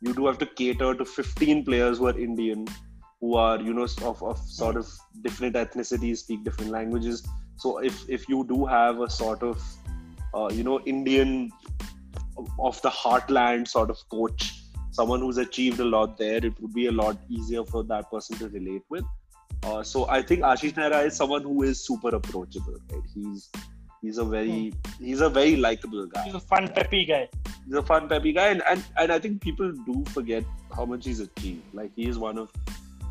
You 0.01 0.13
do 0.13 0.25
have 0.25 0.37
to 0.39 0.45
cater 0.45 0.95
to 0.95 1.05
15 1.05 1.65
players 1.65 1.99
who 1.99 2.07
are 2.07 2.17
Indian 2.17 2.67
who 3.19 3.35
are 3.35 3.61
you 3.61 3.73
know 3.73 3.83
of, 3.83 4.21
of 4.23 4.37
sort 4.39 4.75
of 4.75 4.87
different 5.21 5.55
ethnicities 5.55 6.17
speak 6.17 6.43
different 6.43 6.71
languages. 6.71 7.25
So 7.57 7.77
if 7.77 8.09
if 8.09 8.27
you 8.27 8.45
do 8.47 8.65
have 8.65 8.99
a 8.99 9.09
sort 9.09 9.43
of 9.43 9.61
uh, 10.33 10.49
you 10.51 10.63
know 10.63 10.81
Indian 10.81 11.51
of 12.59 12.81
the 12.81 12.89
heartland 12.89 13.67
sort 13.67 13.89
of 13.89 13.97
coach, 14.09 14.53
someone 14.91 15.19
who's 15.19 15.37
achieved 15.37 15.79
a 15.79 15.85
lot 15.85 16.17
there, 16.17 16.45
it 16.45 16.59
would 16.61 16.73
be 16.73 16.87
a 16.87 16.91
lot 16.91 17.17
easier 17.29 17.63
for 17.65 17.83
that 17.83 18.09
person 18.11 18.37
to 18.37 18.49
relate 18.49 18.83
with. 18.89 19.05
Uh, 19.63 19.83
so 19.83 20.09
I 20.09 20.21
think 20.21 20.41
Ashish 20.41 20.73
Nehra 20.73 21.05
is 21.05 21.15
someone 21.15 21.43
who 21.43 21.63
is 21.63 21.85
super 21.85 22.09
approachable. 22.09 22.77
Right? 22.91 23.03
He's 23.13 23.49
he's 24.01 24.17
a 24.17 24.25
very 24.25 24.73
he's 24.99 25.21
a 25.21 25.29
very 25.29 25.55
likable 25.55 26.07
guy. 26.07 26.23
He's 26.23 26.33
a 26.33 26.39
fun 26.39 26.67
peppy 26.67 27.05
guy. 27.05 27.29
He's 27.65 27.75
a 27.75 27.83
fun 27.83 28.09
peppy 28.09 28.33
guy, 28.33 28.47
and, 28.47 28.63
and 28.67 28.83
and 28.97 29.11
I 29.11 29.19
think 29.19 29.41
people 29.41 29.71
do 29.71 30.03
forget 30.07 30.43
how 30.75 30.85
much 30.85 31.05
he's 31.05 31.19
achieved. 31.19 31.63
Like 31.73 31.91
he 31.95 32.07
is 32.07 32.17
one 32.17 32.37
of 32.37 32.51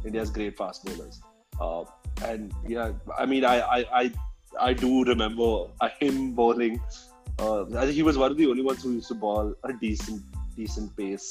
India's 0.04 0.30
great 0.30 0.56
fast 0.56 0.84
bowlers. 0.84 1.20
Uh, 1.60 1.84
and 2.24 2.52
yeah, 2.66 2.92
I 3.16 3.26
mean, 3.26 3.44
I 3.44 3.60
I 3.60 4.00
I, 4.00 4.12
I 4.60 4.72
do 4.72 5.04
remember 5.04 5.66
him 6.00 6.32
bowling 6.32 6.80
uh, 7.38 7.62
I 7.76 7.82
think 7.82 7.92
he 7.92 8.02
was 8.02 8.18
one 8.18 8.30
of 8.30 8.36
the 8.36 8.46
only 8.46 8.62
ones 8.62 8.82
who 8.82 8.92
used 8.92 9.08
to 9.08 9.14
ball 9.14 9.54
a 9.64 9.72
decent 9.72 10.22
decent 10.56 10.96
pace 10.96 11.28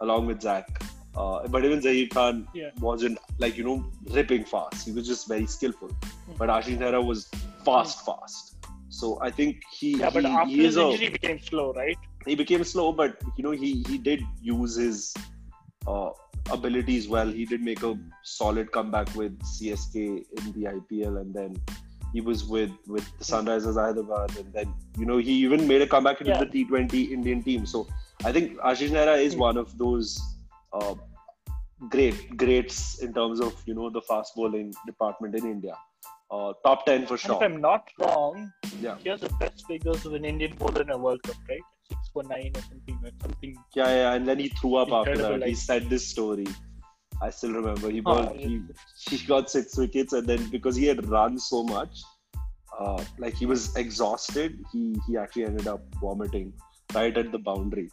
along 0.00 0.26
with 0.26 0.40
Zach. 0.40 0.68
Uh, 1.16 1.46
but 1.48 1.64
even 1.64 1.80
Zaheer 1.80 2.08
Khan 2.08 2.46
yeah. 2.54 2.70
wasn't 2.80 3.18
like 3.38 3.56
you 3.56 3.64
know 3.64 3.84
ripping 4.10 4.44
fast. 4.44 4.86
He 4.86 4.92
was 4.92 5.06
just 5.06 5.26
very 5.26 5.46
skillful. 5.46 5.88
Mm-hmm. 5.88 6.32
But 6.38 6.48
Ashish 6.48 6.78
Nehra 6.78 7.04
was 7.04 7.28
fast, 7.64 7.98
mm-hmm. 7.98 8.20
fast. 8.20 8.56
So 8.88 9.18
I 9.20 9.30
think 9.30 9.62
he 9.72 9.98
yeah. 9.98 10.10
But 10.10 10.24
after 10.24 10.48
he 10.48 10.64
his 10.64 10.76
injury, 10.76 11.06
a, 11.06 11.10
became 11.10 11.40
slow, 11.40 11.72
right? 11.72 11.96
He 12.26 12.34
became 12.34 12.64
slow, 12.64 12.92
but 12.92 13.16
you 13.36 13.44
know 13.44 13.50
he 13.50 13.84
he 13.88 13.98
did 13.98 14.22
use 14.40 14.76
his 14.76 15.14
uh, 15.86 16.10
abilities 16.50 17.08
well. 17.08 17.26
He 17.26 17.44
did 17.44 17.60
make 17.60 17.82
a 17.82 17.98
solid 18.22 18.70
comeback 18.70 19.14
with 19.14 19.38
CSK 19.40 19.96
in 19.96 20.52
the 20.52 20.64
IPL, 20.76 21.20
and 21.20 21.34
then 21.34 21.56
he 22.12 22.20
was 22.20 22.44
with 22.44 22.70
with 22.86 23.06
the 23.18 23.24
Sunrisers 23.24 23.74
Hyderabad, 23.74 24.36
and 24.36 24.52
then 24.52 24.74
you 24.98 25.06
know 25.06 25.18
he 25.18 25.32
even 25.32 25.66
made 25.66 25.82
a 25.82 25.86
comeback 25.86 26.20
into 26.20 26.32
yeah. 26.32 26.44
the 26.44 26.64
T20 26.64 27.10
Indian 27.10 27.42
team. 27.42 27.66
So 27.66 27.86
I 28.24 28.32
think 28.32 28.58
Ashish 28.58 28.90
Nehra 28.90 29.20
is 29.22 29.36
one 29.36 29.56
of 29.56 29.76
those 29.78 30.20
uh, 30.72 30.94
great 31.88 32.36
greats 32.36 32.98
in 33.02 33.14
terms 33.14 33.40
of 33.40 33.54
you 33.66 33.74
know 33.74 33.90
the 33.90 34.02
fast 34.02 34.34
bowling 34.34 34.74
department 34.86 35.34
in 35.34 35.46
India. 35.46 35.74
Uh, 36.30 36.52
top 36.64 36.86
ten 36.86 37.06
for 37.06 37.18
sure. 37.18 37.36
if 37.36 37.42
I'm 37.42 37.60
not 37.60 37.88
wrong, 37.98 38.52
yeah, 38.80 38.96
he 39.02 39.08
has 39.08 39.20
the 39.20 39.30
best 39.40 39.66
figures 39.66 40.04
of 40.06 40.14
an 40.14 40.24
Indian 40.24 40.54
bowler 40.56 40.82
in 40.82 40.90
a 40.90 40.98
World 40.98 41.22
Cup, 41.22 41.36
right? 41.48 41.60
Six 41.88 42.10
for 42.12 42.22
nine 42.22 42.52
or 42.54 42.62
something, 42.62 42.98
something. 43.20 43.56
Yeah, 43.74 43.88
yeah, 43.88 44.12
and 44.12 44.28
then 44.28 44.38
he 44.38 44.48
threw 44.48 44.76
up 44.76 44.92
after 44.92 45.16
that. 45.16 45.46
He 45.46 45.54
said 45.54 45.90
this 45.90 46.06
story. 46.06 46.46
I 47.22 47.30
still 47.30 47.52
remember 47.52 47.90
he 47.90 48.00
bowled, 48.00 48.30
oh, 48.30 48.34
he, 48.34 48.62
he 49.08 49.26
got 49.26 49.50
six 49.50 49.76
wickets 49.76 50.12
and 50.12 50.26
then 50.26 50.48
because 50.50 50.74
he 50.74 50.86
had 50.86 51.06
run 51.08 51.38
so 51.38 51.62
much, 51.62 52.02
uh, 52.78 53.02
like 53.18 53.34
he 53.34 53.46
was 53.46 53.76
exhausted, 53.76 54.64
he 54.72 54.96
he 55.06 55.16
actually 55.16 55.44
ended 55.44 55.66
up 55.66 55.82
vomiting 56.00 56.52
right 56.94 57.16
at 57.16 57.30
the 57.30 57.38
boundary. 57.38 57.90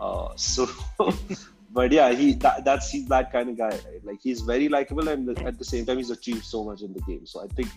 Uh, 0.00 0.34
so, 0.36 0.68
but 1.72 1.92
yeah, 1.92 2.12
he 2.12 2.32
that, 2.34 2.64
that's 2.64 2.90
he's 2.90 3.06
that 3.08 3.30
kind 3.32 3.50
of 3.50 3.58
guy. 3.58 3.68
Right? 3.68 4.04
Like 4.04 4.18
he's 4.22 4.40
very 4.40 4.68
likable 4.68 5.08
and 5.08 5.38
at 5.40 5.58
the 5.58 5.64
same 5.64 5.84
time 5.84 5.98
he's 5.98 6.10
achieved 6.10 6.44
so 6.44 6.64
much 6.64 6.80
in 6.80 6.94
the 6.94 7.00
game. 7.00 7.26
So 7.26 7.42
I 7.42 7.48
think 7.48 7.68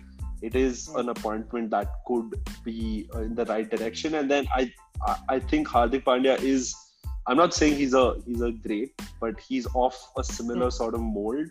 it 0.42 0.56
is 0.56 0.88
an 0.90 1.10
appointment 1.10 1.72
that 1.72 1.88
could 2.06 2.34
be 2.64 3.10
in 3.16 3.36
the 3.36 3.46
right 3.46 3.70
direction. 3.70 4.16
And 4.16 4.32
then 4.32 4.48
I 4.54 4.72
I 5.28 5.40
think 5.40 5.68
Hardik 5.68 6.04
Pandya 6.06 6.42
is 6.42 6.76
I'm 7.26 7.38
not 7.38 7.54
saying 7.54 7.76
he's 7.76 7.94
a 7.94 8.16
he's 8.26 8.42
a 8.42 8.52
great, 8.52 9.02
but 9.22 9.40
he's 9.40 9.68
off 9.74 10.12
a 10.18 10.24
similar 10.24 10.68
mm. 10.68 10.74
sort 10.74 10.94
of 10.94 11.02
mold 11.02 11.48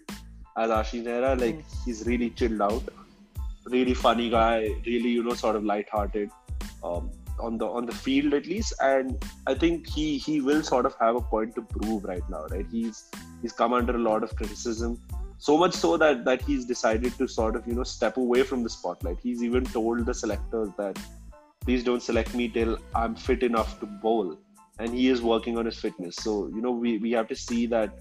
as 0.57 0.71
Ashish 0.71 1.05
Nehra. 1.05 1.41
Like 1.41 1.59
mm. 1.59 1.85
he's 1.85 2.07
really 2.07 2.31
chilled 2.31 2.61
out, 2.61 2.83
really 3.65 3.95
funny 3.95 4.29
guy, 4.29 4.69
really 4.87 5.11
you 5.11 5.23
know 5.23 5.35
sort 5.35 5.57
of 5.57 5.65
light-hearted 5.65 6.31
um, 6.85 7.11
on 7.41 7.57
the 7.57 7.67
on 7.67 7.87
the 7.87 7.95
field 7.95 8.35
at 8.35 8.47
least. 8.47 8.75
And 8.81 9.25
I 9.47 9.55
think 9.55 9.89
he 9.89 10.19
he 10.19 10.43
will 10.43 10.63
sort 10.63 10.85
of 10.85 10.95
have 11.01 11.17
a 11.17 11.23
point 11.23 11.55
to 11.55 11.63
prove 11.63 12.05
right 12.05 12.29
now. 12.29 12.47
Right? 12.51 12.67
He's 12.71 13.11
he's 13.41 13.53
come 13.53 13.73
under 13.73 13.97
a 13.97 14.05
lot 14.11 14.23
of 14.23 14.37
criticism, 14.37 15.01
so 15.39 15.57
much 15.57 15.73
so 15.73 15.97
that 15.97 16.27
that 16.27 16.43
he's 16.43 16.67
decided 16.67 17.17
to 17.17 17.27
sort 17.27 17.57
of 17.57 17.67
you 17.67 17.75
know 17.75 17.83
step 17.83 18.19
away 18.19 18.43
from 18.43 18.63
the 18.63 18.69
spotlight. 18.69 19.19
He's 19.23 19.43
even 19.43 19.65
told 19.65 20.05
the 20.05 20.13
selectors 20.13 20.69
that 20.77 20.99
please 21.61 21.83
don't 21.83 22.03
select 22.03 22.35
me 22.35 22.49
till 22.49 22.79
I'm 22.95 23.15
fit 23.15 23.43
enough 23.43 23.79
to 23.81 23.87
bowl 23.87 24.37
and 24.83 24.95
he 24.95 25.09
is 25.09 25.23
working 25.23 25.59
on 25.59 25.67
his 25.67 25.79
fitness. 25.79 26.17
So 26.17 26.49
you 26.55 26.61
know 26.61 26.73
we, 26.73 26.99
we 26.99 27.13
have 27.13 27.29
to 27.29 27.37
see 27.37 27.67
that 27.67 28.01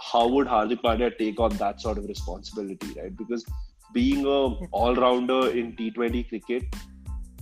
how 0.00 0.26
would 0.28 0.46
Hardik 0.46 0.82
Pandya 0.82 1.16
take 1.18 1.38
on 1.40 1.56
that 1.56 1.80
sort 1.80 1.98
of 1.98 2.06
responsibility, 2.06 2.88
right? 3.00 3.16
Because 3.16 3.44
being 3.92 4.26
a 4.26 4.40
all 4.78 4.94
rounder 4.94 5.50
in 5.50 5.76
T20 5.76 6.28
cricket 6.28 6.76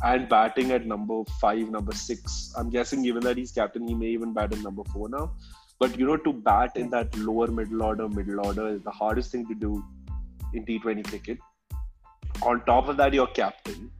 and 0.04 0.28
batting 0.28 0.72
at 0.72 0.86
number 0.86 1.22
five, 1.40 1.70
number 1.70 1.92
six, 1.92 2.52
I'm 2.56 2.70
guessing 2.70 3.02
given 3.02 3.22
that 3.22 3.36
he's 3.36 3.52
captain, 3.52 3.86
he 3.86 3.94
may 3.94 4.06
even 4.06 4.34
bat 4.34 4.52
at 4.52 4.62
number 4.62 4.84
four 4.92 5.08
now. 5.08 5.32
But 5.78 5.98
you 5.98 6.06
know, 6.06 6.16
to 6.16 6.32
bat 6.32 6.76
in 6.76 6.90
that 6.90 7.16
lower 7.16 7.48
middle 7.48 7.82
order, 7.82 8.08
middle 8.08 8.44
order 8.46 8.68
is 8.68 8.82
the 8.82 8.90
hardest 8.90 9.32
thing 9.32 9.46
to 9.48 9.54
do 9.54 9.84
in 10.54 10.64
T20 10.66 11.04
cricket. 11.04 11.38
On 12.42 12.64
top 12.64 12.88
of 12.88 12.96
that, 12.96 13.14
you're 13.14 13.28
captain. 13.28 13.90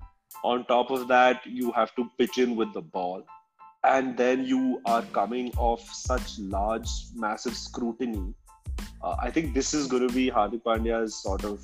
On 0.45 0.65
top 0.67 0.91
of 0.91 1.09
that, 1.09 1.41
you 1.47 1.73
have 1.73 1.95
to 1.95 2.09
pitch 2.19 2.39
in 2.39 2.57
with 2.57 2.73
the 2.73 2.83
ball 2.83 3.25
and 3.85 4.17
then 4.17 4.45
you 4.45 4.81
are 4.87 5.03
coming 5.03 5.53
off 5.57 5.83
such 5.93 6.39
large, 6.39 6.89
massive 7.15 7.57
scrutiny. 7.57 8.35
Uh, 9.03 9.17
I 9.21 9.31
think 9.31 9.55
this 9.55 9.75
is 9.75 9.87
going 9.87 10.07
to 10.07 10.15
be 10.15 10.31
Hardik 10.31 10.63
Pandya's 10.63 11.21
sort 11.23 11.45
of 11.45 11.61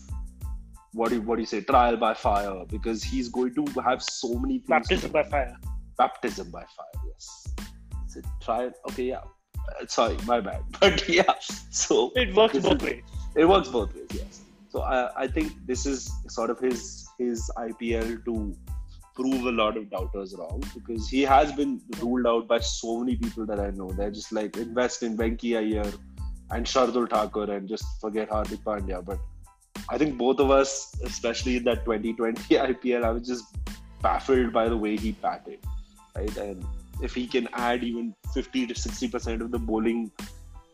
what 0.92 1.10
do 1.10 1.16
you, 1.16 1.22
what 1.22 1.36
do 1.36 1.42
you 1.42 1.46
say 1.46 1.60
trial 1.60 1.96
by 1.96 2.14
fire 2.14 2.64
because 2.68 3.02
he's 3.02 3.28
going 3.28 3.54
to 3.54 3.80
have 3.80 4.02
so 4.02 4.34
many 4.34 4.58
things. 4.58 4.68
Baptism 4.68 5.12
by 5.12 5.22
fire. 5.22 5.56
Baptism 5.96 6.50
by 6.50 6.64
fire. 6.76 7.02
Yes. 7.06 7.46
It's 8.04 8.16
a 8.16 8.22
trial. 8.42 8.72
Okay, 8.90 9.04
yeah. 9.04 9.20
Uh, 9.58 9.86
sorry, 9.86 10.16
my 10.26 10.40
bad. 10.40 10.62
But 10.80 11.08
yeah, 11.08 11.34
so 11.70 12.10
it 12.16 12.34
works 12.34 12.58
both 12.58 12.82
is, 12.82 12.82
ways. 12.82 13.02
It 13.36 13.44
works 13.44 13.68
both 13.68 13.94
ways. 13.94 14.08
Yes. 14.12 14.40
So 14.70 14.82
I, 14.82 15.24
I 15.24 15.26
think 15.28 15.52
this 15.66 15.86
is 15.86 16.10
sort 16.28 16.50
of 16.50 16.58
his 16.58 17.08
his 17.18 17.50
IPL 17.56 18.24
to 18.24 18.56
prove 19.18 19.46
a 19.46 19.54
lot 19.60 19.76
of 19.76 19.90
doubters 19.90 20.34
wrong 20.38 20.62
because 20.74 21.08
he 21.08 21.22
has 21.22 21.52
been 21.52 21.80
ruled 22.00 22.26
out 22.32 22.46
by 22.46 22.58
so 22.60 23.00
many 23.00 23.16
people 23.16 23.46
that 23.46 23.58
I 23.58 23.70
know. 23.70 23.90
They're 23.90 24.12
just 24.12 24.32
like 24.32 24.56
invest 24.56 25.02
in 25.02 25.16
Venki 25.16 25.56
Iyer 25.60 25.90
and 26.50 26.64
Shardul 26.64 27.10
Thakur 27.10 27.50
and 27.52 27.68
just 27.68 27.84
forget 28.00 28.30
Hardik 28.30 28.62
Pandya. 28.62 29.04
But 29.04 29.18
I 29.88 29.98
think 29.98 30.16
both 30.16 30.38
of 30.38 30.50
us, 30.50 30.94
especially 31.04 31.56
in 31.56 31.64
that 31.64 31.84
2020 31.84 32.54
IPL, 32.54 33.04
I 33.04 33.10
was 33.10 33.26
just 33.26 33.56
baffled 34.02 34.52
by 34.52 34.68
the 34.68 34.76
way 34.76 34.96
he 34.96 35.12
batted. 35.12 35.58
Right, 36.16 36.36
and 36.36 36.64
if 37.02 37.14
he 37.14 37.26
can 37.26 37.48
add 37.52 37.82
even 37.82 38.14
50 38.34 38.68
to 38.68 38.74
60 38.74 39.08
percent 39.08 39.42
of 39.42 39.50
the 39.50 39.58
bowling 39.58 40.12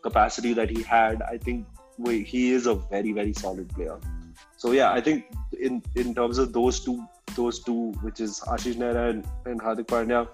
capacity 0.02 0.52
that 0.52 0.70
he 0.70 0.82
had, 0.82 1.22
I 1.22 1.38
think 1.38 1.66
he 2.06 2.52
is 2.52 2.66
a 2.66 2.74
very 2.74 3.12
very 3.12 3.32
solid 3.32 3.68
player. 3.70 3.98
So 4.56 4.72
yeah, 4.72 4.92
I 4.92 5.00
think 5.00 5.26
in 5.58 5.82
in 5.94 6.14
terms 6.14 6.38
of 6.38 6.52
those 6.52 6.80
two 6.84 7.06
those 7.36 7.62
two, 7.62 7.92
which 8.02 8.20
is 8.20 8.40
Ashish 8.46 8.76
Nehra 8.76 9.10
and, 9.10 9.26
and 9.46 9.60
Hardik 9.60 9.86
Pandya. 9.86 10.28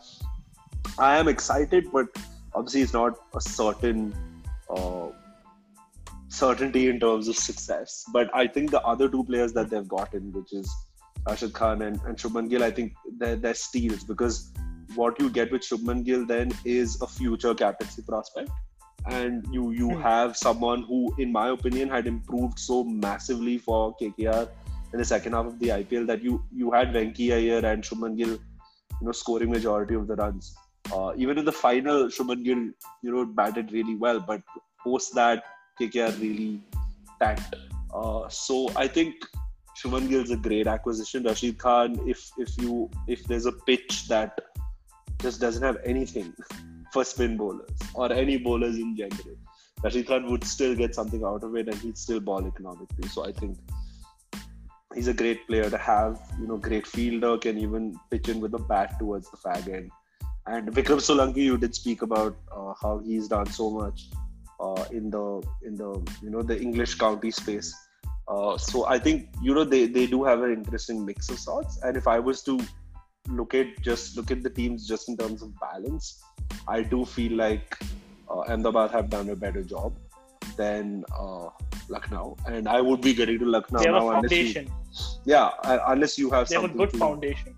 I 0.99 1.19
am 1.19 1.29
excited, 1.29 1.87
but 1.93 2.09
obviously 2.55 2.83
it's 2.83 2.93
not 2.93 3.19
a 3.35 3.41
certain 3.41 4.15
uh, 4.69 5.09
certainty 6.29 6.89
in 6.89 7.01
terms 7.01 7.29
of 7.29 7.37
success. 7.37 8.05
But 8.13 8.31
I 8.35 8.47
think 8.47 8.71
the 8.71 8.81
other 8.83 9.09
two 9.09 9.25
players 9.25 9.53
that 9.55 9.71
they've 9.71 9.87
gotten, 9.89 10.33
which 10.33 10.53
is 10.53 10.71
Rashid 11.27 11.53
Khan 11.53 11.83
and, 11.83 12.01
and 12.07 12.17
Shubman 12.17 12.49
Gill, 12.49 12.65
I 12.65 12.71
think 12.71 12.95
they're, 13.19 13.37
they're 13.37 13.55
steals 13.55 14.05
because 14.05 14.53
what 14.95 15.21
you 15.21 15.31
get 15.31 15.53
with 15.53 15.63
Shubman 15.63 16.05
Gill 16.05 16.27
then 16.27 16.53
is 16.65 17.01
a 17.01 17.07
future 17.07 17.55
captaincy 17.55 18.03
prospect. 18.03 18.51
And 19.07 19.47
you 19.51 19.71
you 19.71 19.91
Hmm. 19.91 20.03
have 20.03 20.37
someone 20.37 20.83
who, 20.83 21.15
in 21.19 21.33
my 21.33 21.49
opinion, 21.51 21.89
had 21.89 22.07
improved 22.07 22.59
so 22.59 22.85
massively 22.85 23.57
for 23.57 23.97
KKR 23.97 24.49
in 24.93 24.99
the 24.99 25.05
second 25.05 25.33
half 25.33 25.47
of 25.47 25.59
the 25.59 25.69
IPL 25.69 26.07
that 26.07 26.23
you 26.23 26.43
you 26.53 26.71
had 26.71 26.93
Venki 26.93 27.33
Iyer 27.33 27.65
and 27.65 27.83
Shubman 27.83 28.17
Gill, 28.17 28.31
you 28.31 29.07
know, 29.07 29.13
scoring 29.13 29.51
majority 29.51 29.95
of 29.95 30.07
the 30.07 30.17
runs. 30.17 30.55
Uh, 30.93 31.13
even 31.17 31.39
in 31.39 31.45
the 31.45 31.53
final, 31.53 32.07
Shubman 32.07 32.45
Gill, 32.45 32.59
you 33.03 33.13
know, 33.15 33.25
batted 33.25 33.73
really 33.73 33.95
well, 33.95 34.21
but 34.21 34.43
post 34.83 35.15
that, 35.15 35.45
KKR 35.81 36.21
really 36.21 36.61
tanked. 37.21 37.55
Uh, 37.95 38.29
so 38.29 38.71
I 38.77 38.89
think 38.89 39.15
Shubman 39.81 40.09
Gill 40.09 40.23
is 40.23 40.31
a 40.31 40.37
great 40.37 40.67
acquisition. 40.67 41.23
Rashid 41.25 41.59
Khan, 41.59 42.01
if 42.07 42.31
if 42.39 42.57
you 42.59 42.91
if 43.07 43.25
there's 43.25 43.47
a 43.47 43.53
pitch 43.53 44.09
that 44.09 44.39
just 45.21 45.41
doesn't 45.41 45.63
have 45.63 45.79
anything 45.85 46.35
for 46.93 47.05
spin 47.05 47.37
bowlers 47.37 47.71
or 47.95 48.13
any 48.13 48.39
bowlers 48.39 48.77
in 48.77 48.97
general, 48.97 49.37
Rashid 49.83 50.07
Khan 50.07 50.31
would 50.31 50.45
still 50.45 50.75
get 50.75 50.95
something 50.95 51.25
out 51.25 51.45
of 51.45 51.57
it 51.57 51.69
and 51.69 51.77
he'd 51.79 51.97
still 51.97 52.21
ball 52.21 52.47
economically. 52.47 53.09
So 53.09 53.25
I 53.25 53.33
think 53.33 53.59
he's 54.95 55.09
a 55.09 55.15
great 55.15 55.47
player 55.47 55.69
to 55.71 55.79
have. 55.79 56.21
You 56.41 56.47
know, 56.47 56.57
great 56.57 56.87
fielder, 56.87 57.39
can 57.39 57.59
even 57.59 57.99
pitch 58.11 58.29
in 58.29 58.41
with 58.41 58.55
a 58.55 58.59
bat 58.59 58.99
towards 58.99 59.31
the 59.31 59.37
fag 59.37 59.73
end. 59.73 59.91
And 60.47 60.69
Vikram 60.73 60.99
Solanki, 60.99 61.45
you 61.45 61.59
did 61.59 61.75
speak 61.75 62.03
about 62.03 62.37
uh, 62.51 62.75
how 62.81 62.99
he's 62.99 63.29
done 63.29 63.47
so 63.47 63.71
much 63.71 64.09
uh, 64.59 64.85
in 64.91 65.11
the 65.11 65.43
in 65.63 65.77
the 65.77 65.91
you 66.23 66.31
know 66.31 66.43
the 66.43 66.61
English 66.61 66.95
county 66.95 67.31
space. 67.31 67.75
Uh, 68.27 68.57
so 68.57 68.87
I 68.87 68.99
think 68.99 69.29
you 69.43 69.55
know 69.55 69.65
they, 69.65 69.87
they 69.87 70.07
do 70.07 70.25
have 70.25 70.43
an 70.43 70.53
interesting 70.53 71.05
mix 71.05 71.29
of 71.31 71.39
sorts. 71.39 71.81
And 71.83 71.97
if 71.97 72.07
I 72.09 72.19
was 72.19 72.43
to 72.43 72.61
look 73.29 73.55
at 73.55 73.81
just 73.83 74.17
look 74.17 74.31
at 74.31 74.43
the 74.43 74.51
teams 74.51 74.89
just 74.89 75.09
in 75.09 75.17
terms 75.17 75.43
of 75.43 75.53
balance, 75.61 76.23
I 76.67 76.83
do 76.83 77.05
feel 77.05 77.37
like 77.37 77.79
uh, 78.29 78.41
Ahmedabad 78.41 78.91
have 78.93 79.11
done 79.11 79.29
a 79.29 79.37
better 79.37 79.63
job 79.63 79.93
than 80.57 81.05
uh, 81.19 81.49
Lucknow, 81.89 82.37
and 82.47 82.69
I 82.69 82.81
would 82.81 83.01
be 83.01 83.15
getting 83.15 83.39
to 83.39 83.45
Lucknow 83.47 83.79
they 83.81 83.87
have 83.87 83.95
now 83.95 84.11
a 84.11 84.17
unless 84.19 84.33
you, 84.33 84.67
yeah, 85.25 85.51
uh, 85.65 85.79
unless 85.89 86.19
you 86.19 86.31
have 86.31 86.49
They 86.49 86.57
have 86.57 86.65
a 86.65 86.69
good 86.69 86.93
foundation. 86.93 87.55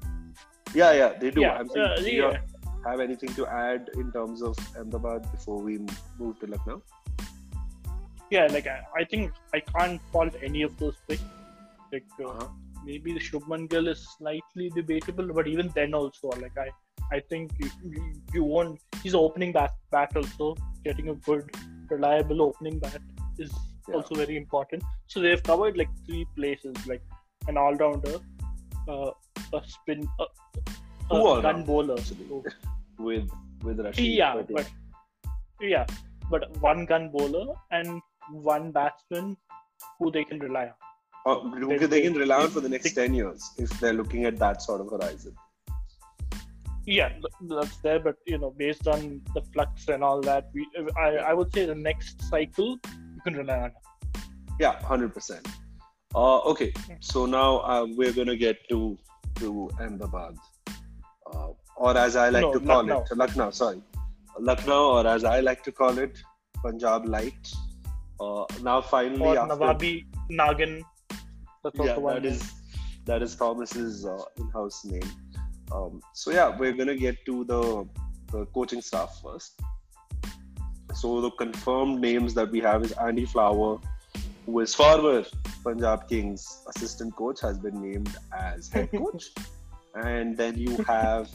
Yeah, 0.75 0.93
yeah, 0.93 1.13
they 1.19 1.31
do. 1.31 1.41
Yeah, 1.43 1.59
I'm 1.59 1.69
saying, 1.69 1.87
uh, 1.87 1.97
do 1.97 2.11
yeah. 2.11 2.39
have 2.87 3.01
anything 3.01 3.35
to 3.35 3.47
add 3.47 3.91
in 3.95 4.11
terms 4.13 4.43
of 4.43 4.57
Ahmedabad 4.77 5.31
before 5.33 5.61
we 5.61 5.79
move 6.19 6.39
to 6.41 6.47
Lucknow? 6.47 6.83
yeah, 8.31 8.47
like 8.51 8.67
I, 8.67 8.81
I 8.97 9.05
think 9.05 9.33
I 9.55 9.61
can't 9.61 10.01
fault 10.11 10.35
any 10.43 10.63
of 10.63 10.77
those 10.79 10.97
picks. 11.07 11.23
Like 11.93 12.07
uh, 12.19 12.29
Uh-huh. 12.29 12.49
maybe 12.85 13.13
the 13.13 13.21
Shubman 13.21 13.69
Gill 13.69 13.89
is 13.89 14.01
slightly 14.19 14.71
debatable, 14.71 15.33
but 15.39 15.47
even 15.47 15.69
then 15.75 15.93
also, 15.95 16.29
like 16.45 16.57
I, 16.57 16.69
I 17.15 17.21
think 17.21 17.53
you, 17.59 17.71
you, 17.85 18.13
you 18.33 18.45
won't. 18.45 18.81
He's 19.03 19.15
opening 19.15 19.53
bat 19.53 19.73
bat 19.91 20.17
also. 20.17 20.57
Getting 20.87 21.11
a 21.11 21.15
good, 21.15 21.51
reliable 21.95 22.43
opening 22.49 22.79
bat 22.85 23.01
is 23.45 23.53
Yeah. 23.89 23.97
also 23.97 24.15
very 24.23 24.37
important. 24.43 24.83
So 25.13 25.21
they've 25.25 25.43
covered 25.51 25.77
like 25.81 25.93
three 26.07 26.25
places, 26.37 26.77
like 26.93 27.03
an 27.49 27.57
all 27.63 27.75
rounder, 27.83 28.17
uh, 28.93 29.11
a 29.59 29.61
spin, 29.75 30.03
a 30.25 30.27
all-round, 31.15 31.43
gun 31.49 31.65
bowler. 31.71 31.99
So- 32.11 32.45
With 33.09 33.31
with 33.67 33.81
Rashid. 33.85 34.05
yeah, 34.21 34.35
but 34.37 34.49
but 34.57 34.69
yeah, 35.73 35.87
but 36.33 36.43
one 36.67 36.85
gun 36.91 37.05
bowler 37.15 37.47
and 37.79 38.01
one 38.53 38.67
batsman 38.77 39.37
who 39.99 40.11
they 40.17 40.25
can 40.31 40.39
rely 40.49 40.65
on. 40.69 41.41
Who 41.63 41.79
they- 41.79 41.87
they 41.95 42.03
can 42.07 42.15
rely 42.25 42.39
on 42.45 42.51
for 42.57 42.61
the 42.67 42.71
next 42.75 42.89
they- 42.95 43.03
10 43.07 43.15
years 43.21 43.49
if 43.65 43.71
they're 43.81 43.99
looking 44.03 44.25
at 44.31 44.39
that 44.45 44.63
sort 44.69 44.81
of 44.85 44.91
horizon. 44.95 45.35
Yeah, 46.87 47.13
that's 47.43 47.77
there, 47.79 48.01
but 48.01 48.17
you 48.27 48.39
know, 48.39 48.51
based 48.51 48.89
on 48.89 49.21
the 49.35 49.43
flux 49.53 49.89
and 49.89 50.03
all 50.03 50.21
that, 50.23 50.51
we 50.53 50.67
I, 50.97 51.31
I 51.31 51.33
would 51.33 51.53
say 51.55 51.67
the 51.67 51.75
next 51.75 52.23
cycle 52.23 52.79
you 53.15 53.21
can 53.25 53.35
rely 53.35 53.59
on. 53.59 53.73
Yeah, 54.59 54.79
100%. 54.81 55.47
Uh, 56.15 56.39
okay, 56.41 56.73
so 57.01 57.25
now 57.27 57.59
uh, 57.61 57.87
we're 57.97 58.13
going 58.13 58.27
to 58.27 58.37
get 58.37 58.57
to 58.69 58.99
to 59.37 59.71
Ahmedabad. 59.81 60.37
Uh, 61.33 61.49
or 61.77 61.97
as 61.97 62.17
I 62.17 62.29
like 62.29 62.43
No, 62.43 62.53
to 62.53 62.61
call 62.61 62.77
Lucknow. 62.85 63.05
it, 63.11 63.17
Lucknow, 63.17 63.51
sorry. 63.51 63.83
Lucknow, 64.39 64.99
or 64.99 65.07
as 65.07 65.25
I 65.25 65.41
like 65.41 65.63
to 65.65 65.73
call 65.73 65.97
it, 65.99 66.19
Punjab 66.63 67.07
Light. 67.07 67.53
Uh, 68.21 68.45
now, 68.63 68.81
finally, 68.81 69.23
Or 69.23 69.39
after 69.39 69.55
Nawabi 69.55 70.07
Nagan. 70.31 70.83
That's 71.65 71.79
yeah, 71.79 71.97
that 71.99 72.25
is 72.25 72.53
that 73.05 73.23
is 73.23 73.35
Thomas's 73.37 74.05
uh, 74.05 74.23
in-house 74.37 74.85
name. 74.85 75.11
Um, 75.73 76.01
so 76.13 76.31
yeah, 76.31 76.57
we're 76.57 76.73
gonna 76.73 76.97
get 76.97 77.25
to 77.27 77.45
the, 77.45 77.89
the 78.31 78.47
coaching 78.47 78.81
staff 78.81 79.21
first. 79.23 79.61
So 80.95 81.21
the 81.21 81.31
confirmed 81.31 82.01
names 82.01 82.35
that 82.35 82.51
we 82.51 82.61
have 82.61 82.85
is 82.85 82.93
Andy 82.93 83.25
Flower, 83.25 83.79
who 84.45 84.61
is 84.61 84.75
former 84.75 85.25
Punjab 85.65 86.09
Kings 86.09 86.63
assistant 86.69 87.17
coach, 87.17 87.41
has 87.41 87.59
been 87.59 87.81
named 87.81 88.15
as 88.39 88.69
head 88.69 88.91
coach, 88.97 89.31
and 89.95 90.37
then 90.37 90.59
you 90.59 90.77
have 90.85 91.31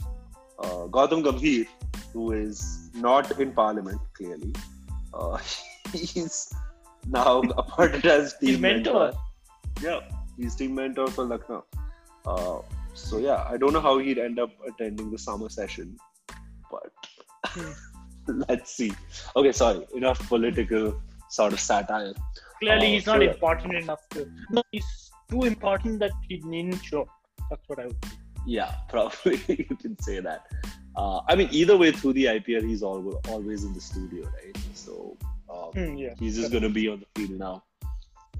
uh, 0.60 0.86
Gautam 0.86 1.24
Gambhir, 1.24 1.66
who 2.12 2.32
is 2.32 2.90
not 2.94 3.38
in 3.40 3.52
Parliament 3.52 4.00
clearly. 4.12 4.54
Uh, 5.12 5.38
he's 5.92 6.52
now 7.08 7.40
appointed 7.40 8.06
as 8.06 8.34
team 8.38 8.50
His 8.50 8.60
mentor. 8.60 9.12
yeah, 9.82 10.00
he's 10.36 10.54
team 10.54 10.74
mentor 10.74 11.08
for 11.08 11.24
Lucknow. 11.24 11.64
Uh, 12.26 12.58
so 12.98 13.18
yeah, 13.18 13.44
I 13.48 13.56
don't 13.56 13.72
know 13.72 13.80
how 13.80 13.98
he'd 13.98 14.18
end 14.18 14.38
up 14.38 14.50
attending 14.66 15.10
the 15.10 15.18
summer 15.18 15.48
session, 15.48 15.96
but 16.70 16.90
let's 18.48 18.74
see. 18.76 18.92
Okay, 19.36 19.52
sorry, 19.52 19.86
enough 19.94 20.18
political 20.28 21.00
sort 21.30 21.52
of 21.52 21.60
satire. 21.60 22.12
Clearly, 22.60 22.86
Oh, 22.86 22.90
he's 22.90 23.06
not 23.06 23.20
sure. 23.22 23.30
important 23.30 23.74
enough 23.74 24.08
to. 24.10 24.28
No, 24.50 24.62
he's 24.72 25.10
too 25.30 25.44
important 25.44 26.00
that 26.00 26.10
he 26.28 26.38
needn't 26.44 26.82
show. 26.84 27.08
That's 27.50 27.62
what 27.68 27.78
I 27.78 27.86
would. 27.86 28.04
say. 28.04 28.10
Yeah, 28.46 28.74
probably 28.88 29.40
you 29.48 29.76
can 29.76 29.98
say 30.00 30.20
that. 30.20 30.46
Uh, 30.96 31.20
I 31.28 31.36
mean, 31.36 31.48
either 31.52 31.76
way, 31.76 31.92
through 31.92 32.14
the 32.14 32.24
IPL, 32.26 32.66
he's 32.68 32.82
always 32.82 33.16
always 33.28 33.64
in 33.64 33.72
the 33.74 33.80
studio, 33.80 34.24
right? 34.24 34.56
So 34.74 35.16
um, 35.48 35.70
Hmm, 35.72 35.94
yeah. 35.96 36.14
he's 36.18 36.36
just 36.36 36.50
going 36.50 36.62
to 36.64 36.68
be 36.68 36.88
on 36.88 37.00
the 37.00 37.06
field 37.14 37.38
now. 37.38 37.62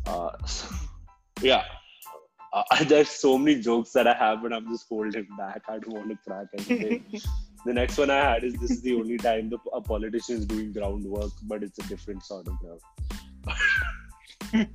Uh, 0.07 0.31
so, 0.47 0.75
yeah. 1.43 1.63
Uh, 2.53 2.63
there's 2.85 3.09
so 3.09 3.39
many 3.39 3.61
jokes 3.61 3.93
that 3.93 4.07
I 4.07 4.15
have, 4.15 4.43
but 4.43 4.53
I'm 4.53 4.69
just 4.69 4.87
holding 4.89 5.27
back. 5.37 5.63
I 5.69 5.79
don't 5.79 5.95
want 5.95 6.11
to 6.11 6.19
crack 6.27 6.47
anything. 6.55 7.21
the 7.65 7.73
next 7.73 7.97
one 7.99 8.11
I 8.11 8.17
had 8.17 8.45
is 8.45 8.55
this 8.55 8.71
is 8.71 8.83
the 8.83 8.95
only 8.95 9.19
time 9.19 9.51
the, 9.51 9.59
a 9.73 9.81
politician 9.81 10.37
is 10.37 10.47
doing 10.47 10.73
groundwork, 10.73 11.33
but 11.43 11.63
it's 11.63 11.79
a 11.79 11.83
different 11.89 12.25
sort 12.25 12.49
of 12.49 12.55
ground. 12.61 12.81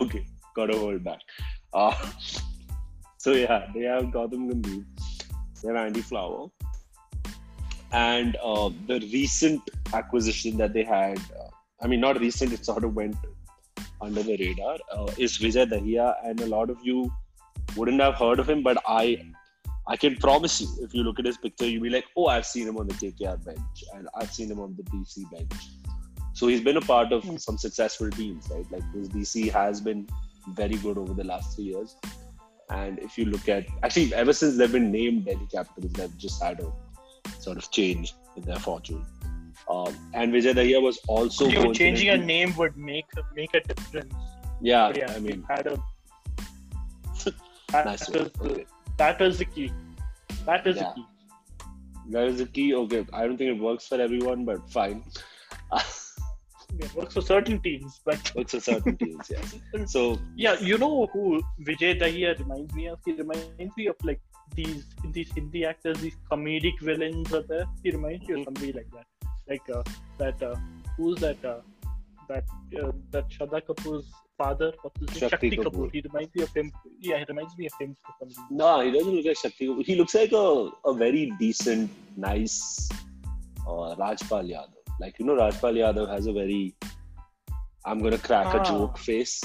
okay, 0.00 0.26
gotta 0.54 0.78
hold 0.78 1.04
back. 1.04 1.20
Uh, 1.72 1.94
so 3.18 3.32
yeah, 3.32 3.66
they 3.74 3.82
have 3.82 4.04
Gautam 4.04 4.50
Gambhir, 4.50 4.84
they 5.62 5.68
have 5.68 5.76
Andy 5.76 6.02
Flower, 6.02 6.48
and 7.92 8.36
uh, 8.42 8.70
the 8.86 9.00
recent 9.12 9.62
acquisition 9.92 10.56
that 10.58 10.72
they 10.72 10.84
had. 10.84 11.18
Uh, 11.18 11.48
I 11.80 11.86
mean, 11.86 12.00
not 12.00 12.18
recent; 12.20 12.52
it 12.52 12.64
sort 12.64 12.84
of 12.84 12.94
went 12.94 13.16
under 14.00 14.22
the 14.22 14.36
radar. 14.36 14.78
Uh, 14.92 15.10
is 15.16 15.38
Vijay 15.38 15.66
Dahiya, 15.70 16.14
and 16.24 16.40
a 16.40 16.46
lot 16.46 16.70
of 16.70 16.78
you 16.82 17.10
wouldn't 17.76 18.00
have 18.00 18.14
heard 18.14 18.38
of 18.38 18.48
him, 18.48 18.62
but 18.62 18.82
I. 18.86 19.18
I 19.90 19.96
can 19.96 20.16
promise 20.16 20.60
you, 20.60 20.68
if 20.82 20.92
you 20.92 21.02
look 21.02 21.18
at 21.18 21.24
his 21.24 21.38
picture, 21.38 21.66
you'll 21.66 21.82
be 21.82 21.88
like, 21.88 22.04
"Oh, 22.14 22.26
I've 22.26 22.44
seen 22.44 22.68
him 22.68 22.76
on 22.76 22.88
the 22.88 22.92
KKR 22.92 23.42
bench, 23.42 23.84
and 23.94 24.06
I've 24.14 24.30
seen 24.30 24.50
him 24.50 24.60
on 24.60 24.76
the 24.76 24.82
DC 24.82 25.22
bench." 25.30 25.62
So 26.34 26.46
he's 26.46 26.60
been 26.60 26.76
a 26.76 26.80
part 26.82 27.10
of 27.10 27.24
some 27.40 27.56
successful 27.58 28.10
teams, 28.10 28.48
right? 28.50 28.70
Like 28.70 28.82
this 28.94 29.08
DC 29.08 29.50
has 29.50 29.80
been 29.80 30.06
very 30.54 30.76
good 30.76 30.98
over 30.98 31.14
the 31.14 31.24
last 31.24 31.56
three 31.56 31.64
years. 31.64 31.96
And 32.70 32.98
if 32.98 33.16
you 33.18 33.24
look 33.24 33.48
at 33.48 33.66
actually 33.82 34.14
ever 34.14 34.32
since 34.32 34.56
they've 34.56 34.70
been 34.70 34.92
named 34.92 35.24
Delhi 35.24 35.48
Capitals, 35.50 35.92
they've 35.94 36.18
just 36.18 36.42
had 36.42 36.60
a 36.60 36.72
sort 37.40 37.56
of 37.56 37.70
change 37.70 38.14
in 38.36 38.42
their 38.42 38.60
fortune. 38.60 39.04
Um, 39.70 39.94
and 40.14 40.32
Vijay 40.32 40.54
Dahiya 40.54 40.80
was 40.82 40.98
also 41.08 41.46
You 41.48 41.74
changing 41.74 42.08
a 42.08 42.16
name 42.16 42.56
would 42.56 42.76
make 42.76 43.06
make 43.34 43.54
a 43.54 43.60
difference. 43.60 44.14
Yeah, 44.60 44.92
yeah, 44.94 45.12
I 45.14 45.18
mean, 45.20 45.44
had 45.48 45.66
a. 45.66 45.78
That, 47.72 47.84
nice 47.84 48.08
was 48.08 48.32
the, 48.32 48.50
Okay. 48.50 48.64
that 48.96 49.20
was 49.20 49.38
the 49.38 49.44
key. 49.44 49.70
That 50.46 50.66
is 50.66 50.76
Yeah. 50.76 50.84
the 50.84 50.94
key. 50.94 51.06
That 52.10 52.28
is 52.28 52.38
the 52.38 52.46
key. 52.46 52.74
Okay, 52.74 53.06
I 53.12 53.26
don't 53.26 53.36
think 53.36 53.56
it 53.56 53.62
works 53.62 53.86
for 53.86 54.00
everyone, 54.00 54.44
but 54.46 54.70
fine. 54.70 55.04
It 56.78 56.94
works 56.94 57.14
for 57.14 57.22
certain 57.22 57.60
teams, 57.60 58.00
but 58.04 58.32
works 58.36 58.52
for 58.52 58.60
certain 58.60 58.96
teams, 58.96 59.30
yes. 59.30 59.54
So 59.86 60.18
yeah, 60.36 60.58
you 60.60 60.76
know 60.78 61.06
who 61.12 61.42
Vijay 61.68 61.98
Dahiya 62.00 62.38
reminds 62.38 62.74
me 62.74 62.88
of? 62.88 62.98
He 63.04 63.12
reminds 63.12 63.76
me 63.76 63.86
of 63.86 63.96
like 64.04 64.20
these 64.54 64.84
these 65.12 65.32
Hindi 65.32 65.64
actors, 65.64 65.98
these 66.00 66.16
comedic 66.30 66.78
villains 66.80 67.32
are 67.32 67.42
there. 67.42 67.64
He 67.82 67.90
reminds 67.90 68.28
me 68.28 68.40
of 68.40 68.44
somebody 68.44 68.72
like 68.72 68.90
that, 68.92 69.06
like 69.48 69.68
uh, 69.74 69.82
that. 70.18 70.42
Uh, 70.42 70.56
who's 70.96 71.18
that? 71.20 71.44
Uh, 71.44 71.60
that 72.28 72.44
uh, 72.82 72.92
that 73.10 73.28
Shraddha 73.30 73.62
Kapoor's 73.66 74.06
father, 74.36 74.72
what's 74.82 75.00
his 75.00 75.08
name? 75.20 75.30
Shakti 75.30 75.50
Shakti 75.50 75.56
Kapoor. 75.56 75.72
Kapoor. 75.86 75.90
He 75.92 76.00
reminds 76.08 76.34
me 76.34 76.42
of 76.42 76.52
him. 76.54 76.72
Yeah, 77.00 77.18
he 77.18 77.24
reminds 77.28 77.56
me 77.56 77.66
of 77.66 77.72
him. 77.80 77.96
No, 78.50 78.80
he 78.80 78.90
doesn't 78.90 79.12
look 79.14 79.24
like 79.24 79.36
Shakti. 79.38 79.66
Kapoor. 79.68 79.84
He 79.84 79.96
looks 79.96 80.14
like 80.14 80.32
a, 80.32 80.70
a 80.84 80.94
very 80.94 81.32
decent, 81.38 81.90
nice 82.16 82.88
uh, 83.66 83.94
Rajpal 83.96 84.44
Yadav. 84.54 84.74
Like, 85.00 85.18
you 85.18 85.24
know, 85.26 85.36
Rajpal 85.36 85.74
Yadav 85.82 86.08
has 86.10 86.26
a 86.26 86.32
very, 86.32 86.74
I'm 87.86 88.00
going 88.00 88.12
to 88.12 88.18
crack 88.18 88.52
a 88.54 88.60
Ah. 88.60 88.64
joke 88.64 88.98
face. 88.98 89.40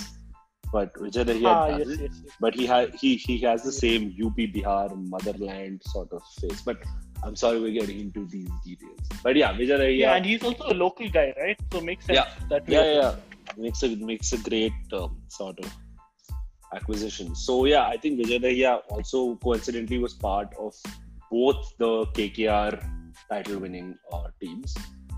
But 0.74 0.92
Vijay 0.96 1.24
Dahiya 1.26 1.46
Ah, 1.56 1.78
yes, 1.78 1.88
yes, 1.88 1.98
yes. 2.02 2.36
But 2.40 2.56
he, 2.56 2.66
ha- 2.66 2.88
he, 3.00 3.16
he 3.16 3.38
has 3.42 3.62
the 3.62 3.72
same 3.72 4.08
UP 4.26 4.36
Bihar 4.36 4.90
motherland 5.08 5.82
sort 5.86 6.12
of 6.12 6.24
face. 6.42 6.62
But 6.62 6.78
I'm 7.26 7.36
sorry 7.36 7.60
we're 7.60 7.72
getting 7.72 8.00
into 8.00 8.26
these 8.28 8.50
details. 8.66 9.00
But 9.24 9.36
yeah, 9.36 9.54
Vijay. 9.54 9.98
Yeah, 9.98 10.16
and 10.16 10.26
he's 10.26 10.44
also 10.44 10.66
a 10.68 10.74
local 10.74 11.10
guy, 11.10 11.34
right? 11.38 11.60
So 11.72 11.82
makes 11.82 12.06
sense 12.06 12.18
Yeah. 12.18 12.48
that 12.50 12.68
yeah, 12.68 12.94
yeah, 12.94 13.16
makes 13.58 13.84
a 13.84 13.96
makes 13.96 14.34
a 14.34 14.38
great 14.38 14.74
um, 14.94 15.18
sort 15.28 15.60
of 15.60 15.72
acquisition. 16.76 17.36
So 17.36 17.66
yeah, 17.66 17.88
I 17.88 17.98
think 17.98 18.20
Vijay 18.20 18.42
Dahiya 18.42 18.82
also 18.90 19.36
coincidentally 19.36 20.00
was 20.00 20.14
part 20.14 20.54
of 20.60 20.76
both 21.32 21.74
the 21.78 22.06
KKR 22.18 22.84
title-winning 23.30 23.96
uh, 24.12 24.28
teams. 24.42 24.76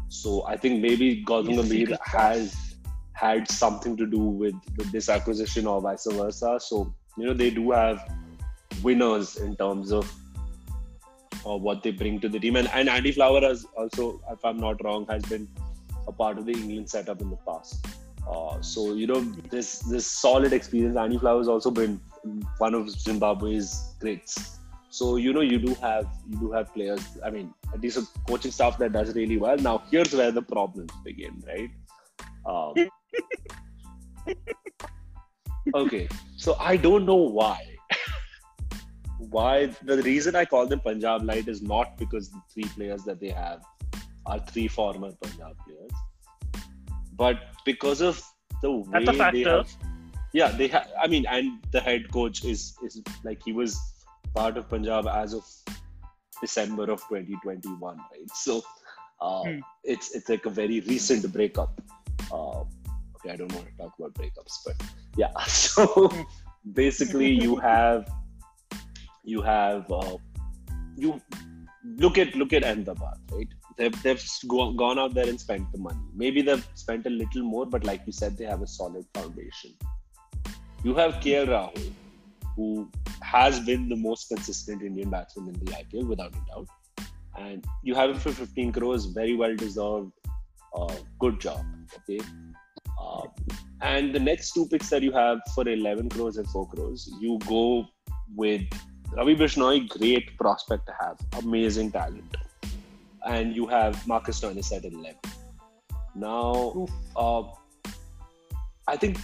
So 0.10 0.46
I 0.46 0.58
think 0.58 0.82
maybe 0.82 1.24
Gautam 1.26 1.58
Gambhir 1.60 1.98
has 2.06 2.76
had 3.14 3.50
something 3.50 3.98
to 3.98 4.06
do 4.06 4.20
with, 4.20 4.56
with 4.78 4.92
this 4.92 5.10
acquisition 5.10 5.66
or 5.68 5.82
vice 5.82 6.06
versa. 6.10 6.60
So 6.60 6.94
you 7.18 7.26
know 7.26 7.34
they 7.34 7.50
do 7.50 7.72
have 7.72 8.08
winners 8.84 9.38
in 9.38 9.56
terms 9.56 9.92
of 9.92 10.12
uh, 11.46 11.56
what 11.56 11.84
they 11.84 11.92
bring 11.92 12.20
to 12.20 12.30
the 12.30 12.40
team. 12.40 12.56
And, 12.56 12.70
and 12.74 12.90
Andy 12.90 13.12
Flower 13.12 13.42
has 13.42 13.66
also, 13.78 14.22
if 14.32 14.44
I'm 14.44 14.58
not 14.58 14.84
wrong, 14.84 15.06
has 15.10 15.24
been 15.24 15.48
a 16.08 16.12
part 16.12 16.38
of 16.38 16.46
the 16.46 16.54
England 16.54 16.90
setup 16.90 17.22
in 17.22 17.30
the 17.30 17.38
past. 17.38 17.86
Uh, 18.30 18.60
so 18.62 18.94
you 18.94 19.06
know 19.06 19.22
this 19.52 19.80
this 19.80 20.08
solid 20.08 20.52
experience. 20.52 20.98
Andy 20.98 21.18
Flower 21.18 21.38
has 21.38 21.48
also 21.48 21.70
been 21.70 22.00
one 22.58 22.74
of 22.74 22.90
Zimbabwe's 22.90 23.94
greats. 24.00 24.58
So 24.90 25.18
you 25.18 25.32
know 25.32 25.42
you 25.42 25.60
do 25.60 25.76
have 25.76 26.08
you 26.30 26.40
do 26.40 26.52
have 26.52 26.74
players. 26.74 27.02
I 27.24 27.30
mean, 27.30 27.54
at 27.74 27.82
least 27.82 27.98
a 27.98 28.08
coaching 28.28 28.52
staff 28.52 28.78
that 28.80 28.94
does 28.94 29.14
really 29.14 29.38
well. 29.38 29.58
Now 29.58 29.84
here's 29.92 30.14
where 30.14 30.32
the 30.32 30.42
problems 30.42 30.92
begin, 31.04 31.44
right? 31.46 31.70
Um, 32.46 32.74
okay, 35.76 36.08
so 36.38 36.56
I 36.60 36.78
don't 36.78 37.06
know 37.06 37.16
why. 37.16 37.75
Why 39.18 39.68
the 39.84 40.02
reason 40.04 40.36
I 40.36 40.46
call 40.46 40.68
them 40.68 40.80
Punjab 40.80 41.24
Light 41.24 41.48
is 41.48 41.62
not 41.62 41.98
because 41.98 42.30
the 42.30 42.42
three 42.54 42.70
players 42.76 43.04
that 43.04 43.20
they 43.20 43.30
have 43.30 43.64
are 44.26 44.40
three 44.40 44.68
former 44.68 45.12
Punjab 45.22 45.56
players, 45.66 45.92
but 47.14 47.40
because 47.66 48.02
of 48.02 48.22
the 48.62 48.72
way 48.72 49.06
they 49.32 49.44
have. 49.44 49.68
Yeah, 50.34 50.50
they 50.52 50.68
have. 50.68 50.88
I 51.02 51.08
mean, 51.08 51.26
and 51.30 51.64
the 51.72 51.80
head 51.80 52.12
coach 52.12 52.44
is 52.44 52.78
is 52.84 53.02
like 53.24 53.42
he 53.44 53.54
was 53.54 53.78
part 54.34 54.58
of 54.58 54.70
Punjab 54.70 55.08
as 55.08 55.34
of 55.34 55.46
December 56.42 56.92
of 56.92 57.00
2021, 57.08 57.98
right? 57.98 58.32
So 58.34 58.62
uh, 59.22 59.44
Hmm. 59.44 59.60
it's 59.84 60.14
it's 60.16 60.28
like 60.30 60.46
a 60.46 60.50
very 60.50 60.82
recent 60.82 61.32
breakup. 61.32 61.80
Uh, 62.32 62.62
okay, 63.16 63.32
I 63.32 63.36
don't 63.38 63.54
want 63.54 63.68
to 63.68 63.78
talk 63.78 63.94
about 63.98 64.14
breakups, 64.14 64.60
but 64.66 64.76
yeah. 65.18 65.32
So 65.48 66.12
basically, 66.74 67.32
you 67.32 67.56
have 67.56 68.10
you 69.26 69.42
have 69.42 69.92
uh, 69.92 70.18
you 70.96 71.20
look 71.84 72.18
at 72.18 72.36
look 72.36 72.54
at 72.54 72.64
Ahmedabad, 72.64 73.18
right? 73.32 73.48
They've 73.78 74.04
they've 74.04 74.24
gone 74.48 75.00
out 75.00 75.14
there 75.14 75.28
and 75.28 75.40
spent 75.40 75.72
the 75.72 75.78
money. 75.78 76.00
Maybe 76.14 76.42
they've 76.42 76.68
spent 76.76 77.06
a 77.06 77.10
little 77.10 77.44
more, 77.44 77.66
but 77.66 77.84
like 77.84 78.02
you 78.06 78.14
said, 78.14 78.38
they 78.38 78.46
have 78.46 78.62
a 78.62 78.68
solid 78.68 79.06
foundation. 79.14 79.74
You 80.84 80.96
have 80.96 81.16
KL 81.16 81.48
Rahul, 81.48 81.92
who 82.56 82.90
has 83.22 83.60
been 83.60 83.90
the 83.90 83.96
most 83.96 84.30
consistent 84.30 84.82
Indian 84.82 85.10
batsman 85.10 85.56
in 85.56 85.66
the 85.66 85.72
IPL 85.72 86.08
without 86.08 86.34
a 86.36 86.54
doubt, 86.54 86.68
and 87.38 87.66
you 87.84 87.96
have 87.96 88.12
him 88.12 88.18
for 88.18 88.32
15 88.32 88.72
crores, 88.72 89.06
very 89.06 89.36
well 89.36 89.56
deserved. 89.56 90.12
Uh, 90.74 90.96
good 91.20 91.40
job, 91.40 91.66
okay. 91.98 92.20
Uh, 93.02 93.24
and 93.82 94.14
the 94.14 94.20
next 94.20 94.54
two 94.54 94.68
picks 94.68 94.90
that 94.90 95.02
you 95.02 95.12
have 95.12 95.40
for 95.54 95.68
11 95.68 96.10
crores 96.10 96.38
and 96.38 96.48
4 96.48 96.68
crores, 96.70 97.10
you 97.20 97.40
go 97.48 97.86
with 98.36 98.64
Ravi 99.16 99.34
Bishnoi, 99.34 99.88
great 99.88 100.38
prospect 100.38 100.86
to 100.88 100.94
have, 101.00 101.18
amazing 101.42 101.90
talent. 101.92 102.36
And 103.26 103.56
you 103.56 103.66
have 103.68 104.06
Marcus 104.06 104.42
Stoinis 104.42 104.76
at 104.76 104.84
11. 104.84 105.16
Now, 106.16 106.86
uh, 107.16 107.44
I 108.88 108.98
think 108.98 109.18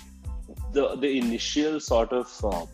the 0.71 0.95
the 0.95 1.17
initial 1.17 1.79
sort 1.81 2.13
of, 2.13 2.29
uh, 2.43 2.65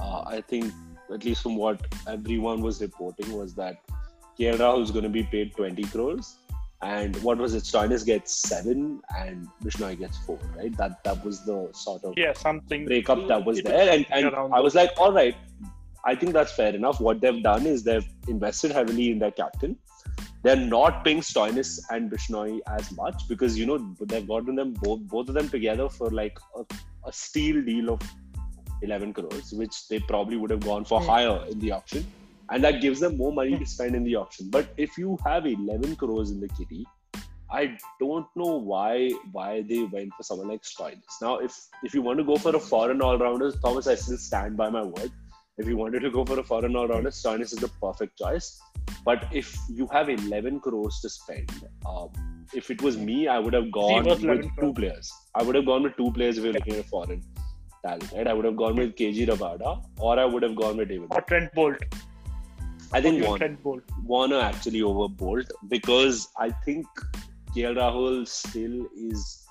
uh, 0.00 0.22
I 0.26 0.40
think, 0.40 0.72
at 1.12 1.24
least 1.24 1.42
from 1.42 1.56
what 1.56 1.80
everyone 2.06 2.62
was 2.62 2.80
reporting, 2.80 3.32
was 3.32 3.54
that 3.54 3.80
KL 4.38 4.58
Rahul 4.58 4.82
is 4.82 4.92
going 4.92 5.04
to 5.04 5.10
be 5.10 5.24
paid 5.24 5.54
20 5.56 5.82
crores. 5.84 6.36
And 6.82 7.14
what 7.22 7.36
was 7.36 7.54
it? 7.54 7.64
Stoinis 7.64 8.06
gets 8.06 8.34
seven 8.48 9.02
and 9.14 9.46
Bishnoi 9.62 9.98
gets 9.98 10.16
four, 10.18 10.38
right? 10.56 10.74
That 10.76 11.02
that 11.04 11.22
was 11.24 11.44
the 11.44 11.68
sort 11.72 12.04
of 12.04 12.14
Yeah, 12.16 12.32
something 12.32 12.86
breakup 12.86 13.26
that 13.26 13.44
was 13.44 13.60
there 13.62 13.90
and, 13.92 14.06
and 14.10 14.34
i 14.54 14.60
was 14.60 14.74
like 14.74 14.90
all 14.96 15.12
right 15.12 15.36
i 16.06 16.14
think 16.14 16.32
that's 16.32 16.52
fair 16.52 16.74
enough 16.74 17.00
what 17.00 17.20
they've 17.20 17.42
done 17.42 17.66
is 17.66 17.82
they've 17.84 18.08
invested 18.28 18.70
heavily 18.70 19.10
in 19.10 19.18
their 19.18 19.30
captain 19.30 19.76
they're 20.42 20.56
not 20.56 21.04
paying 21.04 21.20
Stoinis 21.20 21.80
and 21.90 22.10
Bishnoi 22.10 22.60
as 22.66 22.90
much 22.92 23.28
because 23.28 23.58
you 23.58 23.66
know 23.66 23.76
they've 24.00 24.26
gotten 24.26 24.54
them 24.54 24.72
both 24.72 25.00
both 25.00 25.28
of 25.28 25.34
them 25.34 25.48
together 25.50 25.88
for 25.88 26.10
like 26.10 26.38
a, 26.56 26.64
a 27.06 27.12
steal 27.12 27.62
deal 27.62 27.90
of 27.90 28.00
11 28.82 29.12
crores 29.12 29.52
which 29.52 29.88
they 29.88 29.98
probably 29.98 30.36
would 30.36 30.50
have 30.50 30.60
gone 30.60 30.84
for 30.84 31.00
Hmm. 31.00 31.08
higher 31.08 31.44
in 31.50 31.58
the 31.58 31.72
auction 31.72 32.06
and 32.50 32.64
that 32.64 32.80
gives 32.80 33.00
them 33.00 33.18
more 33.18 33.32
money 33.32 33.58
to 33.58 33.66
spend 33.66 33.94
in 33.94 34.02
the 34.02 34.16
auction 34.16 34.48
but 34.48 34.72
if 34.78 34.96
you 34.96 35.18
have 35.26 35.46
11 35.46 35.96
crores 35.96 36.30
in 36.30 36.40
the 36.40 36.48
kitty 36.48 36.86
I 37.52 37.76
don't 37.98 38.26
know 38.36 38.56
why 38.56 39.10
why 39.32 39.62
they 39.62 39.82
went 39.82 40.14
for 40.14 40.22
someone 40.22 40.48
like 40.48 40.62
Stoinis. 40.62 41.16
Now, 41.20 41.38
if 41.38 41.56
if 41.82 41.94
you 41.94 42.00
want 42.00 42.18
to 42.18 42.24
go 42.24 42.36
for 42.36 42.54
a 42.54 42.60
foreign 42.60 43.02
all 43.02 43.18
rounder, 43.18 43.50
Thomas, 43.50 43.88
I 43.88 43.96
still 43.96 44.18
stand 44.18 44.56
by 44.56 44.70
my 44.70 44.82
word. 44.82 45.10
If 45.60 45.68
you 45.68 45.76
wanted 45.76 46.00
to 46.00 46.10
go 46.10 46.24
for 46.24 46.38
a 46.40 46.42
foreign 46.42 46.74
all 46.74 46.88
rounder, 46.88 47.10
Stoinis 47.10 47.52
is 47.56 47.60
the 47.64 47.70
perfect 47.82 48.18
choice. 48.18 48.60
But 49.04 49.26
if 49.30 49.54
you 49.68 49.86
have 49.92 50.08
11 50.08 50.60
crores 50.60 51.00
to 51.02 51.10
spend, 51.10 51.50
um, 51.86 52.08
if 52.54 52.70
it 52.70 52.82
was 52.82 52.96
me, 52.96 53.28
I 53.28 53.38
would 53.38 53.52
have 53.54 53.70
gone 53.70 54.04
with 54.04 54.20
two 54.20 54.48
crores. 54.58 54.74
players. 54.74 55.12
I 55.34 55.42
would 55.42 55.54
have 55.54 55.66
gone 55.66 55.82
with 55.82 55.96
two 55.96 56.10
players 56.12 56.38
if 56.38 56.44
you're 56.44 56.52
looking 56.52 56.76
at 56.76 56.86
foreign 56.86 57.22
talent, 57.84 58.10
right? 58.16 58.26
I 58.26 58.32
would 58.32 58.44
have 58.44 58.56
gone 58.56 58.76
with 58.76 58.94
KG 58.96 59.26
Rabada 59.28 59.84
or 59.98 60.18
I 60.18 60.24
would 60.24 60.42
have 60.42 60.56
gone 60.56 60.78
with 60.78 60.88
David. 60.88 61.08
or 61.10 61.20
Trent 61.22 61.52
Boult. 61.54 61.82
I 62.92 63.00
think 63.00 63.16
Even 63.18 63.28
one. 63.30 63.38
Trent 63.38 63.62
Boult. 63.62 63.82
Warner 64.04 64.40
actually 64.40 64.82
over 64.82 65.08
Boult 65.08 65.50
because 65.68 66.28
I 66.38 66.50
think 66.64 66.86
KL 67.54 67.76
Rahul 67.76 68.26
still 68.26 68.86
is 68.96 69.46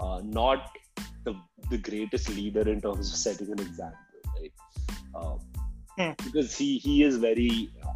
uh, 0.00 0.20
not 0.24 0.76
the, 1.24 1.34
the 1.70 1.78
greatest 1.78 2.28
leader 2.30 2.68
in 2.68 2.80
terms 2.80 3.10
of 3.10 3.16
setting 3.16 3.52
an 3.52 3.60
example, 3.60 3.98
Hmm. 5.98 6.12
Because 6.24 6.56
he 6.56 6.78
he 6.78 7.02
is 7.02 7.18
very, 7.18 7.70
uh, 7.84 7.92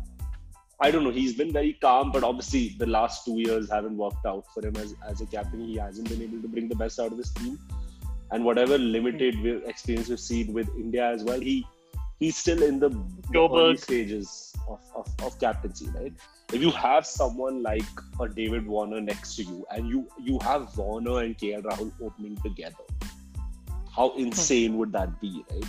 I 0.81 0.91
don't 0.91 1.03
know, 1.03 1.11
he's 1.11 1.35
been 1.35 1.53
very 1.53 1.73
calm, 1.81 2.13
but 2.13 2.23
obviously 2.23 2.77
the 2.79 2.87
last 2.87 3.25
two 3.25 3.39
years 3.39 3.71
haven't 3.71 3.97
worked 3.97 4.27
out 4.27 4.45
for 4.53 4.67
him 4.67 4.77
as, 4.77 4.95
as 5.09 5.21
a 5.23 5.27
captain. 5.27 5.61
He 5.67 5.77
hasn't 5.77 6.09
been 6.09 6.23
able 6.23 6.43
to 6.43 6.49
bring 6.49 6.69
the 6.69 6.75
best 6.75 7.01
out 7.01 7.13
of 7.13 7.19
his 7.19 7.31
team, 7.33 7.59
and 8.31 8.45
whatever 8.45 8.77
limited 8.77 9.41
we- 9.41 9.65
experience 9.65 10.09
we've 10.09 10.21
seen 10.21 10.53
with 10.53 10.69
India 10.77 11.11
as 11.11 11.25
well, 11.25 11.41
he 11.41 11.67
he's 12.21 12.37
still 12.37 12.63
in 12.63 12.79
the, 12.81 12.91
the 13.31 13.49
early 13.49 13.77
stages 13.77 14.55
of, 14.69 14.81
of, 14.95 15.07
of 15.23 15.39
captaincy, 15.41 15.89
right? 15.95 16.13
if 16.53 16.63
you 16.63 16.71
have 16.71 17.05
someone 17.05 17.63
like 17.63 17.83
a 18.21 18.29
David 18.29 18.67
Warner 18.67 19.01
next 19.01 19.37
to 19.37 19.43
you 19.43 19.67
and 19.71 19.89
you 19.89 20.07
you 20.23 20.39
have 20.43 20.77
Warner 20.77 21.23
and 21.23 21.37
KL 21.37 21.63
Rahul 21.63 21.93
opening 22.01 22.37
together, 22.37 22.85
how 23.95 24.15
insane 24.17 24.77
would 24.77 24.93
that 24.93 25.21
be, 25.21 25.45
right? 25.51 25.65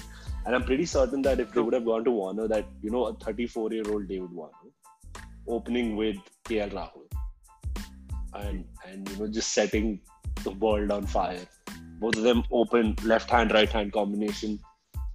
And 0.48 0.56
I'm 0.56 0.64
pretty 0.64 0.86
certain 0.86 1.22
that 1.24 1.42
if 1.42 1.52
they 1.54 1.60
would 1.60 1.74
have 1.74 1.84
gone 1.86 2.06
to 2.06 2.12
Warner, 2.12 2.48
that 2.48 2.66
you 2.82 2.90
know, 2.90 3.06
a 3.08 3.14
34 3.14 3.74
year 3.74 3.84
old 3.92 4.08
David 4.08 4.32
Warner 4.32 4.54
opening 5.48 5.98
with 5.98 6.16
KL 6.46 6.72
Rahul 6.72 7.08
and 8.34 8.66
and 8.86 9.10
you 9.10 9.18
know 9.18 9.28
just 9.28 9.54
setting 9.54 10.00
the 10.46 10.52
world 10.52 10.92
on 10.92 11.06
fire. 11.06 11.46
Both 12.00 12.16
of 12.16 12.24
them 12.24 12.44
open 12.52 12.96
left 13.04 13.30
hand 13.30 13.52
right 13.52 13.70
hand 13.70 13.92
combination. 13.92 14.60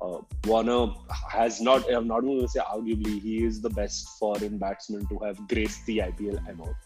Uh, 0.03 0.18
Warner 0.47 0.93
has 1.30 1.61
not, 1.61 1.89
I'm 1.91 2.09
not 2.09 2.22
going 2.22 2.41
to 2.41 2.49
say 2.49 2.61
arguably, 2.61 3.20
he 3.22 3.45
is 3.45 3.62
the 3.62 3.70
best 3.70 4.09
foreign 4.18 4.59
batsman 4.59 5.07
to 5.07 5.18
have 5.20 5.47
graced 5.49 5.87
the 5.87 5.99
IPL 5.99 6.41
ever. 6.49 6.76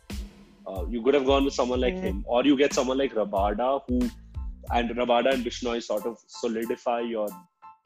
Uh, 0.66 0.84
you 0.86 1.02
could 1.02 1.14
have 1.14 1.24
gone 1.24 1.44
with 1.44 1.54
someone 1.54 1.80
like 1.80 1.94
Mhm. 1.94 2.02
him, 2.02 2.24
or 2.26 2.44
you 2.44 2.56
get 2.56 2.74
someone 2.74 2.98
like 2.98 3.14
Rabada, 3.14 3.82
who 3.88 4.00
and 4.70 4.90
Rabada 4.90 5.32
and 5.32 5.44
Bishnoi 5.44 5.82
sort 5.82 6.04
of 6.04 6.18
solidify 6.26 7.00
your 7.00 7.28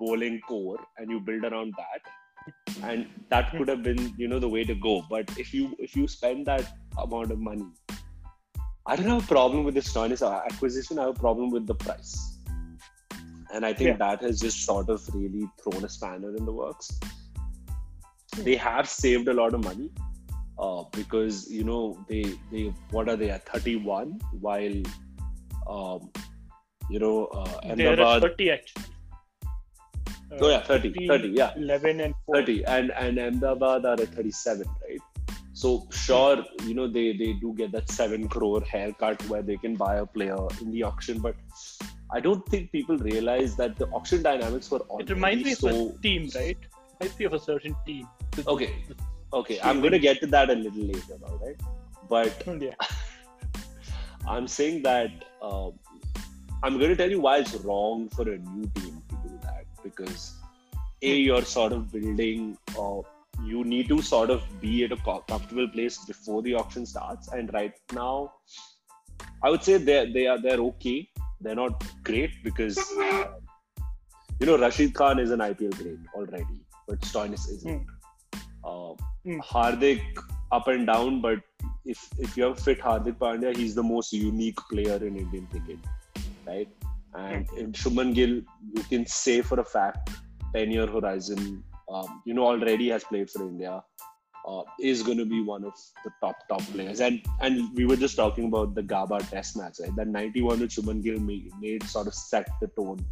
bowling 0.01 0.40
core 0.48 0.78
and 0.98 1.11
you 1.11 1.20
build 1.30 1.44
around 1.53 1.74
that. 1.82 2.11
and 2.90 3.07
that 3.32 3.51
could 3.55 3.68
have 3.70 3.82
been 3.86 3.98
you 4.20 4.26
know 4.32 4.38
the 4.44 4.48
way 4.57 4.62
to 4.68 4.74
go. 4.84 4.92
But 5.14 5.32
if 5.42 5.55
you 5.57 5.64
if 5.86 5.96
you 6.01 6.05
spend 6.18 6.46
that 6.51 6.68
amount 7.07 7.32
of 7.34 7.38
money 7.38 7.66
i 8.90 8.96
don't 8.96 9.09
have 9.12 9.22
a 9.24 9.26
problem 9.32 9.64
with 9.68 9.74
the 9.78 9.82
Stoinis 9.88 10.22
acquisition 10.28 10.98
i 10.98 11.03
have 11.07 11.16
a 11.16 11.20
problem 11.24 11.51
with 11.57 11.66
the 11.70 11.74
price. 11.82 12.12
And 13.55 13.66
i 13.68 13.72
think 13.80 13.88
Yeah. 13.90 13.98
that 14.05 14.22
has 14.26 14.40
just 14.44 14.64
sort 14.70 14.88
of 14.94 15.05
really 15.16 15.44
thrown 15.62 15.84
a 15.88 15.90
spanner 15.96 16.30
in 16.40 16.44
the 16.51 16.55
works. 16.61 16.88
They 18.48 18.57
have 18.64 18.88
saved 18.94 19.28
a 19.34 19.34
lot 19.40 19.55
of 19.59 19.64
money 19.68 19.90
uh, 20.66 20.82
because 20.98 21.38
you 21.59 21.64
know 21.70 21.82
they 22.12 22.22
they 22.53 22.64
what 22.96 23.09
are 23.14 23.16
they 23.22 23.30
at? 23.36 23.48
31 23.55 24.18
while 24.48 24.78
um, 25.76 26.11
you 26.94 27.01
know 27.05 27.16
uh, 27.40 27.61
Ahmedabad 27.74 28.22
30 28.28 28.51
actually. 28.57 28.89
Oh 30.39 30.49
yeah 30.49 30.62
30 30.62 31.07
30 31.09 31.28
yeah 31.28 31.53
11 31.57 32.01
and 32.01 32.14
4. 32.26 32.37
30 32.37 32.64
and 32.64 32.91
and 32.93 33.18
Ahmedabad 33.18 33.85
are 33.85 34.01
at 34.01 34.14
37 34.14 34.66
right 34.83 35.01
so 35.53 35.87
sure 35.91 36.45
you 36.66 36.74
know 36.74 36.87
they 36.87 37.12
they 37.12 37.33
do 37.45 37.53
get 37.57 37.72
that 37.72 37.91
7 37.91 38.28
crore 38.28 38.62
haircut 38.62 39.22
where 39.28 39.43
they 39.43 39.57
can 39.57 39.74
buy 39.74 39.97
a 39.97 40.07
player 40.07 40.39
in 40.61 40.70
the 40.70 40.83
auction 40.85 41.18
but 41.20 41.35
I 42.12 42.20
don't 42.20 42.45
think 42.49 42.70
people 42.72 42.97
realize 42.99 43.57
that 43.57 43.76
the 43.76 43.87
auction 43.89 44.22
dynamics 44.22 44.70
were 44.70 44.81
It 44.99 45.11
reminds 45.11 45.45
me 45.45 45.53
of 45.53 45.59
so 45.59 45.95
a 45.97 46.03
team, 46.03 46.28
right? 46.35 46.59
Reminds 47.01 47.18
me 47.18 47.24
of 47.26 47.35
a 47.35 47.39
certain 47.39 47.76
team. 47.87 48.07
okay 48.47 48.70
okay 49.33 49.59
I'm 49.62 49.81
going 49.81 49.93
to 49.93 49.99
get 49.99 50.20
to 50.20 50.26
that 50.28 50.51
a 50.51 50.55
little 50.55 50.85
later 50.85 51.18
all 51.28 51.39
right 51.45 51.61
but 52.09 52.43
Yeah. 52.61 52.74
I'm 54.28 54.47
saying 54.49 54.83
that 54.83 55.11
um, 55.43 55.72
I'm 56.62 56.78
going 56.78 56.91
to 56.91 56.97
tell 56.97 57.11
you 57.11 57.20
why 57.20 57.39
it's 57.39 57.55
wrong 57.57 58.09
for 58.11 58.22
a 58.22 58.39
new 58.39 58.66
team 58.74 58.81
to 58.81 58.81
do 58.81 58.91
that 58.91 58.99
because 59.83 60.35
a 61.03 61.14
you're 61.14 61.45
sort 61.45 61.72
of 61.72 61.91
building 61.93 62.59
uh, 62.78 63.01
you 63.45 63.64
need 63.64 63.89
to 63.89 64.03
sort 64.03 64.31
of 64.31 64.43
be 64.61 64.85
at 64.85 64.93
a 64.93 64.97
comfortable 64.97 65.68
place 65.68 66.05
before 66.05 66.43
the 66.43 66.55
auction 66.55 66.85
starts. 66.85 67.28
And 67.28 67.53
right 67.55 67.72
now 67.93 68.33
I 69.43 69.51
would 69.51 69.62
say 69.62 69.78
they 69.78 70.11
they 70.12 70.26
are 70.26 70.39
they're 70.41 70.61
okay. 70.72 71.09
They're 71.41 71.55
not 71.55 71.85
great 72.05 72.31
because 72.45 72.78
uh, 72.78 73.24
you 74.39 74.47
know 74.47 74.59
Rashid 74.59 74.95
Khan 74.95 75.18
is 75.18 75.31
an 75.31 75.41
IPL 75.41 75.76
great 75.83 75.99
already 76.14 76.61
but 76.87 77.01
Stoinis 77.01 77.49
isn't. 77.49 77.87
Uh, 78.64 78.95
Hmm. 79.24 79.39
Hardik 79.41 80.03
up 80.51 80.68
and 80.68 80.87
down 80.87 81.20
but 81.20 81.41
if 81.85 82.09
if 82.18 82.37
you 82.37 82.45
have 82.45 82.59
fit 82.59 82.78
Hardik 82.81 83.18
Pandya, 83.18 83.55
he's 83.55 83.74
the 83.74 83.83
most 83.83 84.12
unique 84.12 84.59
player 84.70 84.97
in 84.97 85.16
Indian 85.16 85.47
cricket, 85.51 85.78
right? 86.47 86.68
And 87.14 87.48
in 87.56 87.72
Shubman 87.72 88.14
Gill, 88.14 88.42
you 88.76 88.82
can 88.88 89.06
say 89.06 89.42
for 89.42 89.58
a 89.61 89.64
fact, 89.64 90.11
10 90.54 90.70
year 90.70 90.86
horizon, 90.86 91.62
um, 91.88 92.22
you 92.24 92.34
know, 92.34 92.46
already 92.46 92.88
has 92.90 93.04
played 93.04 93.30
for 93.30 93.42
India, 93.42 93.82
uh, 94.46 94.62
is 94.80 95.02
going 95.02 95.18
to 95.18 95.24
be 95.26 95.42
one 95.42 95.64
of 95.64 95.72
the 96.04 96.11
top, 96.22 96.36
top 96.48 96.62
players. 96.72 97.00
And 97.00 97.20
and 97.40 97.74
we 97.76 97.84
were 97.84 97.96
just 97.96 98.16
talking 98.16 98.46
about 98.46 98.74
the 98.74 98.82
Gaba 98.82 99.20
test 99.20 99.56
match, 99.56 99.78
right? 99.80 99.94
That 99.96 100.08
91 100.08 100.61
with 100.61 100.70
Shubman 100.70 101.02
Gill 101.02 101.18
made, 101.18 101.50
made 101.61 101.82
sort 101.84 102.06
of 102.06 102.14
set 102.14 102.48
the 102.61 102.68
tone 102.68 103.04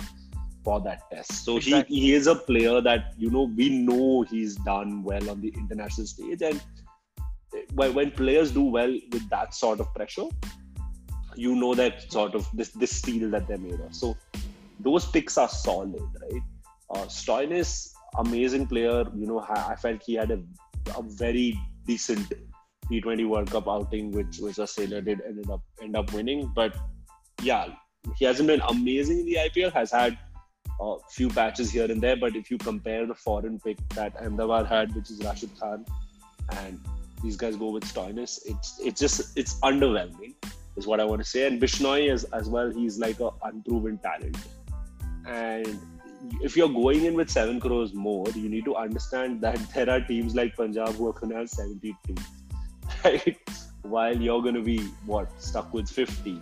for 0.64 0.80
that 0.80 1.10
test. 1.10 1.44
So 1.44 1.56
Exactly. 1.56 1.96
he, 1.96 2.02
he 2.06 2.14
is 2.14 2.26
a 2.26 2.34
player 2.34 2.80
that, 2.80 3.14
you 3.16 3.30
know, 3.30 3.50
we 3.56 3.68
know 3.70 4.22
he's 4.22 4.56
done 4.56 5.02
well 5.02 5.30
on 5.30 5.40
the 5.40 5.52
international 5.56 6.06
stage. 6.06 6.42
And 6.42 6.60
when, 7.74 7.94
when 7.94 8.10
players 8.10 8.52
do 8.52 8.62
well 8.62 8.90
with 9.12 9.28
that 9.30 9.54
sort 9.54 9.80
of 9.80 9.92
pressure, 9.94 10.26
you 11.38 11.54
know 11.54 11.74
that 11.74 12.10
sort 12.12 12.34
of 12.34 12.48
this 12.52 12.70
this 12.82 12.94
steel 13.00 13.30
that 13.30 13.46
they're 13.46 13.64
made 13.64 13.80
of. 13.80 13.94
So 13.94 14.16
those 14.80 15.06
picks 15.06 15.38
are 15.38 15.48
solid, 15.48 16.02
right? 16.22 16.42
Uh, 16.90 17.06
Stoinis, 17.06 17.92
amazing 18.16 18.66
player. 18.66 19.04
You 19.14 19.26
know, 19.26 19.40
I 19.48 19.76
felt 19.76 20.02
he 20.02 20.14
had 20.14 20.30
a, 20.30 20.40
a 20.96 21.02
very 21.02 21.58
decent 21.86 22.32
T20 22.90 23.28
World 23.28 23.50
Cup 23.50 23.68
outing, 23.68 24.10
which 24.10 24.38
which 24.38 24.58
Australia 24.58 25.00
did 25.00 25.20
ended 25.26 25.50
up 25.50 25.62
end 25.82 25.96
up 25.96 26.12
winning. 26.12 26.50
But 26.54 26.76
yeah, 27.42 27.68
he 28.16 28.24
hasn't 28.24 28.48
been 28.48 28.62
amazing 28.68 29.20
in 29.20 29.26
the 29.26 29.38
IPL. 29.46 29.72
Has 29.72 29.92
had 29.92 30.18
a 30.80 30.96
few 31.10 31.28
patches 31.28 31.70
here 31.70 31.90
and 31.90 32.00
there. 32.00 32.16
But 32.16 32.36
if 32.36 32.50
you 32.50 32.58
compare 32.58 33.06
the 33.06 33.14
foreign 33.14 33.58
pick 33.60 33.78
that 33.90 34.16
Ahmedabad 34.16 34.66
had, 34.66 34.94
which 34.94 35.10
is 35.10 35.22
Rashid 35.24 35.50
Khan, 35.58 35.84
and 36.62 36.80
these 37.22 37.36
guys 37.36 37.56
go 37.56 37.70
with 37.70 37.84
Stoinis, 37.84 38.38
it's 38.46 38.80
it's 38.80 39.00
just 39.00 39.36
it's 39.36 39.60
underwhelming, 39.60 40.34
is 40.78 40.86
what 40.86 41.00
I 41.00 41.04
want 41.04 41.22
to 41.22 41.28
say. 41.28 41.46
And 41.46 41.60
Bishnoi 41.60 42.10
as 42.12 42.24
as 42.40 42.48
well, 42.48 42.70
he's 42.70 42.98
like 42.98 43.20
a 43.20 43.30
unproven 43.42 43.98
talent. 43.98 44.36
And 45.26 45.78
if 46.42 46.56
you're 46.56 46.74
going 46.80 47.04
in 47.04 47.14
with 47.14 47.30
seven 47.30 47.60
crores 47.60 47.94
more, 47.94 48.26
you 48.34 48.48
need 48.48 48.64
to 48.64 48.76
understand 48.76 49.40
that 49.42 49.58
there 49.74 49.90
are 49.90 50.00
teams 50.00 50.34
like 50.34 50.56
Punjab 50.56 50.94
who 50.94 51.08
are 51.08 51.12
going 51.12 51.30
to 51.30 51.38
have 51.38 51.50
72, 51.50 52.14
right? 53.04 53.60
While 53.82 54.16
you're 54.16 54.42
going 54.42 54.54
to 54.54 54.62
be 54.62 54.78
what 55.06 55.30
stuck 55.40 55.72
with 55.72 55.90
50, 55.90 56.40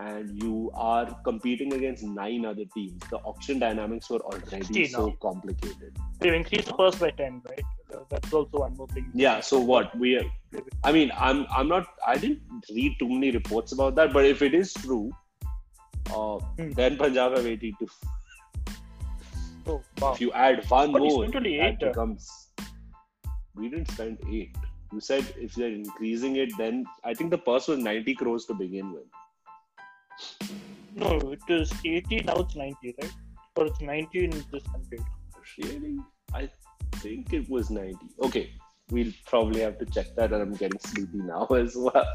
and 0.00 0.42
you 0.42 0.70
are 0.74 1.06
competing 1.24 1.74
against 1.74 2.02
nine 2.02 2.46
other 2.46 2.64
teams. 2.74 3.02
The 3.10 3.18
auction 3.18 3.58
dynamics 3.58 4.08
were 4.08 4.20
already 4.20 4.48
60 4.48 4.86
so 4.88 5.10
complicated. 5.20 5.94
They've 6.20 6.32
increased 6.32 6.68
the 6.68 6.74
first 6.74 7.00
by 7.00 7.10
10, 7.10 7.42
right? 7.50 7.64
Uh, 7.94 8.00
That's 8.08 8.32
also 8.32 8.58
one 8.58 8.76
more 8.76 8.88
thing. 8.88 9.10
Yeah. 9.14 9.40
So 9.40 9.58
what 9.58 9.96
we 9.98 10.16
are, 10.16 10.24
I 10.84 10.92
mean, 10.92 11.12
I'm 11.16 11.46
I'm 11.50 11.68
not. 11.68 11.86
I 12.06 12.16
didn't 12.16 12.64
read 12.70 12.96
too 12.98 13.08
many 13.08 13.30
reports 13.30 13.72
about 13.72 13.94
that, 13.96 14.12
but 14.12 14.24
if 14.24 14.42
it 14.42 14.54
is 14.54 14.72
true, 14.74 15.10
uh, 16.14 16.38
Hmm. 16.58 16.70
then 16.80 16.96
Punjab 16.96 17.36
have 17.36 17.46
82. 17.46 17.88
Oh, 19.66 19.82
wow. 20.00 20.12
If 20.12 20.20
you 20.20 20.32
add 20.32 20.64
one 20.70 20.92
But 20.92 21.02
more, 21.02 21.26
that 21.26 21.46
eight, 21.46 21.82
uh. 21.82 21.88
becomes. 21.88 22.28
We 23.54 23.68
didn't 23.68 23.90
spend 23.90 24.18
eight. 24.30 24.56
You 24.92 25.00
said 25.00 25.24
if 25.38 25.54
they're 25.54 25.72
increasing 25.72 26.36
it, 26.36 26.50
then 26.58 26.84
I 27.04 27.14
think 27.14 27.30
the 27.30 27.38
purse 27.38 27.68
was 27.68 27.78
90 27.78 28.14
crores 28.14 28.46
to 28.46 28.54
begin 28.54 28.92
with. 28.92 29.04
No, 30.96 31.18
it 31.32 31.40
is 31.48 31.72
80, 31.84 32.22
now 32.22 32.34
it's 32.36 32.56
90, 32.56 32.94
right? 33.00 33.12
Or 33.56 33.66
it's 33.66 33.80
90 33.80 34.24
in 34.24 34.30
this 34.52 34.64
country. 34.72 34.98
Really? 35.58 35.98
I 36.34 36.48
think 36.96 37.32
it 37.32 37.48
was 37.48 37.70
90. 37.70 37.96
Okay, 38.22 38.50
we'll 38.90 39.12
probably 39.26 39.60
have 39.60 39.78
to 39.78 39.86
check 39.86 40.14
that, 40.16 40.32
and 40.32 40.42
I'm 40.42 40.54
getting 40.54 40.78
sleepy 40.80 41.18
now 41.18 41.46
as 41.56 41.76
well. 41.76 42.12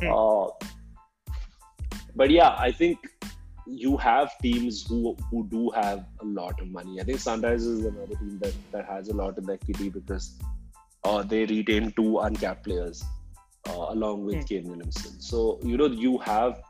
Hmm. 0.00 0.12
Uh, 0.12 0.46
but 2.14 2.30
yeah, 2.30 2.54
I 2.58 2.72
think 2.72 2.98
you 3.66 3.96
have 3.96 4.30
teams 4.40 4.86
who 4.86 5.16
who 5.30 5.46
do 5.48 5.70
have 5.70 6.06
a 6.20 6.24
lot 6.24 6.60
of 6.60 6.68
money. 6.68 7.00
I 7.00 7.04
think 7.04 7.18
Sunrisers 7.18 7.78
is 7.80 7.84
another 7.84 8.14
team 8.14 8.38
that, 8.42 8.54
that 8.72 8.86
has 8.86 9.08
a 9.08 9.14
lot 9.14 9.36
of 9.38 9.50
equity 9.50 9.88
because 9.88 10.38
uh, 11.04 11.22
they 11.22 11.44
retain 11.46 11.92
two 11.92 12.18
uncapped 12.20 12.64
players 12.64 13.04
uh, 13.68 13.86
along 13.90 14.24
with 14.24 14.36
Hmm. 14.36 14.42
Kane 14.42 14.68
Williamson. 14.68 15.20
So 15.20 15.58
you 15.62 15.76
know 15.76 15.86
you 15.86 16.18
have 16.18 16.62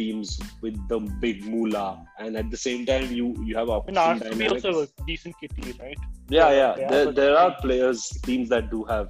teams 0.00 0.38
with 0.62 0.76
the 0.92 0.98
big 1.26 1.44
moolah, 1.54 1.90
and 2.18 2.36
at 2.42 2.50
the 2.56 2.60
same 2.68 2.86
time 2.92 3.10
you 3.20 3.26
you 3.50 3.56
have 3.62 3.70
I 3.70 3.78
option 3.80 3.94
mean, 4.38 4.50
RCB 4.50 4.50
also 4.52 4.82
a 4.84 4.88
decent 5.10 5.38
kitty, 5.40 5.74
right? 5.84 5.98
Yeah, 6.28 6.50
Yeah, 6.50 6.74
yeah. 6.82 6.90
There, 6.90 7.12
there 7.12 7.36
are 7.38 7.50
players, 7.60 8.08
teams 8.28 8.48
that 8.50 8.70
do 8.70 8.84
have, 8.84 9.08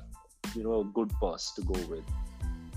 you 0.56 0.64
know, 0.64 0.80
a 0.80 0.84
good 0.98 1.10
purse 1.22 1.52
to 1.56 1.62
go 1.62 1.78
with. 1.94 2.04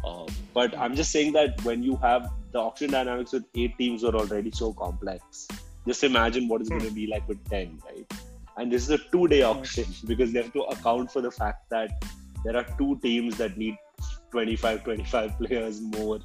Uh, 0.04 0.26
but 0.54 0.78
I'm 0.78 0.96
just 0.96 1.12
saying 1.12 1.32
that 1.34 1.64
when 1.64 1.84
you 1.90 1.96
have 1.98 2.30
the 2.52 2.60
auction 2.60 2.92
dynamics 2.92 3.32
with 3.34 3.46
eight 3.56 3.78
teams 3.78 4.04
are 4.04 4.16
already 4.24 4.52
so 4.52 4.74
complex. 4.74 5.48
Just 5.88 6.04
imagine 6.04 6.48
what 6.48 6.62
it's 6.62 6.70
Hmm. 6.70 6.78
going 6.78 6.90
to 6.90 6.96
be 6.96 7.08
like 7.08 7.28
with 7.28 7.44
ten, 7.50 7.80
right? 7.86 8.12
And 8.58 8.72
this 8.72 8.84
is 8.84 8.92
a 8.92 9.00
two-day 9.14 9.42
auction 9.44 9.86
because 10.12 10.32
they 10.34 10.42
have 10.42 10.54
to 10.54 10.64
account 10.76 11.12
for 11.12 11.22
the 11.22 11.32
fact 11.32 11.70
that 11.72 12.06
there 12.46 12.56
are 12.58 12.66
two 12.78 13.00
teams 13.02 13.38
that 13.38 13.58
need 13.58 13.76
25, 14.32 14.84
25 14.84 15.38
players 15.42 15.82
more 15.82 16.20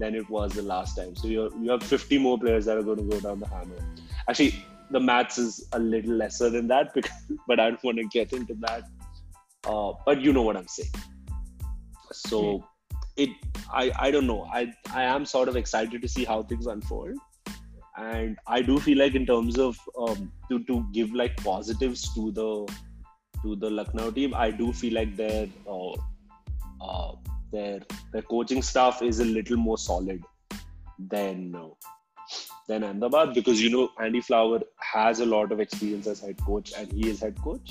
than 0.00 0.14
it 0.14 0.28
was 0.28 0.52
the 0.54 0.62
last 0.62 0.96
time. 0.96 1.14
So 1.14 1.28
you 1.28 1.50
you 1.62 1.70
have 1.70 1.82
50 1.82 2.18
more 2.18 2.38
players 2.38 2.64
that 2.64 2.78
are 2.78 2.82
going 2.82 2.98
to 2.98 3.08
go 3.14 3.20
down 3.20 3.40
the 3.40 3.48
hammer. 3.48 3.76
Actually, 4.28 4.64
the 4.90 5.00
maths 5.00 5.38
is 5.38 5.68
a 5.72 5.78
little 5.78 6.14
lesser 6.14 6.50
than 6.50 6.66
that 6.68 6.92
because 6.94 7.38
but 7.46 7.60
I 7.60 7.70
don't 7.70 7.84
want 7.84 7.98
to 7.98 8.04
get 8.18 8.32
into 8.32 8.54
that. 8.66 8.84
Uh, 9.64 9.92
but 10.04 10.20
you 10.20 10.32
know 10.32 10.42
what 10.42 10.56
I'm 10.56 10.68
saying. 10.68 10.90
So 12.12 12.64
it 13.16 13.30
I 13.72 13.92
I 14.06 14.10
don't 14.10 14.26
know. 14.26 14.44
I 14.60 14.72
I 14.92 15.04
am 15.04 15.26
sort 15.32 15.48
of 15.48 15.56
excited 15.56 16.02
to 16.02 16.08
see 16.08 16.24
how 16.24 16.42
things 16.42 16.66
unfold. 16.66 17.18
And 17.96 18.38
I 18.46 18.62
do 18.62 18.78
feel 18.80 18.98
like 18.98 19.14
in 19.14 19.26
terms 19.26 19.58
of 19.58 19.78
um, 19.98 20.32
to 20.48 20.62
to 20.70 20.84
give 20.92 21.12
like 21.22 21.36
positives 21.44 22.06
to 22.14 22.30
the 22.32 22.50
to 23.42 23.56
the 23.56 23.70
Lucknow 23.70 24.10
team, 24.10 24.34
I 24.34 24.50
do 24.50 24.72
feel 24.72 24.94
like 24.94 25.16
their 25.16 25.48
uh, 25.66 25.92
uh, 26.80 27.12
their 27.52 27.80
their 28.12 28.22
coaching 28.22 28.62
staff 28.62 29.02
is 29.02 29.20
a 29.20 29.24
little 29.24 29.56
more 29.56 29.78
solid 29.78 30.22
than 30.98 31.54
uh, 31.54 31.68
than 32.68 32.84
Ahmedabad 32.84 33.34
because 33.34 33.62
you 33.62 33.70
know 33.70 33.90
Andy 34.00 34.20
Flower 34.20 34.60
has 34.92 35.20
a 35.20 35.26
lot 35.26 35.52
of 35.52 35.60
experience 35.60 36.06
as 36.06 36.20
head 36.20 36.40
coach 36.44 36.72
and 36.76 36.92
he 36.92 37.08
is 37.08 37.20
head 37.20 37.40
coach, 37.42 37.70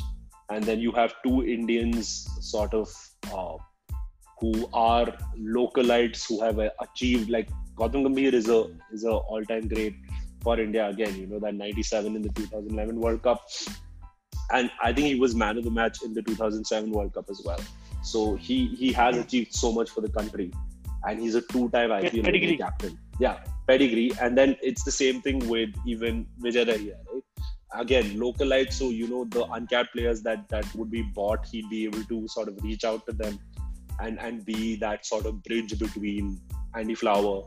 and 0.49 0.63
then 0.63 0.80
you 0.80 0.91
have 0.91 1.13
two 1.23 1.43
Indians 1.45 2.27
sort 2.41 2.73
of 2.73 2.89
uh, 3.34 3.57
who 4.39 4.69
are 4.73 5.07
localites 5.38 6.27
who 6.27 6.41
have 6.41 6.59
uh, 6.59 6.69
achieved 6.82 7.30
like 7.30 7.49
Gautam 7.75 8.05
Gambhir 8.05 8.34
is 8.34 8.49
a 8.49 8.65
is 8.91 9.03
a 9.05 9.11
all 9.11 9.43
time 9.45 9.67
great 9.67 9.95
for 10.41 10.59
India 10.59 10.88
again. 10.88 11.15
You 11.15 11.27
know 11.27 11.39
that 11.39 11.55
'97 11.55 12.15
in 12.15 12.21
the 12.21 12.30
2011 12.30 12.99
World 12.99 13.21
Cup, 13.23 13.45
and 14.51 14.71
I 14.82 14.93
think 14.93 15.07
he 15.07 15.15
was 15.15 15.36
man 15.36 15.57
of 15.57 15.63
the 15.63 15.71
match 15.71 16.01
in 16.03 16.13
the 16.13 16.21
2007 16.21 16.91
World 16.91 17.13
Cup 17.13 17.25
as 17.30 17.41
well. 17.45 17.59
So 18.02 18.36
he 18.36 18.68
he 18.68 18.91
has 18.93 19.18
achieved 19.18 19.54
so 19.54 19.72
much 19.72 19.89
for 19.89 20.02
the 20.02 20.10
country, 20.10 20.52
and 21.08 21.20
he's 21.20 21.36
a 21.36 21.41
two-time 21.41 21.89
IPL 21.89 22.24
pedigree. 22.24 22.58
captain. 22.58 22.97
Yeah, 23.20 23.39
pedigree. 23.68 24.12
And 24.22 24.38
then 24.38 24.56
it's 24.62 24.84
the 24.84 24.91
same 24.91 25.22
thing 25.22 25.47
with 25.47 25.70
even 25.86 26.26
Vijay 26.41 26.66
Dahiya, 26.66 26.97
right? 27.12 27.24
Again, 27.74 28.20
localized. 28.20 28.74
So 28.74 28.89
you 28.89 29.08
know 29.08 29.26
the 29.26 29.45
uncapped 29.45 29.93
players 29.93 30.22
that 30.24 30.47
that 30.50 30.74
would 30.76 30.89
be 30.89 31.02
bought, 31.02 31.45
he'd 31.45 31.70
be 31.70 31.86
able 31.86 32.04
to 32.04 32.28
sort 32.28 32.47
of 32.47 32.64
reach 32.64 32.84
out 32.84 33.06
to 33.08 33.14
them, 33.14 33.39
and 34.00 34.20
and 34.20 34.45
be 34.45 34.76
that 34.78 35.06
sort 35.06 35.26
of 35.26 35.43
bridge 35.43 35.78
between 35.78 36.39
Andy 36.76 36.95
Flower 36.95 37.43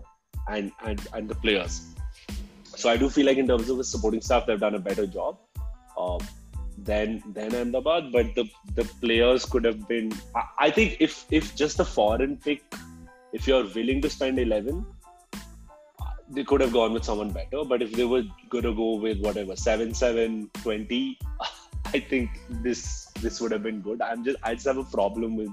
and 0.49 0.73
and 0.85 1.07
and 1.15 1.29
the 1.29 1.35
players. 1.35 1.89
So 2.65 2.91
I 2.91 2.97
do 2.97 3.09
feel 3.09 3.27
like 3.27 3.37
in 3.37 3.47
terms 3.47 3.69
of 3.69 3.77
the 3.77 3.85
supporting 3.85 4.21
staff, 4.21 4.47
they've 4.47 4.59
done 4.59 4.75
a 4.75 4.79
better 4.79 5.07
job. 5.07 5.39
Um, 5.99 6.21
than 6.85 7.23
than 7.33 7.55
Ahmedabad, 7.55 8.13
but 8.13 8.35
the 8.35 8.45
the 8.75 8.85
players 9.01 9.45
could 9.45 9.65
have 9.65 9.87
been. 9.89 10.13
I, 10.35 10.45
I 10.67 10.71
think 10.71 10.97
if 11.01 11.25
if 11.31 11.55
just 11.55 11.81
a 11.81 11.85
foreign 11.85 12.37
pick, 12.37 12.63
if 13.33 13.47
you're 13.47 13.67
willing 13.75 14.03
to 14.03 14.11
spend 14.11 14.39
eleven, 14.39 14.85
they 16.31 16.45
could 16.45 16.61
have 16.61 16.73
gone 16.73 16.93
with 16.93 17.05
someone 17.05 17.31
better. 17.31 17.65
But 17.65 17.83
if 17.83 17.93
they 17.93 18.05
were 18.05 18.25
gonna 18.51 18.75
go 18.75 18.95
with 18.97 19.21
whatever 19.21 19.57
seven 19.57 19.95
seven 19.95 20.51
twenty, 20.63 21.19
I 21.95 22.01
think 22.01 22.31
this 22.69 23.07
this 23.21 23.41
would 23.41 23.53
have 23.53 23.63
been 23.63 23.81
good. 23.81 24.03
I'm 24.03 24.25
just 24.25 24.39
I 24.43 24.55
just 24.55 24.67
have 24.67 24.79
a 24.79 24.85
problem 24.85 25.37
with 25.37 25.51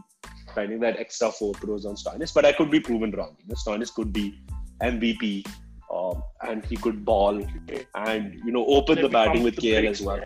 finding 0.55 0.79
that 0.79 0.97
extra 0.97 1.31
four 1.31 1.53
pros 1.53 1.85
on 1.85 1.95
Stoinis, 1.95 2.33
but 2.33 2.45
I 2.45 2.53
could 2.53 2.71
be 2.71 2.79
proven 2.79 3.11
wrong. 3.11 3.35
You 3.39 3.49
know, 3.49 3.55
Stoinis 3.55 3.93
could 3.93 4.13
be 4.13 4.41
MVP. 4.81 5.45
Um, 5.91 6.21
and 6.43 6.63
he 6.63 6.75
could 6.77 7.03
ball 7.03 7.43
and 7.95 8.39
you 8.45 8.51
know 8.51 8.63
open 8.67 9.01
the 9.01 9.09
batting 9.09 9.41
with 9.41 9.55
KL 9.55 9.87
as 9.87 10.01
well. 10.03 10.21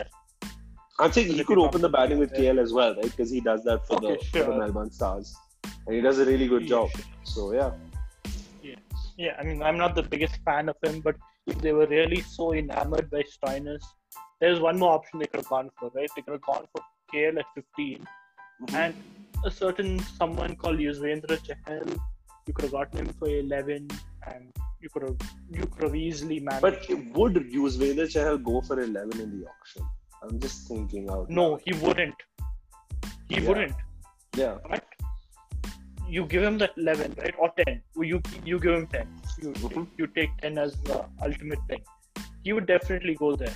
I'm 1.00 1.12
saying 1.12 1.28
he 1.32 1.42
could 1.44 1.58
open 1.58 1.80
the 1.80 1.88
batting 1.88 2.18
with 2.18 2.32
KL 2.32 2.58
as 2.60 2.72
well, 2.72 2.94
right? 2.94 3.02
Because 3.04 3.30
he 3.30 3.40
does 3.40 3.64
that 3.64 3.86
for, 3.86 3.96
Okay, 3.96 4.16
the, 4.16 4.24
sure. 4.24 4.44
for 4.44 4.52
the 4.52 4.58
Melbourne 4.58 4.90
Stars, 4.90 5.34
and 5.86 5.94
he 5.96 6.00
does 6.00 6.18
a 6.20 6.24
really 6.24 6.46
good 6.46 6.66
job. 6.66 6.90
So 7.24 7.52
yeah, 7.52 7.72
Yeah, 9.16 9.36
I 9.38 9.44
mean, 9.44 9.62
I'm 9.62 9.78
not 9.78 9.94
the 9.94 10.02
biggest 10.02 10.38
fan 10.44 10.68
of 10.68 10.76
him, 10.82 11.00
but 11.00 11.16
if 11.46 11.58
they 11.64 11.72
were 11.72 11.86
really 11.86 12.20
so 12.20 12.52
enamored 12.52 13.10
by 13.10 13.22
Stoinis, 13.32 13.84
there's 14.40 14.58
one 14.60 14.76
more 14.78 14.92
option 14.92 15.20
they 15.20 15.26
could 15.26 15.40
have 15.42 15.48
gone 15.48 15.70
for, 15.78 15.90
right? 15.94 16.08
They 16.16 16.22
could 16.22 16.32
have 16.32 16.42
gone 16.42 16.64
for 16.72 16.82
KL 17.12 17.38
at 17.38 17.46
15, 17.54 18.06
Mhm. 18.62 18.74
and 18.74 18.94
a 19.44 19.50
certain 19.50 19.98
someone 20.20 20.56
called 20.56 20.78
Yuzvendra 20.86 21.38
Chahal, 21.48 21.96
you 22.46 22.52
could 22.54 22.64
have 22.64 22.72
gotten 22.72 22.98
him 23.06 23.12
for 23.20 23.28
11, 23.28 23.88
and 24.32 24.52
you 24.80 24.88
could 24.94 25.02
have 25.08 25.16
you 25.58 25.66
could 25.66 25.84
have 25.88 25.94
easily 26.06 26.40
managed. 26.40 26.62
but 26.62 26.88
would 27.18 27.34
Yuzvendra 27.58 28.08
Chahal 28.16 28.42
go 28.50 28.60
for 28.70 28.80
11 28.80 29.20
in 29.26 29.30
the 29.38 29.46
auction? 29.52 29.86
I'm 30.24 30.38
just 30.40 30.68
thinking 30.68 31.10
out. 31.10 31.28
no, 31.38 31.46
he 31.64 31.72
wouldn't. 31.84 32.14
He 33.28 33.36
Yeah. 33.40 33.48
wouldn't. 33.48 33.74
Yeah. 34.36 34.58
But 34.68 34.84
you 36.08 36.24
give 36.26 36.42
him 36.42 36.58
that 36.58 36.72
11, 36.76 37.14
right? 37.18 37.34
Or 37.38 37.50
10. 37.58 37.82
You 38.12 38.20
you 38.52 38.58
give 38.64 38.74
him 38.78 38.86
10. 38.94 39.12
You 39.42 39.52
Mhm. 39.52 39.86
you 40.02 40.06
take 40.18 40.34
10 40.42 40.58
as 40.64 40.74
the 40.88 40.98
ultimate 41.28 41.62
thing. 41.68 41.84
He 42.48 42.52
would 42.58 42.66
definitely 42.72 43.14
go 43.22 43.30
there. 43.44 43.54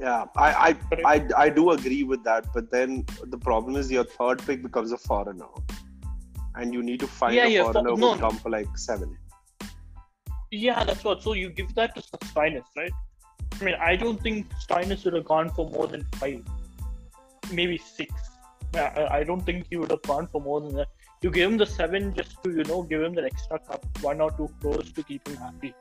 Yeah, 0.00 0.24
I, 0.36 0.48
I 0.68 0.70
I 1.12 1.14
I 1.44 1.48
do 1.58 1.70
agree 1.70 2.02
with 2.12 2.24
that, 2.24 2.46
but 2.54 2.70
then 2.70 2.94
the 3.34 3.38
problem 3.38 3.76
is 3.82 3.90
your 3.96 4.04
third 4.14 4.42
pick 4.46 4.62
becomes 4.62 4.92
a 4.96 4.98
foreigner, 4.98 5.50
and 6.56 6.74
you 6.78 6.82
need 6.88 7.00
to 7.04 7.06
find 7.18 7.34
Yeah, 7.36 7.44
a 7.50 7.52
yeah, 7.56 7.62
fo- 7.66 7.72
foreigner 7.74 7.90
who 7.92 8.00
no. 8.04 8.10
would 8.10 8.20
come 8.24 8.36
for 8.46 8.50
like 8.54 8.76
seven. 8.86 9.16
Yeah, 10.64 10.82
that's 10.88 11.04
what. 11.04 11.22
So 11.28 11.34
you 11.42 11.48
give 11.60 11.72
that 11.76 11.94
to 11.94 12.02
Stoinis, 12.08 12.66
right? 12.80 12.92
I 13.60 13.64
mean, 13.64 13.74
I 13.80 13.96
don't 13.96 14.20
think 14.20 14.46
Stoinis 14.54 15.04
would 15.04 15.14
have 15.14 15.24
gone 15.24 15.50
for 15.50 15.70
more 15.70 15.86
than 15.86 16.04
five, 16.14 16.42
maybe 17.52 17.78
six. 17.78 18.12
I, 18.74 19.08
I 19.18 19.24
don't 19.24 19.40
think 19.40 19.66
he 19.70 19.76
would 19.76 19.90
have 19.90 20.02
gone 20.02 20.26
for 20.26 20.40
more 20.40 20.60
than 20.60 20.74
that. 20.76 20.88
You 21.22 21.30
give 21.30 21.50
him 21.50 21.56
the 21.56 21.66
seven 21.66 22.14
just 22.14 22.42
to 22.44 22.50
you 22.50 22.64
know 22.64 22.82
give 22.82 23.02
him 23.02 23.14
that 23.14 23.24
extra 23.24 23.58
cup, 23.58 23.86
one 24.02 24.20
or 24.20 24.30
two 24.32 24.50
crores 24.60 24.92
to 24.92 25.02
keep 25.02 25.26
him 25.28 25.36
happy. 25.36 25.74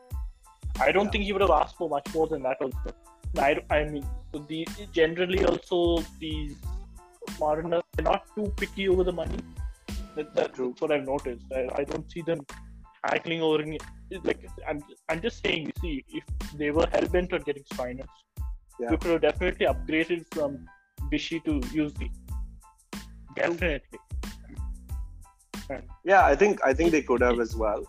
I 0.80 0.92
don't 0.92 1.06
Yeah. 1.06 1.12
think 1.12 1.24
he 1.26 1.34
would 1.34 1.42
have 1.42 1.52
asked 1.52 1.78
for 1.78 1.90
much 1.90 2.08
more 2.14 2.28
than 2.28 2.44
that 2.44 2.58
also. 2.62 2.96
I, 3.38 3.60
I 3.70 3.86
mean, 3.86 4.06
the 4.48 4.66
generally 4.92 5.44
also 5.46 6.04
these 6.20 6.56
foreigners 7.32 7.84
are 7.98 8.04
not 8.04 8.24
too 8.36 8.54
picky 8.58 8.88
over 8.88 9.04
the 9.04 9.12
money. 9.12 9.38
That, 10.16 10.36
that, 10.36 10.54
True. 10.54 10.70
that's 10.70 10.82
what 10.82 10.92
I've 10.92 11.06
noticed. 11.06 11.46
I, 11.52 11.68
I 11.76 11.84
don't 11.84 12.10
see 12.12 12.22
them 12.22 12.46
haggling 13.04 13.42
over 13.42 13.64
like 14.24 14.46
I'm, 14.68 14.82
I'm 15.10 15.22
just 15.22 15.44
saying. 15.44 15.68
You 15.68 15.74
see, 15.82 16.06
if 16.10 16.24
they 16.58 16.72
were 16.72 16.88
hell 16.92 17.08
bent 17.08 17.34
on 17.34 17.42
getting 17.42 17.64
Stoinis, 17.64 18.06
Yeah. 18.80 18.92
you 18.92 18.98
could 18.98 19.12
have 19.12 19.22
definitely 19.22 19.66
upgraded 19.66 20.26
from 20.32 20.66
Bishi 21.12 21.44
to 21.46 21.60
Yuzi. 21.78 22.10
Definitely. 23.36 24.00
Yeah, 26.06 26.26
I 26.26 26.36
think 26.36 26.60
I 26.64 26.74
think 26.74 26.92
they 26.92 27.02
could 27.02 27.22
have 27.22 27.40
as 27.40 27.56
well, 27.56 27.84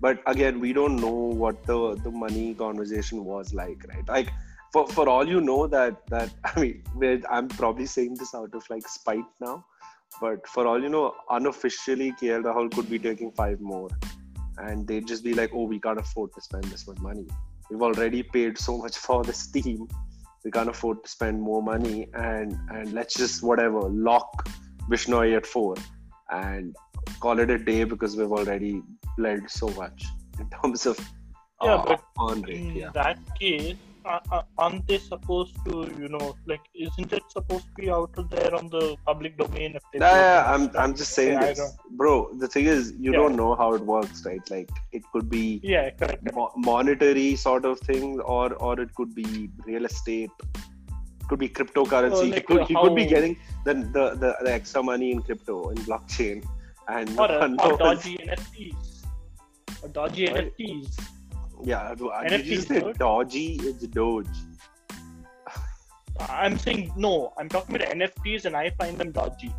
but 0.00 0.20
again, 0.26 0.60
we 0.60 0.72
don't 0.72 0.96
know 0.96 1.14
what 1.44 1.64
the 1.64 1.78
the 2.04 2.10
money 2.10 2.54
conversation 2.54 3.24
was 3.24 3.54
like, 3.54 3.86
right? 3.88 4.08
Like 4.08 4.28
for 4.72 4.86
for 4.86 5.08
all 5.08 5.26
you 5.26 5.40
know 5.40 5.66
that 5.66 6.06
that 6.08 6.30
I 6.44 6.60
mean, 6.60 7.24
I'm 7.30 7.48
probably 7.48 7.86
saying 7.86 8.14
this 8.14 8.34
out 8.34 8.54
of 8.54 8.68
like 8.70 8.86
spite 8.88 9.24
now, 9.40 9.64
but 10.20 10.46
for 10.46 10.66
all 10.66 10.82
you 10.82 10.88
know, 10.88 11.14
unofficially 11.30 12.12
KL 12.12 12.44
Rahul 12.44 12.70
could 12.74 12.90
be 12.90 12.98
taking 12.98 13.32
five 13.32 13.60
more, 13.60 13.88
and 14.58 14.86
they'd 14.86 15.06
just 15.06 15.24
be 15.24 15.34
like, 15.34 15.50
oh, 15.52 15.64
we 15.64 15.78
can't 15.80 15.98
afford 15.98 16.32
to 16.34 16.40
spend 16.40 16.64
this 16.64 16.86
much 16.86 16.98
money. 16.98 17.26
We've 17.70 17.82
already 17.82 18.22
paid 18.22 18.58
so 18.58 18.78
much 18.78 18.96
for 18.96 19.24
this 19.24 19.46
team. 19.48 19.88
We 20.44 20.50
can't 20.50 20.68
afford 20.68 21.02
to 21.04 21.10
spend 21.10 21.40
more 21.40 21.62
money, 21.62 22.08
and 22.14 22.56
and 22.70 22.92
let's 22.92 23.14
just 23.14 23.42
whatever 23.42 23.80
lock 23.88 24.48
Bishnoi 24.88 25.36
at 25.36 25.46
four, 25.46 25.74
and 26.30 26.74
call 27.20 27.40
it 27.40 27.50
a 27.50 27.58
day 27.58 27.84
because 27.84 28.16
we've 28.16 28.30
already 28.30 28.82
bled 29.18 29.50
so 29.50 29.68
much 29.70 30.04
in 30.38 30.48
terms 30.50 30.86
of 30.86 30.98
Yeah, 31.62 31.74
uh, 31.74 31.84
but 31.86 32.02
on 32.18 32.42
rate. 32.42 32.56
In 32.56 32.76
Yeah. 32.76 32.90
that 32.94 33.18
case, 33.40 33.76
aren't 34.58 34.86
they 34.86 34.98
supposed 34.98 35.54
to, 35.66 35.90
you 35.98 36.08
know, 36.08 36.36
like, 36.46 36.60
isn't 36.74 37.12
it 37.12 37.22
supposed 37.28 37.64
to 37.66 37.72
be 37.80 37.90
out 37.90 38.12
there 38.30 38.54
on 38.54 38.68
the 38.68 38.96
public 39.04 39.36
domain? 39.38 39.76
They 39.92 39.98
Yeah, 39.98 40.44
I'm, 40.46 40.70
I'm 40.76 40.94
just 40.94 41.12
saying 41.12 41.32
Yeah, 41.34 41.46
this, 41.52 41.76
bro. 42.02 42.32
The 42.34 42.48
thing 42.48 42.66
is, 42.66 42.92
you 42.98 43.12
Yeah. 43.12 43.18
don't 43.18 43.36
know 43.36 43.54
how 43.54 43.72
it 43.74 43.82
works, 43.82 44.24
right? 44.24 44.50
Like, 44.50 44.70
it 44.92 45.02
could 45.12 45.28
be 45.30 45.60
Yeah, 45.62 45.90
correct. 45.90 46.24
correct. 46.24 46.34
mo- 46.36 46.52
monetary 46.56 47.36
sort 47.36 47.64
of 47.64 47.80
thing, 47.80 48.20
or 48.20 48.52
or 48.54 48.78
it 48.80 48.94
could 48.94 49.14
be 49.14 49.50
real 49.66 49.84
estate, 49.84 50.30
could 51.28 51.38
be 51.40 51.48
cryptocurrency. 51.48 52.12
Oh, 52.28 52.30
he, 52.36 52.40
could, 52.40 52.62
he 52.68 52.74
could 52.74 52.94
be 52.94 53.06
getting 53.06 53.36
the, 53.64 53.74
the, 53.74 54.04
the, 54.22 54.30
the 54.44 54.52
extra 54.52 54.82
money 54.82 55.10
in 55.10 55.22
crypto 55.22 55.70
in 55.70 55.76
blockchain, 55.78 56.44
and 56.88 57.16
no 57.16 57.24
Or, 57.26 57.38
one 57.44 57.60
or 57.60 57.68
knows. 57.70 57.78
dodgy 57.78 58.16
NFTs. 58.18 59.04
Or 59.82 59.88
dodgy? 59.88 60.26
NFTs. 60.28 61.00
Yeah, 61.64 61.94
do- 61.94 62.12
did 62.28 62.46
you 62.46 62.60
say 62.60 62.92
dodgy? 62.92 63.58
It's 63.62 63.86
Doge. 63.86 64.26
I'm 66.20 66.58
saying 66.58 66.92
no. 66.96 67.32
I'm 67.38 67.48
talking 67.48 67.76
about 67.76 67.88
NFTs, 67.88 68.44
and 68.44 68.56
I 68.56 68.70
find 68.70 68.96
them 68.98 69.12
dodgy. 69.12 69.52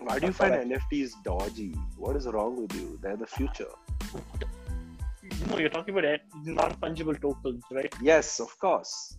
Why 0.00 0.18
do 0.18 0.26
you 0.26 0.32
That's 0.32 0.38
find. 0.38 0.72
NFTs 0.72 1.22
dodgy? 1.24 1.74
What 1.96 2.16
is 2.16 2.26
wrong 2.26 2.60
with 2.60 2.74
you? 2.74 2.98
They're 3.02 3.16
the 3.16 3.26
future. 3.26 3.72
No, 5.48 5.58
you're 5.58 5.70
talking 5.70 5.96
about 5.98 6.20
non 6.44 6.74
fungible 6.74 7.20
tokens, 7.20 7.64
right? 7.70 7.92
Yes, 8.00 8.40
of 8.40 8.56
course. 8.58 9.16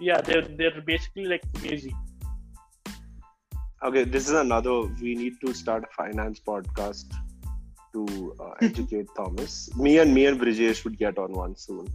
Yeah, 0.00 0.20
they're 0.20 0.42
they're 0.42 0.80
basically 0.80 1.26
like 1.26 1.42
Fugazi. 1.52 1.92
Okay, 3.82 4.04
this 4.04 4.28
is 4.28 4.34
another. 4.34 4.82
We 5.00 5.14
need 5.14 5.34
to 5.44 5.52
start 5.52 5.84
a 5.84 5.92
finance 5.94 6.40
podcast 6.40 7.12
to 7.96 8.04
uh, 8.40 8.52
educate 8.68 9.06
Thomas. 9.16 9.54
Me 9.76 9.98
and 10.04 10.14
me 10.14 10.26
and 10.26 10.40
Brijesh 10.40 10.84
would 10.84 10.98
get 11.04 11.18
on 11.24 11.32
one 11.32 11.56
soon, 11.56 11.86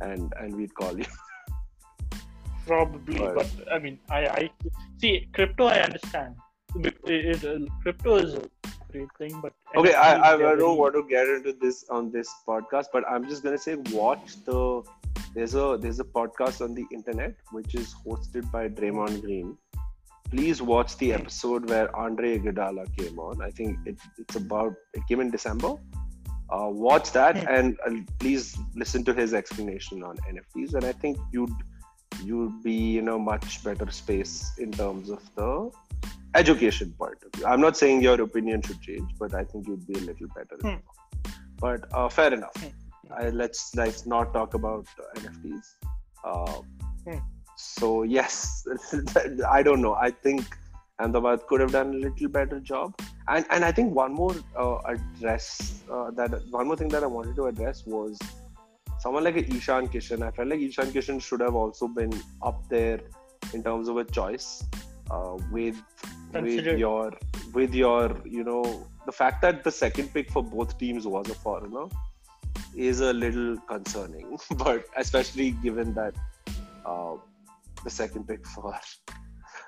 and 0.00 0.32
and 0.40 0.56
we'd 0.62 0.74
call 0.82 0.98
you. 0.98 1.06
Probably, 2.66 3.18
Right. 3.18 3.34
but 3.34 3.72
I 3.72 3.78
mean, 3.78 3.98
I, 4.10 4.20
I 4.40 4.50
see 5.00 5.26
crypto. 5.32 5.66
I 5.66 5.80
understand. 5.80 6.34
It, 6.76 6.96
it, 7.04 7.44
uh, 7.44 7.64
crypto 7.82 8.16
is 8.16 8.34
a 8.34 8.42
great 8.92 9.08
thing, 9.20 9.40
but 9.40 9.54
Okay, 9.74 9.94
I, 9.94 10.10
I, 10.16 10.34
I 10.52 10.54
don't 10.56 10.76
want 10.76 10.94
to 10.94 11.02
get 11.08 11.26
into 11.36 11.54
this 11.62 11.86
on 11.88 12.10
this 12.12 12.28
podcast, 12.46 12.86
but 12.92 13.08
I'm 13.10 13.26
just 13.28 13.42
gonna 13.42 13.58
say 13.66 13.76
watch 13.92 14.36
the. 14.44 14.82
There's 15.34 15.54
a 15.54 15.78
there's 15.80 16.00
a 16.00 16.04
podcast 16.04 16.60
on 16.66 16.74
the 16.74 16.84
internet 16.98 17.34
which 17.52 17.74
is 17.74 17.94
hosted 18.04 18.50
by 18.50 18.68
Draymond 18.68 19.22
Green. 19.22 19.56
Please 20.30 20.60
watch 20.60 20.96
the 20.98 21.12
episode 21.12 21.68
where 21.68 21.94
Andre 21.96 22.38
Iguodala 22.38 22.84
came 22.96 23.18
on. 23.18 23.40
I 23.42 23.50
think 23.50 23.78
it, 23.86 23.96
it's 24.18 24.36
about 24.36 24.74
it 24.94 25.06
came 25.08 25.20
in 25.20 25.30
December. 25.30 25.74
Uh, 26.50 26.68
watch 26.70 27.12
that 27.12 27.36
and 27.48 27.78
uh, 27.86 27.90
please 28.18 28.56
listen 28.74 29.04
to 29.04 29.12
his 29.12 29.34
explanation 29.34 30.02
on 30.02 30.16
NFTs. 30.32 30.74
And 30.74 30.84
I 30.84 30.92
think 30.92 31.18
you'd 31.32 31.52
you'd 32.24 32.62
be 32.62 32.98
in 32.98 33.08
a 33.08 33.18
much 33.18 33.62
better 33.62 33.90
space 33.90 34.52
in 34.58 34.72
terms 34.72 35.08
of 35.10 35.22
the 35.34 35.70
education 36.34 36.94
part 36.98 37.22
of 37.24 37.32
view. 37.32 37.46
I'm 37.46 37.60
not 37.60 37.76
saying 37.76 38.02
your 38.02 38.20
opinion 38.20 38.62
should 38.62 38.80
change, 38.80 39.10
but 39.18 39.34
I 39.34 39.44
think 39.44 39.66
you'd 39.68 39.86
be 39.86 39.94
a 39.94 40.02
little 40.02 40.28
better. 40.34 40.56
Hmm. 40.60 40.80
But 41.58 41.92
uh, 41.92 42.08
fair 42.08 42.32
enough. 42.32 42.56
Hmm. 42.56 43.12
I, 43.12 43.30
let's 43.30 43.74
let's 43.74 44.06
not 44.06 44.34
talk 44.34 44.54
about 44.54 44.86
uh, 44.98 45.20
NFTs. 45.20 45.66
Uh, 46.24 46.60
Hmm. 47.08 47.18
So 47.58 48.04
yes, 48.04 48.66
I 49.50 49.62
don't 49.62 49.82
know. 49.82 49.94
I 49.94 50.10
think 50.10 50.56
Ahmedabad 51.00 51.46
could 51.48 51.60
have 51.60 51.72
done 51.72 51.94
a 51.94 51.98
little 51.98 52.28
better 52.28 52.60
job. 52.60 52.94
And 53.26 53.44
and 53.50 53.64
I 53.64 53.72
think 53.72 53.94
one 53.94 54.14
more 54.14 54.34
uh, 54.56 54.78
address 54.86 55.82
uh, 55.90 56.10
that 56.12 56.30
one 56.50 56.68
more 56.68 56.76
thing 56.76 56.88
that 56.88 57.02
I 57.02 57.06
wanted 57.06 57.36
to 57.36 57.46
address 57.46 57.84
was 57.86 58.18
someone 59.00 59.24
like 59.24 59.36
Ishan 59.36 59.88
Kishan. 59.88 60.22
I 60.22 60.30
felt 60.30 60.48
like 60.48 60.60
Ishan 60.60 60.92
Kishan 60.92 61.20
should 61.20 61.40
have 61.40 61.54
also 61.54 61.88
been 61.88 62.12
up 62.42 62.68
there 62.68 63.00
in 63.52 63.62
terms 63.62 63.88
of 63.88 63.96
a 63.96 64.04
choice 64.04 64.64
uh, 65.10 65.36
with 65.50 65.82
with 66.32 66.66
your 66.78 67.12
with 67.52 67.74
your 67.74 68.16
you 68.24 68.44
know 68.44 68.86
the 69.06 69.12
fact 69.12 69.42
that 69.42 69.64
the 69.64 69.70
second 69.70 70.12
pick 70.14 70.30
for 70.30 70.42
both 70.42 70.78
teams 70.78 71.06
was 71.06 71.28
a 71.28 71.34
foreigner 71.34 71.86
is 72.76 73.00
a 73.00 73.12
little 73.12 73.56
concerning, 73.72 74.38
but 74.56 74.84
especially 74.96 75.50
given 75.50 75.94
that 75.94 76.14
uh, 76.86 77.14
the 77.84 77.90
second 77.90 78.26
pick 78.28 78.46
for 78.54 78.74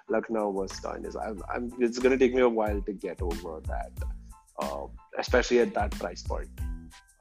Lucknow 0.08 0.50
was 0.50 0.72
Stoinis. 0.72 1.16
I'm, 1.16 1.40
I'm, 1.52 1.72
it's 1.80 1.98
going 1.98 2.16
to 2.16 2.18
take 2.18 2.34
me 2.34 2.42
a 2.42 2.48
while 2.48 2.80
to 2.82 2.92
get 2.92 3.22
over 3.22 3.61
that, 3.66 3.92
uh, 4.61 4.86
especially 5.18 5.61
at 5.61 5.72
that 5.74 5.92
price 5.92 6.22
point. 6.22 6.48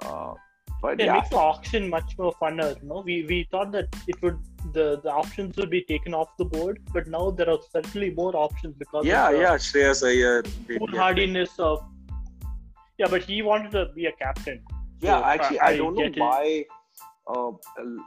Uh, 0.03 0.33
but 0.81 0.97
yeah, 0.97 1.05
yeah, 1.05 1.11
it 1.11 1.15
makes 1.17 1.29
the 1.29 1.35
auction 1.35 1.89
much 1.89 2.17
more 2.17 2.33
funner. 2.41 2.81
No, 2.83 3.01
we 3.05 3.25
we 3.25 3.47
thought 3.51 3.71
that 3.73 3.87
it 4.07 4.21
would 4.21 4.39
the 4.73 5.01
the 5.01 5.11
options 5.11 5.57
would 5.57 5.69
be 5.69 5.81
taken 5.83 6.13
off 6.13 6.29
the 6.37 6.45
board, 6.45 6.79
but 6.93 7.07
now 7.07 7.31
there 7.31 7.49
are 7.49 7.57
certainly 7.71 8.11
more 8.11 8.33
options 8.35 8.75
because 8.77 9.05
yeah, 9.05 9.27
of 9.27 9.33
the 9.35 9.41
yeah. 9.41 9.55
Shreyas 9.55 10.03
Iyer. 10.07 10.41
get 10.43 10.79
foolhardiness 10.79 11.59
of 11.59 11.83
yeah, 12.97 13.07
but 13.09 13.23
he 13.23 13.41
wanted 13.41 13.71
to 13.71 13.89
be 13.93 14.05
a 14.05 14.11
captain. 14.13 14.61
Yeah, 15.01 15.19
So, 15.19 15.25
actually, 15.25 15.59
I- 15.59 15.65
I, 15.67 15.69
I 15.71 15.77
don't 15.77 15.95
know 15.95 16.11
why. 16.25 16.43
it. 16.43 16.67
Uh, 17.29 17.51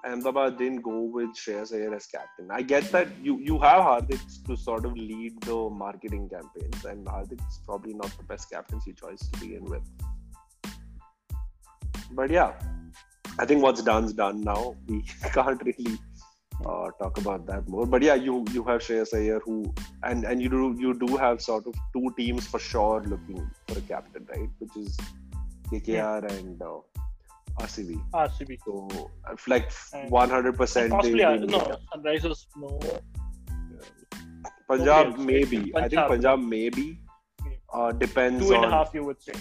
Ahmedabad 0.05 0.59
didn't 0.59 0.83
go 0.83 1.01
with 1.03 1.31
Shreyas 1.37 1.73
Iyer 1.73 1.95
as 1.95 2.07
captain. 2.07 2.49
I 2.51 2.62
get 2.62 2.91
that 2.93 3.09
you 3.23 3.39
you 3.39 3.59
have 3.59 3.83
Hardik 3.83 4.23
to 4.47 4.57
sort 4.57 4.85
of 4.85 4.97
lead 4.97 5.41
the 5.43 5.59
marketing 5.70 6.29
campaigns, 6.29 6.85
and 6.85 7.07
Hardik's 7.07 7.59
probably 7.66 7.95
not 7.95 8.16
the 8.16 8.25
best 8.25 8.51
captaincy 8.51 8.93
choice 8.93 9.29
to 9.29 9.41
begin 9.41 9.64
with. 9.64 9.83
But 12.11 12.31
yeah, 12.31 12.53
I 13.39 13.47
think 13.47 13.62
what's 13.62 13.83
done's 13.83 14.12
done 14.12 14.43
now. 14.43 14.75
We 14.87 15.03
can't 15.35 15.62
really 15.64 15.99
uh, 16.66 16.91
talk 16.99 17.18
about 17.18 17.47
that 17.47 17.68
more. 17.68 17.87
But 17.87 18.03
yeah, 18.03 18.14
you 18.14 18.45
you 18.51 18.64
have 18.64 18.81
Shreyas 18.81 19.14
Iyer 19.14 19.41
who 19.45 19.73
and 20.03 20.25
and 20.25 20.43
you 20.43 20.49
do 20.49 20.75
you 20.79 20.95
do 21.07 21.16
have 21.16 21.41
sort 21.41 21.66
of 21.66 21.75
two 21.93 22.12
teams 22.16 22.47
for 22.47 22.59
sure 22.59 23.03
looking 23.03 23.49
for 23.68 23.79
a 23.79 23.83
captain, 23.83 24.27
right? 24.35 24.51
Which 24.59 24.77
is 24.77 24.99
KKR 25.70 26.31
and 26.39 26.61
uh, 26.61 26.81
RCB. 27.61 28.01
RCB. 28.13 28.59
So 28.65 29.11
like 29.47 29.71
one 30.11 30.31
hundred 30.31 30.57
percent. 30.57 30.91
Possibly, 30.93 31.23
uh, 31.25 31.37
no, 31.37 31.77
Sunrisers, 31.95 32.47
no. 32.57 32.81
Punjab 34.69 35.07
Okay, 35.15 35.23
maybe. 35.25 35.59
I 35.77 35.81
think 35.89 35.93
Punjab. 35.93 36.09
Punjab 36.09 36.39
maybe. 36.41 36.99
Uh, 37.73 37.91
depends 37.93 38.47
Two 38.47 38.55
and 38.55 38.65
on 38.65 38.73
a 38.73 38.77
half, 38.77 38.91
you 38.95 39.05
would 39.05 39.21
say. 39.23 39.33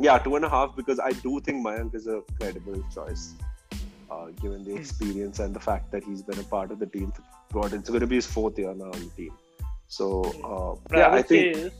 yeah 0.00 0.16
two 0.18 0.36
and 0.36 0.44
a 0.44 0.48
half 0.48 0.74
because 0.76 0.98
I 1.00 1.10
do 1.24 1.40
think 1.40 1.64
Mayank 1.66 1.94
is 1.94 2.06
a 2.06 2.22
credible 2.40 2.82
choice, 2.94 3.34
uh, 4.10 4.26
given 4.42 4.62
the 4.64 4.72
Hmm. 4.72 4.78
experience 4.78 5.38
and 5.38 5.54
the 5.58 5.60
fact 5.60 5.90
that 5.92 6.04
he's 6.04 6.22
been 6.22 6.38
a 6.38 6.46
part 6.54 6.70
of 6.70 6.78
the 6.78 6.86
team 6.86 7.12
throughout. 7.50 7.72
It's 7.78 7.90
going 7.96 8.00
to 8.00 8.06
be 8.06 8.20
his 8.22 8.26
fourth 8.36 8.58
year 8.58 8.74
now 8.74 8.86
on 8.86 9.00
the 9.06 9.10
team. 9.16 9.34
So 9.98 10.06
uh, 10.52 10.96
yeah, 10.98 11.08
I 11.08 11.18
I 11.18 11.22
think 11.22 11.56
is 11.56 11.72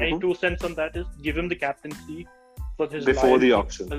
my 0.00 0.06
Mhm. 0.12 0.20
two 0.24 0.34
cents 0.44 0.64
on 0.70 0.74
that 0.80 0.96
is 1.02 1.06
give 1.28 1.36
him 1.42 1.48
the 1.54 1.58
captaincy 1.66 2.26
for 2.78 2.88
his 2.94 3.04
before 3.12 3.38
the 3.46 3.52
auction. 3.60 3.92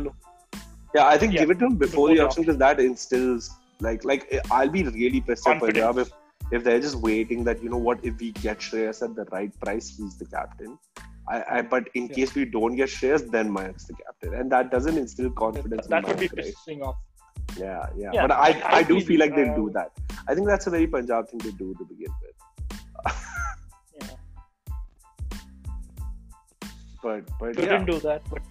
Yeah, 0.96 1.08
I 1.08 1.18
think 1.18 1.34
Yeah, 1.34 1.42
give 1.42 1.52
it 1.52 1.60
to 1.60 1.66
him 1.68 1.76
before, 1.78 2.10
the 2.10 2.20
auction 2.26 2.44
because 2.44 2.58
that 2.60 2.80
instills 2.80 3.50
like 3.88 4.06
like 4.06 4.24
I'll 4.52 4.70
be 4.76 4.84
really 4.84 5.22
pissed 5.22 5.48
at 5.48 5.60
Confidence. 5.60 5.86
Punjab 5.86 6.08
if 6.08 6.12
if 6.58 6.64
they're 6.68 6.80
just 6.86 6.96
waiting 7.06 7.44
that 7.48 7.62
you 7.64 7.70
know 7.74 7.82
what 7.88 8.04
if 8.12 8.20
we 8.20 8.32
get 8.46 8.60
Shreyas 8.68 9.02
at 9.08 9.16
the 9.16 9.26
right 9.32 9.52
price 9.66 9.90
he's 9.98 10.16
the 10.22 10.26
captain. 10.36 10.78
I, 11.28 11.38
I 11.58 11.62
but 11.74 11.90
in 11.96 12.08
Yeah. 12.08 12.16
case 12.18 12.36
we 12.36 12.46
don't 12.46 12.76
get 12.82 12.90
Shreyas 12.96 13.26
then 13.36 13.52
Mayank's 13.58 13.86
the 13.92 13.96
captain 14.04 14.34
and 14.42 14.52
that 14.56 14.72
doesn't 14.72 14.98
instill 15.04 15.32
confidence. 15.32 15.88
That 15.88 16.04
in 16.04 16.10
would 16.10 16.20
be 16.20 16.30
right? 16.38 16.54
pissing 16.54 16.84
off. 16.92 16.96
Yeah, 17.58 17.86
yeah, 17.98 18.12
Yeah, 18.14 18.22
But 18.28 18.32
I 18.32 18.50
I- 18.50 18.76
I, 18.80 18.84
do 18.84 19.00
feel, 19.02 19.20
like 19.20 19.36
they'll 19.36 19.56
do 19.56 19.70
that. 19.74 19.92
I 20.30 20.34
think 20.36 20.48
that's 20.48 20.68
a 20.68 20.70
very 20.76 20.88
Punjab 20.88 21.28
thing 21.30 21.40
to 21.48 21.52
do 21.64 21.74
to 21.80 21.84
begin 21.94 22.14
with. 22.24 22.36
Yeah. 24.02 24.08
But 27.04 27.22
but 27.40 27.56
Couldn't 27.56 27.88
yeah, 27.88 27.94
do 27.94 28.00
that, 28.10 28.22
but 28.30 28.42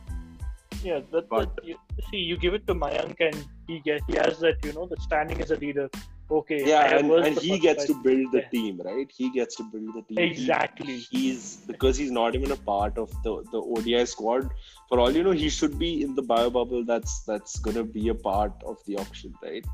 yeah, 0.85 1.01
that, 1.13 1.29
But- 1.29 1.55
that 1.57 1.65
you, 1.65 1.77
see, 2.11 2.19
you 2.31 2.37
give 2.37 2.55
it 2.55 2.67
to 2.69 2.75
Mayank 2.75 3.17
and 3.29 3.45
he 3.69 3.81
get 3.81 4.03
he 4.09 4.17
has 4.25 4.39
that 4.41 4.65
you 4.69 4.73
know 4.75 4.87
the 4.87 4.99
standing 5.07 5.41
as 5.47 5.51
a 5.51 5.57
leader. 5.57 5.89
Okay, 6.37 6.59
yeah, 6.67 6.97
and, 6.97 7.11
and 7.29 7.39
he 7.47 7.59
gets 7.63 7.85
to 7.89 7.95
build 8.05 8.33
the 8.33 8.39
Yeah. 8.43 8.49
team, 8.53 8.81
right? 8.85 9.11
He 9.17 9.27
gets 9.33 9.57
to 9.57 9.65
build 9.73 9.91
the 9.97 10.03
team. 10.03 10.19
He- 10.19 10.29
Exactly. 10.31 10.97
he's 11.15 11.43
because 11.73 11.99
he's 12.03 12.11
not 12.19 12.35
even 12.39 12.53
a 12.53 12.61
part 12.71 12.97
of 13.03 13.11
the 13.27 13.35
the 13.55 13.61
ODI 13.79 14.05
squad. 14.13 14.49
For 14.89 15.01
all 15.01 15.11
you 15.19 15.25
know, 15.27 15.35
he 15.43 15.51
should 15.59 15.79
be 15.83 15.91
in 16.07 16.15
the 16.21 16.23
bio 16.31 16.49
bubble. 16.59 16.85
That's 16.93 17.19
that's 17.33 17.59
gonna 17.69 17.85
be 17.99 18.09
a 18.15 18.17
part 18.31 18.65
of 18.73 18.79
the 18.87 18.97
auction, 19.05 19.35
right? 19.43 19.67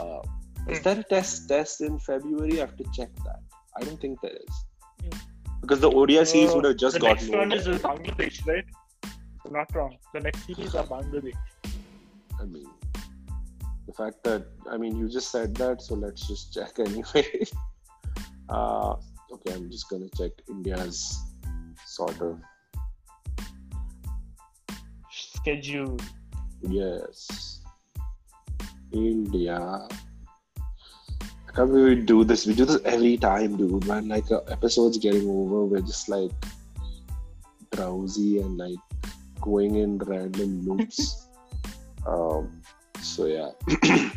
Uh, 0.00 0.22
is 0.68 0.78
Hmm. 0.78 0.82
there 0.88 1.00
a 1.04 1.06
test 1.14 1.48
test 1.54 1.80
in 1.90 2.00
February? 2.08 2.56
I 2.58 2.66
have 2.66 2.76
to 2.82 2.88
check 2.98 3.14
that. 3.28 3.40
I 3.80 3.84
don't 3.86 4.00
think 4.06 4.20
there 4.26 4.36
is 4.48 4.56
Hmm. 5.04 5.16
because 5.60 5.80
the 5.86 5.92
ODI 6.02 6.24
series 6.34 6.50
Uh, 6.52 6.56
would 6.56 6.64
have 6.72 6.76
just 6.86 6.94
the 7.00 7.04
gotten 7.06 7.30
next 7.30 7.38
one 7.44 7.52
over. 7.60 7.76
is 7.76 7.86
Bangladesh, 7.88 8.42
right? 8.52 8.64
Not 9.50 9.74
wrong. 9.74 9.96
The 10.12 10.20
next 10.20 10.46
series 10.46 10.74
are 10.74 10.84
Bangladesh. 10.84 11.32
I 12.40 12.44
mean, 12.44 12.68
the 13.86 13.92
fact 13.92 14.22
that 14.24 14.46
I 14.70 14.76
mean, 14.76 14.96
you 14.96 15.08
just 15.08 15.30
said 15.30 15.54
that, 15.56 15.82
so 15.82 15.94
let's 15.94 16.26
just 16.26 16.52
check 16.52 16.78
anyway. 16.78 17.46
uh, 18.48 18.96
okay, 19.32 19.54
I'm 19.54 19.70
just 19.70 19.88
gonna 19.88 20.08
check 20.16 20.32
India's 20.48 21.18
sort 21.84 22.20
of 22.20 22.40
Schedule. 25.46 25.96
Yes. 26.62 27.60
India. 28.92 29.88
I 30.58 31.52
can't 31.54 31.70
believe 31.70 31.98
we 31.98 32.04
do 32.04 32.24
this. 32.24 32.46
We 32.46 32.54
do 32.54 32.64
this 32.64 32.82
every 32.84 33.16
time, 33.16 33.56
dude. 33.56 33.86
Man, 33.86 34.08
like 34.08 34.30
uh, 34.30 34.40
episodes 34.48 34.98
getting 34.98 35.28
over, 35.28 35.64
we're 35.64 35.80
just 35.80 36.08
like 36.08 36.32
drowsy 37.70 38.40
and 38.40 38.56
like 38.56 38.82
going 39.46 39.76
in 39.84 39.98
random 40.12 40.52
loops. 40.66 41.28
um. 42.06 42.62
So 43.02 43.26
yeah. 43.36 43.50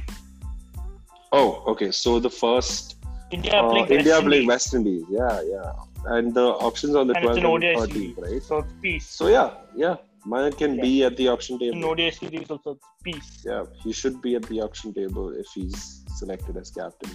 oh, 1.32 1.50
okay. 1.74 1.92
So 1.92 2.20
the 2.20 2.30
first 2.44 2.98
India 3.32 3.54
uh, 3.54 3.70
playing 3.70 3.88
West 3.88 3.98
India 4.00 4.14
playing 4.22 4.26
Indies. 4.26 4.48
West 4.54 4.74
Indies. 4.74 5.04
Yeah, 5.10 5.42
yeah. 5.56 5.72
And 6.16 6.34
the 6.34 6.48
options 6.70 6.96
on 6.96 7.08
the 7.08 7.16
And 7.16 7.26
12th 7.26 7.38
an 7.38 7.46
and 7.46 7.54
ODI 7.56 7.74
13th, 7.76 8.22
right? 8.26 8.44
So 8.44 8.58
it's 8.60 8.74
peace. 8.82 9.08
So 9.08 9.28
yeah, 9.28 9.50
yeah. 9.76 9.96
Maya 10.26 10.52
can 10.52 10.76
Yeah. 10.76 10.82
be 10.88 10.94
at 11.08 11.16
the 11.18 11.28
auction 11.34 11.60
table. 11.60 11.78
in 11.78 11.84
ODI 11.84 12.12
series 12.12 12.50
also 12.56 12.78
peace. 13.04 13.30
Yeah, 13.46 13.64
he 13.84 13.92
should 14.00 14.22
be 14.22 14.36
at 14.36 14.44
the 14.52 14.62
auction 14.62 14.94
table 14.94 15.30
if 15.44 15.48
he's 15.56 16.04
selected 16.22 16.58
as 16.58 16.72
captain. 16.72 17.12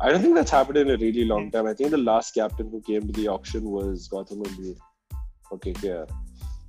I 0.00 0.10
don't 0.10 0.22
think 0.22 0.36
that's 0.36 0.50
happened 0.58 0.78
in 0.78 0.90
a 0.90 0.96
really 0.96 1.24
long 1.24 1.50
time. 1.50 1.66
I 1.66 1.74
think 1.74 1.90
the 1.90 2.04
last 2.12 2.34
captain 2.34 2.70
who 2.70 2.80
came 2.90 3.06
to 3.08 3.12
the 3.20 3.26
auction 3.36 3.64
was 3.78 4.08
Gautam 4.12 4.42
Gambhir 4.44 4.76
Okay, 5.52 5.72
KKR. 5.72 6.06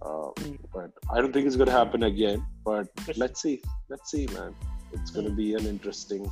Uh, 0.02 0.30
Hmm. 0.40 0.56
but 0.74 0.92
I 1.12 1.20
don't 1.22 1.34
think 1.34 1.46
it's 1.48 1.56
going 1.58 1.68
to 1.68 1.74
happen 1.74 2.04
again. 2.04 2.46
But 2.66 2.88
let's 3.18 3.42
see. 3.42 3.62
Let's 3.90 4.12
see, 4.12 4.28
man. 4.28 4.56
It's 4.94 5.12
going 5.12 5.26
to 5.26 5.32
be 5.34 5.54
an 5.56 5.66
interesting 5.66 6.30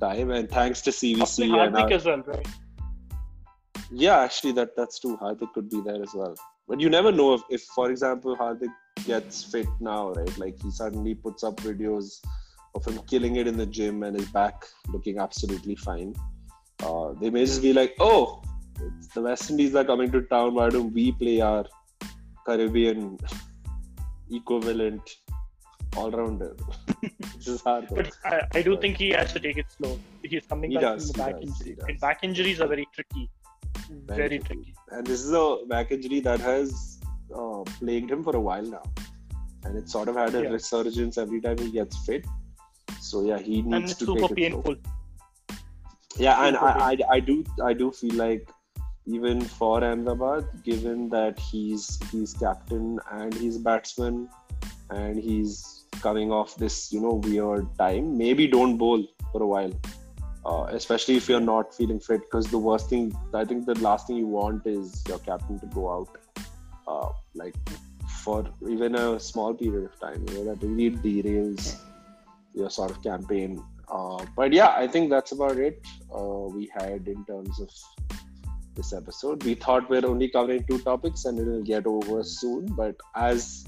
time. 0.00 0.30
And 0.30 0.48
thanks 0.48 0.80
to 0.82 0.90
CVC. 0.90 1.44
And 1.44 1.52
Hardik 1.74 1.82
our- 1.82 1.92
as 1.92 2.04
well, 2.04 2.22
right? 2.26 2.46
yeah, 3.90 4.18
actually, 4.20 4.52
that 4.52 4.76
that's 4.76 4.98
true. 4.98 5.16
Hardik 5.16 5.52
could 5.52 5.68
be 5.70 5.80
there 5.80 6.02
as 6.02 6.14
well. 6.14 6.34
But 6.68 6.80
you 6.80 6.88
never 6.88 7.12
know 7.12 7.34
if, 7.34 7.42
if, 7.50 7.62
for 7.78 7.90
example, 7.90 8.36
Hardik 8.36 8.72
gets 9.06 9.44
fit 9.44 9.66
now, 9.80 10.12
right? 10.12 10.38
Like 10.38 10.60
he 10.62 10.70
suddenly 10.70 11.14
puts 11.14 11.44
up 11.44 11.56
videos 11.58 12.20
of 12.74 12.84
him 12.86 12.98
killing 13.06 13.36
it 13.36 13.46
in 13.46 13.56
the 13.56 13.66
gym 13.66 14.02
and 14.02 14.16
his 14.18 14.28
back 14.30 14.64
looking 14.88 15.18
absolutely 15.18 15.74
fine. 15.76 16.14
Uh, 16.82 17.12
they 17.20 17.30
may 17.30 17.44
just 17.44 17.62
be 17.62 17.72
like, 17.72 17.94
oh, 18.00 18.42
it's 18.80 19.08
the 19.08 19.20
West 19.22 19.50
Indies 19.50 19.74
are 19.74 19.84
coming 19.84 20.10
to 20.10 20.22
town. 20.22 20.54
Why 20.54 20.70
don't 20.70 20.92
we 20.92 21.12
play 21.12 21.40
our 21.40 21.64
Caribbean 22.46 23.18
equivalent 24.30 25.16
all 25.96 26.10
rounder? 26.10 26.56
this 27.36 27.46
is 27.48 27.60
hard. 27.62 27.86
But 27.90 28.10
I, 28.24 28.42
I 28.54 28.62
do 28.62 28.76
think 28.80 28.96
he 28.98 29.10
has 29.10 29.32
to 29.32 29.40
take 29.40 29.56
it 29.58 29.66
slow. 29.76 29.98
He's 30.22 30.44
coming 30.46 30.70
He 30.70 30.76
back 30.76 30.82
does, 30.82 31.10
from 31.10 31.18
the 31.18 31.24
back 31.32 31.40
does, 31.40 31.60
injury. 31.60 31.76
And 31.88 32.00
back 32.00 32.24
injuries 32.24 32.60
are 32.60 32.66
very 32.68 32.86
tricky. 32.94 33.30
Very 33.88 34.16
Very, 34.16 34.38
tricky. 34.38 34.54
tricky. 34.54 34.74
and 34.90 35.06
this 35.06 35.20
is 35.22 35.32
a 35.32 35.58
back 35.68 35.92
injury 35.92 36.20
that 36.20 36.40
has 36.40 36.98
uh, 37.34 37.62
plagued 37.78 38.10
him 38.10 38.24
for 38.24 38.34
a 38.36 38.40
while 38.40 38.62
now, 38.62 38.82
and 39.64 39.76
it 39.76 39.88
sort 39.88 40.08
of 40.08 40.16
had 40.16 40.34
a 40.34 40.42
Yeah. 40.42 40.48
resurgence 40.50 41.18
every 41.18 41.40
time 41.40 41.58
he 41.58 41.70
gets 41.70 42.04
fit. 42.06 42.26
So 43.00 43.24
yeah, 43.26 43.38
he 43.38 43.58
And 43.60 43.70
needs 43.70 43.90
it's 43.92 43.98
to 44.00 44.06
super 44.06 44.28
take 44.34 44.38
it 44.46 44.52
slow. 44.52 44.62
painful. 44.62 44.76
Yeah, 46.16 46.46
and 46.46 46.56
I, 46.56 46.70
I, 46.92 46.98
I 47.16 47.20
do 47.20 47.44
I 47.62 47.72
do 47.74 47.90
feel 47.92 48.14
like 48.14 48.48
even 49.06 49.40
for 49.40 49.84
Ahmedabad, 49.84 50.46
given 50.64 51.08
that 51.10 51.38
he's 51.38 51.98
he's 52.10 52.32
captain 52.34 52.98
and 53.12 53.34
he's 53.34 53.56
a 53.56 53.60
batsman, 53.60 54.28
and 54.90 55.18
he's 55.18 55.86
coming 56.00 56.32
off 56.32 56.56
this 56.56 56.92
you 56.92 57.00
know 57.00 57.14
weird 57.14 57.66
time, 57.78 58.16
maybe 58.18 58.46
don't 58.46 58.76
bowl 58.78 59.06
for 59.32 59.42
a 59.42 59.46
while. 59.46 59.72
uh, 60.46 60.66
especially 60.70 61.16
if 61.16 61.28
you're 61.28 61.40
not 61.40 61.74
feeling 61.74 62.00
fit. 62.00 62.20
Because 62.22 62.46
the 62.50 62.58
worst 62.58 62.88
thing, 62.90 63.14
I 63.32 63.44
think, 63.44 63.66
the 63.66 63.74
last 63.80 64.06
thing 64.06 64.16
you 64.16 64.26
want 64.26 64.66
is 64.66 65.02
your 65.08 65.18
captain 65.18 65.58
to 65.60 65.66
go 65.66 65.90
out, 65.92 66.18
uh, 66.86 67.08
like 67.34 67.54
for 68.22 68.44
even 68.68 68.94
a 68.94 69.18
small 69.20 69.54
period 69.54 69.84
of 69.84 70.00
time. 70.00 70.24
You 70.28 70.34
know 70.34 70.54
that 70.54 70.66
really 70.66 70.96
derails 70.96 71.78
your 72.54 72.70
sort 72.70 72.90
of 72.90 73.02
campaign. 73.02 73.62
Uh, 73.88 74.24
but 74.36 74.52
yeah, 74.52 74.74
I 74.76 74.86
think 74.86 75.10
that's 75.10 75.32
about 75.32 75.58
it. 75.58 75.82
Uh, 76.14 76.48
we 76.56 76.70
had 76.74 77.06
in 77.08 77.24
terms 77.26 77.60
of 77.60 77.70
this 78.74 78.92
episode. 78.92 79.42
We 79.44 79.54
thought 79.54 79.88
we're 79.88 80.06
only 80.06 80.28
covering 80.28 80.64
two 80.68 80.78
topics 80.80 81.24
and 81.24 81.38
it'll 81.38 81.62
get 81.62 81.86
over 81.86 82.22
soon, 82.22 82.66
but 82.66 82.96
as 83.14 83.64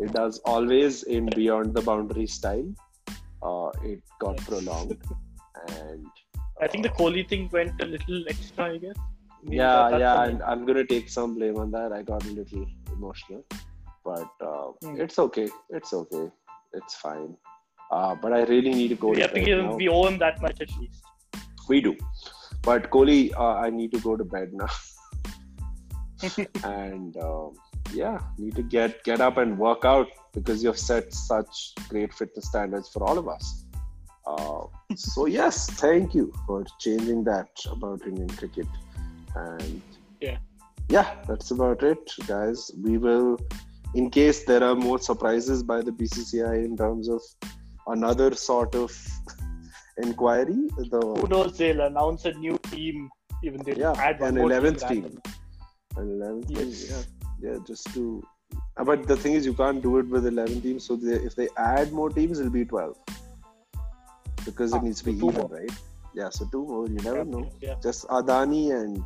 it 0.00 0.12
does 0.12 0.38
always 0.44 1.02
in 1.04 1.26
Beyond 1.34 1.74
the 1.74 1.82
Boundary 1.82 2.26
style, 2.26 2.68
uh, 3.42 3.70
it 3.82 4.00
got 4.20 4.36
prolonged. 4.38 4.98
And 5.68 6.06
I 6.60 6.66
think 6.68 6.82
the 6.84 6.90
Kohli 6.90 7.28
thing 7.28 7.48
went 7.52 7.80
a 7.82 7.86
little 7.86 8.24
extra, 8.28 8.64
I 8.66 8.78
guess. 8.78 8.96
yeah, 9.44 9.96
yeah, 9.98 10.24
and 10.24 10.42
I'm 10.42 10.66
gonna 10.66 10.84
take 10.84 11.08
some 11.08 11.34
blame 11.34 11.56
on 11.58 11.70
that. 11.72 11.92
I 11.92 12.02
got 12.02 12.24
a 12.26 12.30
little 12.30 12.66
emotional, 12.92 13.44
but 14.04 14.30
uh, 14.40 14.66
Hmm. 14.82 15.00
it's 15.00 15.18
okay. 15.18 15.48
It's 15.70 15.92
okay. 15.92 16.30
It's 16.74 16.94
fine. 16.96 17.36
Uh, 17.90 18.14
but 18.14 18.32
I 18.32 18.42
really 18.44 18.70
need 18.70 18.88
to 18.88 18.94
go. 18.96 19.08
we 19.08 19.16
to 19.16 19.22
have 19.22 19.32
to 19.34 19.40
give 19.40 19.58
now. 19.64 19.70
him, 19.72 19.76
we 19.76 19.88
owe 19.88 20.06
him 20.06 20.18
that 20.18 20.42
much 20.42 20.60
at 20.60 20.68
least. 20.78 21.02
We 21.68 21.80
do. 21.80 21.96
But 22.62 22.90
Kohli, 22.90 23.32
uh, 23.34 23.54
I 23.56 23.70
need 23.70 23.92
to 23.92 24.00
go 24.00 24.16
to 24.16 24.24
bed 24.24 24.52
now. 24.52 24.68
and 26.64 27.16
um, 27.18 27.54
yeah, 27.92 28.18
need 28.38 28.56
to 28.56 28.62
get 28.62 29.04
get 29.04 29.20
up 29.20 29.36
and 29.36 29.58
work 29.58 29.84
out 29.84 30.08
because 30.34 30.62
you've 30.62 30.78
set 30.78 31.12
such 31.12 31.74
great 31.88 32.12
fitness 32.12 32.46
standards 32.46 32.88
for 32.88 33.04
all 33.04 33.18
of 33.18 33.28
us. 33.28 33.64
Uh, 34.26 34.64
so 34.94 35.26
yes, 35.26 35.70
thank 35.70 36.14
you 36.14 36.32
for 36.46 36.64
changing 36.78 37.24
that 37.24 37.48
about 37.70 38.02
Indian 38.06 38.28
cricket. 38.28 38.66
And 39.34 39.82
Yeah. 40.20 40.38
yeah, 40.88 41.14
that's 41.26 41.50
about 41.50 41.82
it, 41.82 42.12
guys. 42.26 42.70
We 42.82 42.98
will, 42.98 43.38
in 43.94 44.10
case 44.10 44.44
there 44.44 44.62
are 44.62 44.74
more 44.74 44.98
surprises 44.98 45.62
by 45.62 45.80
the 45.82 45.92
BCCI 45.92 46.64
in 46.64 46.76
terms 46.76 47.08
of 47.08 47.22
another 47.86 48.34
sort 48.34 48.74
of 48.74 48.90
inquiry, 50.02 50.68
the 50.90 51.00
Who 51.20 51.28
knows? 51.28 51.56
They'll 51.58 51.80
announce 51.82 52.24
a 52.24 52.32
new 52.32 52.58
team. 52.70 53.10
Even 53.42 53.62
they 53.62 53.74
Yeah, 53.74 53.92
add 53.98 54.20
one 54.20 54.36
an 54.36 54.44
11th 54.48 54.88
team. 54.88 55.02
randomly. 55.02 55.22
And 55.96 56.22
11 56.22 56.44
Yes. 56.48 56.58
teams, 56.62 56.90
yeah, 56.90 57.50
yeah, 57.52 57.58
just 57.66 57.92
to. 57.94 58.22
uh, 58.76 58.84
But 58.84 59.06
the 59.06 59.16
thing 59.16 59.34
is, 59.34 59.46
you 59.46 59.54
can't 59.54 59.82
do 59.82 59.98
it 59.98 60.08
with 60.08 60.26
11 60.26 60.60
teams. 60.62 60.84
So 60.84 60.96
they, 60.96 61.14
if 61.14 61.34
they 61.36 61.48
add 61.56 61.92
more 61.92 62.10
teams, 62.10 62.38
it'll 62.40 62.52
be 62.52 62.64
12 62.64 62.96
because 64.44 64.72
Ah, 64.72 64.78
it 64.78 64.82
needs 64.84 64.98
to 65.02 65.06
be 65.12 65.18
so 65.20 65.28
even, 65.30 65.46
right? 65.48 65.70
Yeah, 66.14 66.30
so 66.30 66.46
two 66.50 66.64
more. 66.66 66.86
You 66.88 66.96
never 66.96 67.24
know. 67.24 67.48
Yeah. 67.60 67.74
Just 67.82 68.06
Adani 68.08 68.72
and 68.80 69.04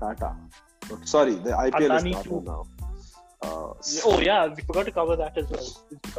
Tata. 0.00 0.34
Sorry, 1.04 1.34
the 1.34 1.50
IPL 1.50 1.90
Adani 1.90 2.10
is 2.10 2.16
Tata 2.16 2.28
too. 2.28 2.42
now. 2.46 2.62
Uh, 3.42 3.72
Oh 4.04 4.20
yeah, 4.20 4.46
we 4.48 4.62
forgot 4.62 4.84
to 4.86 4.92
cover 4.92 5.16
that 5.16 5.36
as 5.38 5.48
well. 5.50 5.68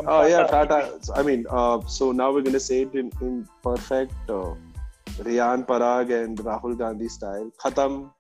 Oh 0.08 0.26
yeah, 0.26 0.48
Tata. 0.48 1.00
I 1.16 1.22
mean, 1.22 1.46
uh, 1.50 1.80
so 1.88 2.12
now 2.12 2.32
we're 2.34 2.42
gonna 2.42 2.60
say 2.60 2.82
it 2.84 2.96
in, 2.96 3.12
in 3.22 3.48
perfect 3.64 4.14
uh, 4.30 4.56
Riyan 5.28 5.66
Parag 5.68 6.12
and 6.24 6.38
Rahul 6.40 6.76
Gandhi 6.78 7.10
style. 7.10 7.52
Khatam, 7.64 8.12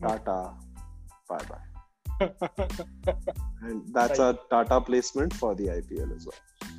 Tata, 0.00 0.54
bye 1.28 1.44
bye. 1.50 1.66
And 3.62 3.82
that's 3.94 4.18
Right. 4.18 4.34
a 4.34 4.38
Tata 4.50 4.80
placement 4.80 5.34
for 5.34 5.54
the 5.54 5.66
IPL 5.66 6.16
as 6.16 6.26
well. 6.26 6.70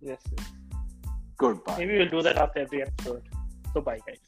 yes, 0.00 0.20
yes. 0.36 0.46
Goodbye. 1.38 1.78
Maybe 1.78 1.98
we'll 1.98 2.08
do 2.08 2.22
that 2.22 2.36
after 2.38 2.60
every 2.60 2.82
episode. 2.82 3.22
So 3.74 3.80
bye 3.80 3.98
guys. 4.06 4.20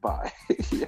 Bye. 0.00 0.32
yeah. 0.70 0.86